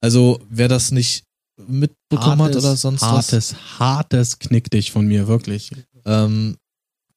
Also 0.00 0.40
wer 0.50 0.68
das 0.68 0.90
nicht 0.90 1.24
mitbekommen 1.66 2.42
hat 2.42 2.54
oder 2.56 2.76
sonst 2.76 3.00
was, 3.00 3.08
hartes, 3.32 3.54
hartes 3.78 4.38
Knick 4.38 4.70
dich 4.70 4.90
von 4.92 5.06
mir, 5.06 5.26
wirklich. 5.26 5.70
ähm, 6.04 6.56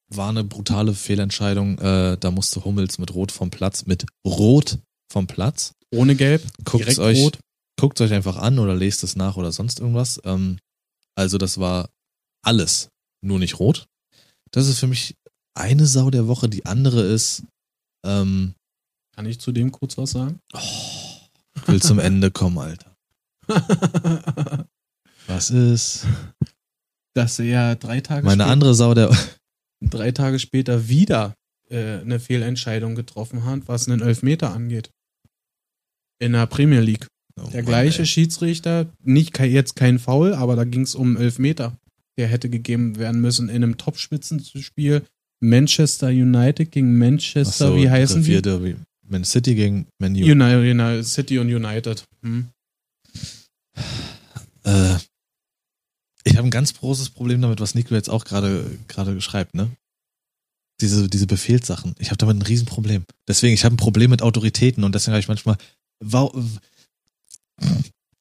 war 0.10 0.30
eine 0.30 0.44
brutale 0.44 0.94
Fehlentscheidung. 0.94 1.78
Äh, 1.80 2.18
da 2.20 2.32
musste 2.32 2.64
Hummels 2.66 2.98
mit 2.98 3.14
Rot 3.14 3.32
vom 3.32 3.50
Platz, 3.50 3.86
mit 3.86 4.06
Rot 4.26 4.80
vom 5.12 5.28
Platz. 5.28 5.74
Ohne 5.92 6.16
Gelb, 6.16 6.44
Guckt 6.66 7.00
euch, 7.00 7.18
rot. 7.20 7.40
guckt 7.80 8.00
euch 8.02 8.14
einfach 8.14 8.38
an 8.38 8.60
oder 8.60 8.76
lest 8.76 9.04
es 9.04 9.16
nach 9.16 9.38
oder 9.38 9.52
sonst 9.52 9.80
irgendwas. 9.80 10.20
Ähm, 10.24 10.58
also 11.16 11.38
das 11.38 11.60
war 11.60 11.90
alles, 12.44 12.90
nur 13.22 13.40
nicht 13.40 13.60
rot. 13.60 13.88
Das 14.52 14.68
ist 14.68 14.80
für 14.80 14.88
mich 14.88 15.16
eine 15.56 15.86
Sau 15.86 16.10
der 16.10 16.28
Woche. 16.28 16.48
Die 16.50 16.66
andere 16.66 17.02
ist, 17.02 17.44
ähm, 18.06 18.54
Kann 19.16 19.26
ich 19.26 19.40
zu 19.40 19.52
dem 19.52 19.72
kurz 19.72 19.98
was 19.98 20.12
sagen? 20.12 20.40
ich 20.54 21.68
will 21.68 21.82
zum 21.82 22.00
Ende 22.00 22.32
kommen, 22.32 22.58
Alter. 22.58 22.96
Was 25.28 25.50
ist? 25.50 26.06
Dass 27.16 27.40
er 27.40 27.76
drei 27.76 28.02
Tage 28.02 28.26
Meine 28.26 28.44
später 28.44 28.52
andere 28.52 28.76
Sau 28.76 28.94
der 28.94 29.10
drei 29.82 30.12
Tage 30.12 30.40
später 30.40 30.88
wieder 30.88 31.36
äh, 31.70 32.00
eine 32.00 32.20
Fehlentscheidung 32.20 32.96
getroffen 32.96 33.46
hat, 33.46 33.68
was 33.68 33.88
einen 33.88 34.02
Elfmeter 34.02 34.54
angeht. 34.54 34.90
In 36.20 36.34
der 36.34 36.48
Premier 36.48 36.82
League. 36.82 37.08
Oh 37.40 37.48
Der 37.52 37.64
Mann, 37.64 37.66
gleiche 37.66 38.02
ey. 38.02 38.06
Schiedsrichter, 38.06 38.92
nicht 39.04 39.40
jetzt 39.40 39.76
kein 39.76 40.00
Foul, 40.00 40.34
aber 40.34 40.56
da 40.56 40.66
ging 40.66 40.82
es 40.82 40.96
um 40.96 41.16
Elfmeter. 41.16 41.78
Der 42.18 42.28
hätte 42.28 42.50
gegeben 42.50 42.98
werden 42.98 43.22
müssen 43.22 43.48
in 43.48 43.64
einem 43.64 43.78
Topspitzenspiel. 43.78 45.04
Manchester 45.42 46.08
United 46.08 46.72
gegen 46.72 46.98
Manchester, 46.98 47.70
so, 47.70 47.78
wie 47.78 47.90
heißen 47.90 48.24
die? 48.24 48.42
Derby. 48.42 48.76
Man 49.08 49.24
City 49.24 49.56
gegen 49.56 49.88
Man. 50.00 50.14
United, 50.14 50.60
United, 50.60 51.06
City 51.06 51.40
und 51.40 51.48
United. 51.48 52.04
Hm. 52.22 52.50
Äh, 54.64 54.98
ich 56.30 56.38
habe 56.38 56.48
ein 56.48 56.52
ganz 56.52 56.74
großes 56.74 57.10
Problem 57.10 57.42
damit, 57.42 57.60
was 57.60 57.76
Nico 57.76 57.96
jetzt 57.96 58.10
auch 58.10 58.26
gerade 58.26 58.78
gerade 58.88 59.20
schreibt, 59.22 59.56
ne? 59.56 59.70
Diese, 60.82 61.10
diese 61.10 61.28
Befehlssachen. 61.28 61.94
Ich 62.00 62.08
habe 62.08 62.18
damit 62.18 62.38
ein 62.38 62.42
Riesenproblem. 62.42 63.04
Deswegen, 63.28 63.54
ich 63.54 63.66
habe 63.66 63.76
ein 63.76 63.78
Problem 63.78 64.12
mit 64.12 64.22
Autoritäten 64.22 64.84
und 64.86 64.96
deswegen 64.96 65.14
habe 65.14 65.20
ich 65.20 65.28
manchmal. 65.28 65.58
Warum, 66.00 66.58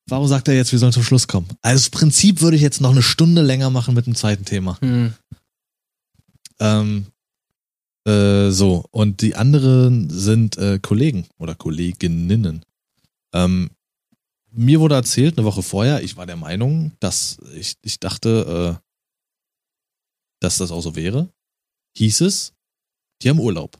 warum 0.09 0.26
sagt 0.26 0.48
er 0.48 0.54
jetzt, 0.54 0.72
wir 0.72 0.80
sollen 0.80 0.92
zum 0.92 1.04
Schluss 1.04 1.28
kommen? 1.28 1.46
Also 1.62 1.84
das 1.84 1.90
Prinzip 1.90 2.40
würde 2.40 2.56
ich 2.56 2.62
jetzt 2.62 2.80
noch 2.80 2.90
eine 2.90 3.02
Stunde 3.02 3.42
länger 3.42 3.70
machen 3.70 3.94
mit 3.94 4.06
dem 4.06 4.16
zweiten 4.16 4.44
Thema. 4.44 4.76
Hm. 4.80 5.14
Ähm, 6.59 7.06
äh, 8.04 8.50
so, 8.50 8.84
und 8.90 9.22
die 9.22 9.36
anderen 9.36 10.11
sind 10.11 10.56
äh, 10.56 10.80
Kollegen 10.80 11.26
oder 11.38 11.54
Kolleginnen. 11.54 12.64
Ähm, 13.32 13.70
mir 14.59 14.80
wurde 14.80 14.96
erzählt, 14.96 15.38
eine 15.38 15.46
Woche 15.46 15.62
vorher, 15.62 16.02
ich 16.02 16.16
war 16.16 16.26
der 16.26 16.36
Meinung, 16.36 16.96
dass 16.98 17.38
ich, 17.54 17.76
ich 17.82 18.00
dachte, 18.00 18.80
äh, 18.80 18.88
dass 20.42 20.59
das 20.59 20.72
auch 20.72 20.80
so 20.80 20.96
wäre. 20.96 21.30
Hieß 21.96 22.22
es, 22.22 22.54
die 23.22 23.30
haben 23.30 23.38
Urlaub. 23.38 23.78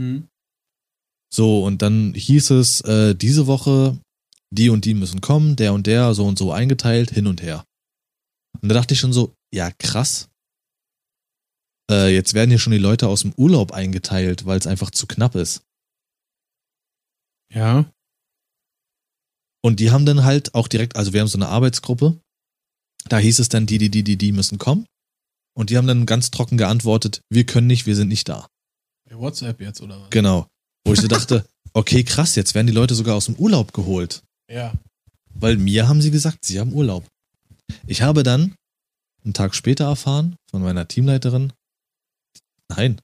Hm. 0.00 0.28
So, 1.32 1.64
und 1.64 1.82
dann 1.82 2.12
hieß 2.14 2.50
es, 2.50 2.80
äh, 2.80 3.14
diese 3.14 3.46
Woche, 3.46 4.00
die 4.50 4.70
und 4.70 4.84
die 4.84 4.94
müssen 4.94 5.20
kommen, 5.20 5.54
der 5.54 5.72
und 5.74 5.86
der, 5.86 6.12
so 6.14 6.26
und 6.26 6.38
so 6.38 6.52
eingeteilt, 6.52 7.10
hin 7.10 7.26
und 7.26 7.42
her. 7.42 7.64
Und 8.60 8.70
da 8.70 8.74
dachte 8.74 8.94
ich 8.94 9.00
schon 9.00 9.12
so, 9.12 9.34
ja, 9.54 9.70
krass. 9.70 10.28
Äh, 11.90 12.12
jetzt 12.14 12.34
werden 12.34 12.50
hier 12.50 12.58
schon 12.58 12.72
die 12.72 12.78
Leute 12.78 13.06
aus 13.06 13.20
dem 13.20 13.32
Urlaub 13.34 13.72
eingeteilt, 13.72 14.44
weil 14.44 14.58
es 14.58 14.66
einfach 14.66 14.90
zu 14.90 15.06
knapp 15.06 15.36
ist. 15.36 15.62
Ja. 17.52 17.90
Und 19.62 19.80
die 19.80 19.90
haben 19.90 20.06
dann 20.06 20.24
halt 20.24 20.54
auch 20.54 20.68
direkt, 20.68 20.96
also 20.96 21.12
wir 21.12 21.20
haben 21.20 21.28
so 21.28 21.38
eine 21.38 21.48
Arbeitsgruppe, 21.48 22.20
da 23.08 23.18
hieß 23.18 23.38
es 23.38 23.48
dann, 23.48 23.66
die, 23.66 23.78
die, 23.78 23.90
die, 23.90 24.04
die, 24.04 24.16
die 24.16 24.32
müssen 24.32 24.58
kommen. 24.58 24.86
Und 25.54 25.70
die 25.70 25.76
haben 25.76 25.86
dann 25.86 26.06
ganz 26.06 26.30
trocken 26.30 26.56
geantwortet, 26.56 27.22
wir 27.30 27.44
können 27.44 27.66
nicht, 27.66 27.86
wir 27.86 27.96
sind 27.96 28.08
nicht 28.08 28.28
da. 28.28 28.46
Bei 29.08 29.18
WhatsApp 29.18 29.60
jetzt, 29.60 29.80
oder 29.80 30.00
was? 30.00 30.10
Genau. 30.10 30.46
Wo 30.84 30.92
ich 30.92 31.00
so 31.00 31.08
dachte, 31.08 31.44
okay, 31.72 32.04
krass, 32.04 32.36
jetzt 32.36 32.54
werden 32.54 32.68
die 32.68 32.72
Leute 32.72 32.94
sogar 32.94 33.16
aus 33.16 33.26
dem 33.26 33.34
Urlaub 33.36 33.72
geholt. 33.72 34.22
Ja. 34.50 34.72
Weil 35.34 35.56
mir 35.56 35.88
haben 35.88 36.00
sie 36.00 36.10
gesagt, 36.10 36.44
sie 36.44 36.60
haben 36.60 36.72
Urlaub. 36.72 37.04
Ich 37.86 38.02
habe 38.02 38.22
dann 38.22 38.54
einen 39.24 39.34
Tag 39.34 39.54
später 39.54 39.86
erfahren 39.86 40.36
von 40.50 40.62
meiner 40.62 40.86
Teamleiterin, 40.86 41.52
nein, 42.68 43.00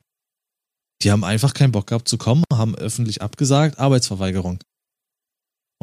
die 1.03 1.11
haben 1.11 1.24
einfach 1.24 1.55
keinen 1.55 1.73
Bock 1.73 1.89
gehabt 1.89 2.09
zu 2.09 2.19
kommen, 2.19 2.45
haben 2.53 2.74
öffentlich 2.74 3.20
abgesagt, 3.20 3.78
Arbeitsverweigerung. 3.78 4.59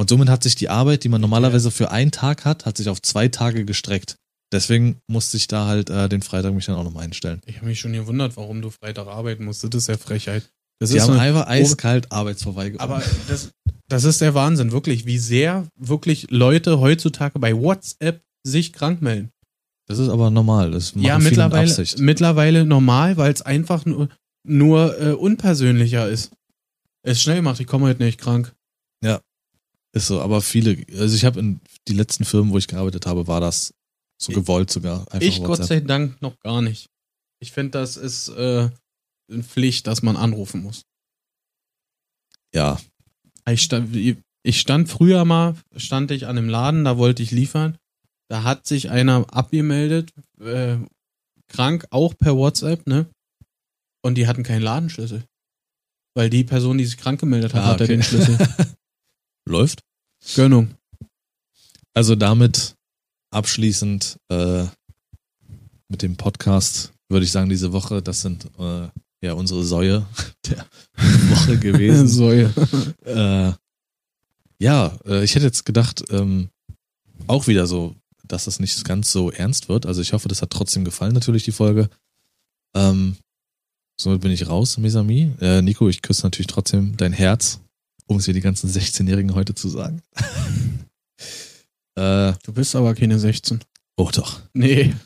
Und 0.01 0.09
somit 0.09 0.29
hat 0.29 0.41
sich 0.41 0.55
die 0.55 0.67
Arbeit, 0.67 1.03
die 1.03 1.09
man 1.09 1.21
normalerweise 1.21 1.69
für 1.69 1.91
einen 1.91 2.09
Tag 2.09 2.43
hat, 2.43 2.65
hat 2.65 2.75
sich 2.75 2.89
auf 2.89 2.99
zwei 3.03 3.27
Tage 3.27 3.65
gestreckt. 3.65 4.15
Deswegen 4.51 4.97
musste 5.07 5.37
ich 5.37 5.47
da 5.47 5.67
halt 5.67 5.91
äh, 5.91 6.09
den 6.09 6.23
Freitag 6.23 6.55
mich 6.55 6.65
dann 6.65 6.73
auch 6.75 6.83
nochmal 6.83 7.03
einstellen. 7.03 7.39
Ich 7.45 7.57
habe 7.57 7.67
mich 7.67 7.79
schon 7.79 7.93
gewundert, 7.93 8.35
warum 8.35 8.63
du 8.63 8.71
Freitag 8.71 9.05
arbeiten 9.05 9.45
musst. 9.45 9.63
Das 9.63 9.69
ist 9.75 9.87
ja 9.87 9.97
Frechheit. 9.97 10.49
Das 10.79 10.89
ist 10.89 11.07
haben 11.07 11.19
einfach 11.19 11.45
eiskalt 11.45 12.11
Arbeitsverweigerung. 12.11 12.79
Aber 12.79 13.03
das, 13.27 13.51
das 13.89 14.03
ist 14.03 14.21
der 14.21 14.33
Wahnsinn, 14.33 14.71
wirklich, 14.71 15.05
wie 15.05 15.19
sehr 15.19 15.67
wirklich 15.77 16.31
Leute 16.31 16.79
heutzutage 16.79 17.37
bei 17.37 17.55
WhatsApp 17.55 18.23
sich 18.43 18.73
krank 18.73 19.03
melden. 19.03 19.29
das 19.87 19.99
ist 19.99 20.09
aber 20.09 20.31
normal. 20.31 20.71
Das 20.71 20.93
ja, 20.95 21.19
mittlerweile, 21.19 21.85
mittlerweile 21.99 22.65
normal, 22.65 23.17
weil 23.17 23.31
es 23.31 23.43
einfach 23.43 23.85
nur, 23.85 24.09
nur 24.47 24.99
äh, 24.99 25.11
unpersönlicher 25.11 26.09
ist. 26.09 26.31
Es 27.03 27.21
schnell 27.21 27.43
macht, 27.43 27.59
ich 27.59 27.67
komme 27.67 27.85
heute 27.85 28.01
nicht 28.01 28.19
krank. 28.19 28.51
Ist 29.93 30.07
so, 30.07 30.21
aber 30.21 30.41
viele, 30.41 30.83
also 30.97 31.15
ich 31.15 31.25
habe 31.25 31.39
in 31.39 31.59
die 31.87 31.93
letzten 31.93 32.23
Firmen, 32.25 32.51
wo 32.53 32.57
ich 32.57 32.67
gearbeitet 32.67 33.05
habe, 33.05 33.27
war 33.27 33.41
das 33.41 33.73
so 34.21 34.31
gewollt 34.31 34.71
sogar. 34.71 35.01
Einfach 35.11 35.21
ich 35.21 35.39
Gott 35.39 35.49
WhatsApp. 35.59 35.67
sei 35.67 35.79
Dank 35.81 36.21
noch 36.21 36.39
gar 36.39 36.61
nicht. 36.61 36.87
Ich 37.41 37.51
finde, 37.51 37.71
das 37.71 37.97
ist 37.97 38.29
äh, 38.29 38.69
eine 39.29 39.43
Pflicht, 39.43 39.87
dass 39.87 40.01
man 40.01 40.15
anrufen 40.15 40.61
muss. 40.63 40.83
Ja, 42.53 42.79
Ich 43.49 43.61
stand, 43.63 43.95
ich 43.95 44.59
stand 44.59 44.89
früher 44.89 45.25
mal, 45.25 45.55
stand 45.75 46.11
ich 46.11 46.27
an 46.27 46.37
einem 46.37 46.49
Laden, 46.49 46.83
da 46.85 46.97
wollte 46.97 47.23
ich 47.23 47.31
liefern. 47.31 47.77
Da 48.29 48.43
hat 48.43 48.65
sich 48.67 48.89
einer 48.89 49.25
abgemeldet, 49.33 50.13
äh, 50.39 50.77
krank, 51.49 51.85
auch 51.89 52.13
per 52.17 52.35
WhatsApp, 52.37 52.87
ne? 52.87 53.07
Und 54.03 54.15
die 54.15 54.27
hatten 54.27 54.43
keinen 54.43 54.61
Ladenschlüssel. 54.61 55.23
Weil 56.15 56.29
die 56.29 56.43
Person, 56.43 56.77
die 56.77 56.85
sich 56.85 56.97
krank 56.97 57.19
gemeldet 57.19 57.53
hat, 57.53 57.63
Ah, 57.63 57.67
hatte 57.67 57.83
okay. 57.85 57.93
den 57.93 58.03
Schlüssel. 58.03 58.37
läuft. 59.45 59.81
Gönnung. 60.35 60.75
Also 61.93 62.15
damit 62.15 62.75
abschließend, 63.31 64.17
äh, 64.29 64.65
mit 65.91 66.01
dem 66.01 66.15
Podcast, 66.15 66.93
würde 67.09 67.25
ich 67.25 67.31
sagen, 67.31 67.49
diese 67.49 67.73
Woche, 67.73 68.01
das 68.01 68.21
sind 68.21 68.45
äh, 68.57 68.87
ja 69.21 69.33
unsere 69.33 69.63
Säue 69.63 70.05
der 70.49 70.65
Woche 71.29 71.59
gewesen. 71.59 72.07
ja. 73.05 73.49
äh, 73.49 73.53
ja, 74.59 74.97
äh, 75.05 75.23
ich 75.23 75.35
hätte 75.35 75.45
jetzt 75.45 75.65
gedacht, 75.65 76.03
ähm, 76.09 76.49
auch 77.27 77.47
wieder 77.47 77.67
so, 77.67 77.95
dass 78.27 78.45
das 78.45 78.59
nicht 78.59 78.83
ganz 78.85 79.11
so 79.11 79.31
ernst 79.31 79.69
wird. 79.69 79.85
Also 79.85 80.01
ich 80.01 80.13
hoffe, 80.13 80.29
das 80.29 80.41
hat 80.41 80.49
trotzdem 80.51 80.85
gefallen, 80.85 81.13
natürlich, 81.13 81.43
die 81.43 81.51
Folge. 81.51 81.89
Ähm, 82.73 83.17
somit 83.99 84.21
bin 84.21 84.31
ich 84.31 84.47
raus, 84.47 84.77
Mesami. 84.77 85.31
Äh, 85.41 85.61
Nico, 85.61 85.89
ich 85.89 86.01
küsse 86.01 86.25
natürlich 86.25 86.47
trotzdem 86.47 86.95
dein 86.95 87.11
Herz, 87.13 87.59
um 88.11 88.17
es 88.17 88.27
wie 88.27 88.33
die 88.33 88.41
ganzen 88.41 88.69
16-Jährigen 88.69 89.33
heute 89.33 89.55
zu 89.55 89.69
sagen. 89.69 90.01
äh, 91.95 92.33
Du 92.43 92.53
bist 92.53 92.75
aber 92.75 92.93
keine 92.93 93.17
16. 93.19 93.59
oh 93.97 94.09
doch. 94.13 94.41
Nee. 94.53 94.93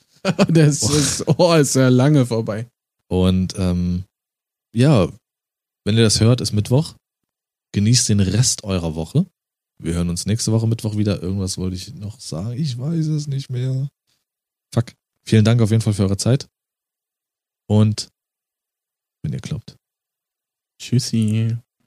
Das 0.50 0.82
Oh. 0.82 0.92
ist, 0.96 1.24
oh, 1.38 1.54
ist 1.54 1.76
ja 1.76 1.90
lange 1.90 2.26
vorbei. 2.26 2.68
Und 3.08 3.54
ähm, 3.60 4.06
ja, 4.74 5.08
wenn 5.84 5.96
ihr 5.98 6.04
das 6.04 6.20
hört, 6.20 6.42
ist 6.42 6.52
Mittwoch. 6.52 6.96
Genießt 7.74 8.10
den 8.10 8.22
Rest 8.22 8.64
eurer 8.64 8.96
Woche. 8.96 9.28
Wir 9.78 9.94
hören 9.94 10.10
uns 10.10 10.26
nächste 10.26 10.52
Woche 10.52 10.66
Mittwoch 10.68 10.98
wieder. 10.98 11.22
Irgendwas 11.22 11.60
wollte 11.60 11.76
ich 11.76 11.94
noch 11.94 12.20
sagen. 12.20 12.54
Ich 12.54 12.76
weiß 12.80 13.06
es 13.06 13.28
nicht 13.28 13.52
mehr. 13.52 13.88
Fuck. 14.74 14.94
Vielen 15.24 15.46
Dank 15.46 15.62
auf 15.62 15.70
jeden 15.70 15.84
Fall 15.84 15.94
für 15.94 16.04
eure 16.04 16.18
Zeit. 16.18 16.48
Und 17.68 18.10
wenn 19.22 19.32
ihr 19.34 19.42
glaubt. 19.42 19.76
Tschüssi. 20.82 21.56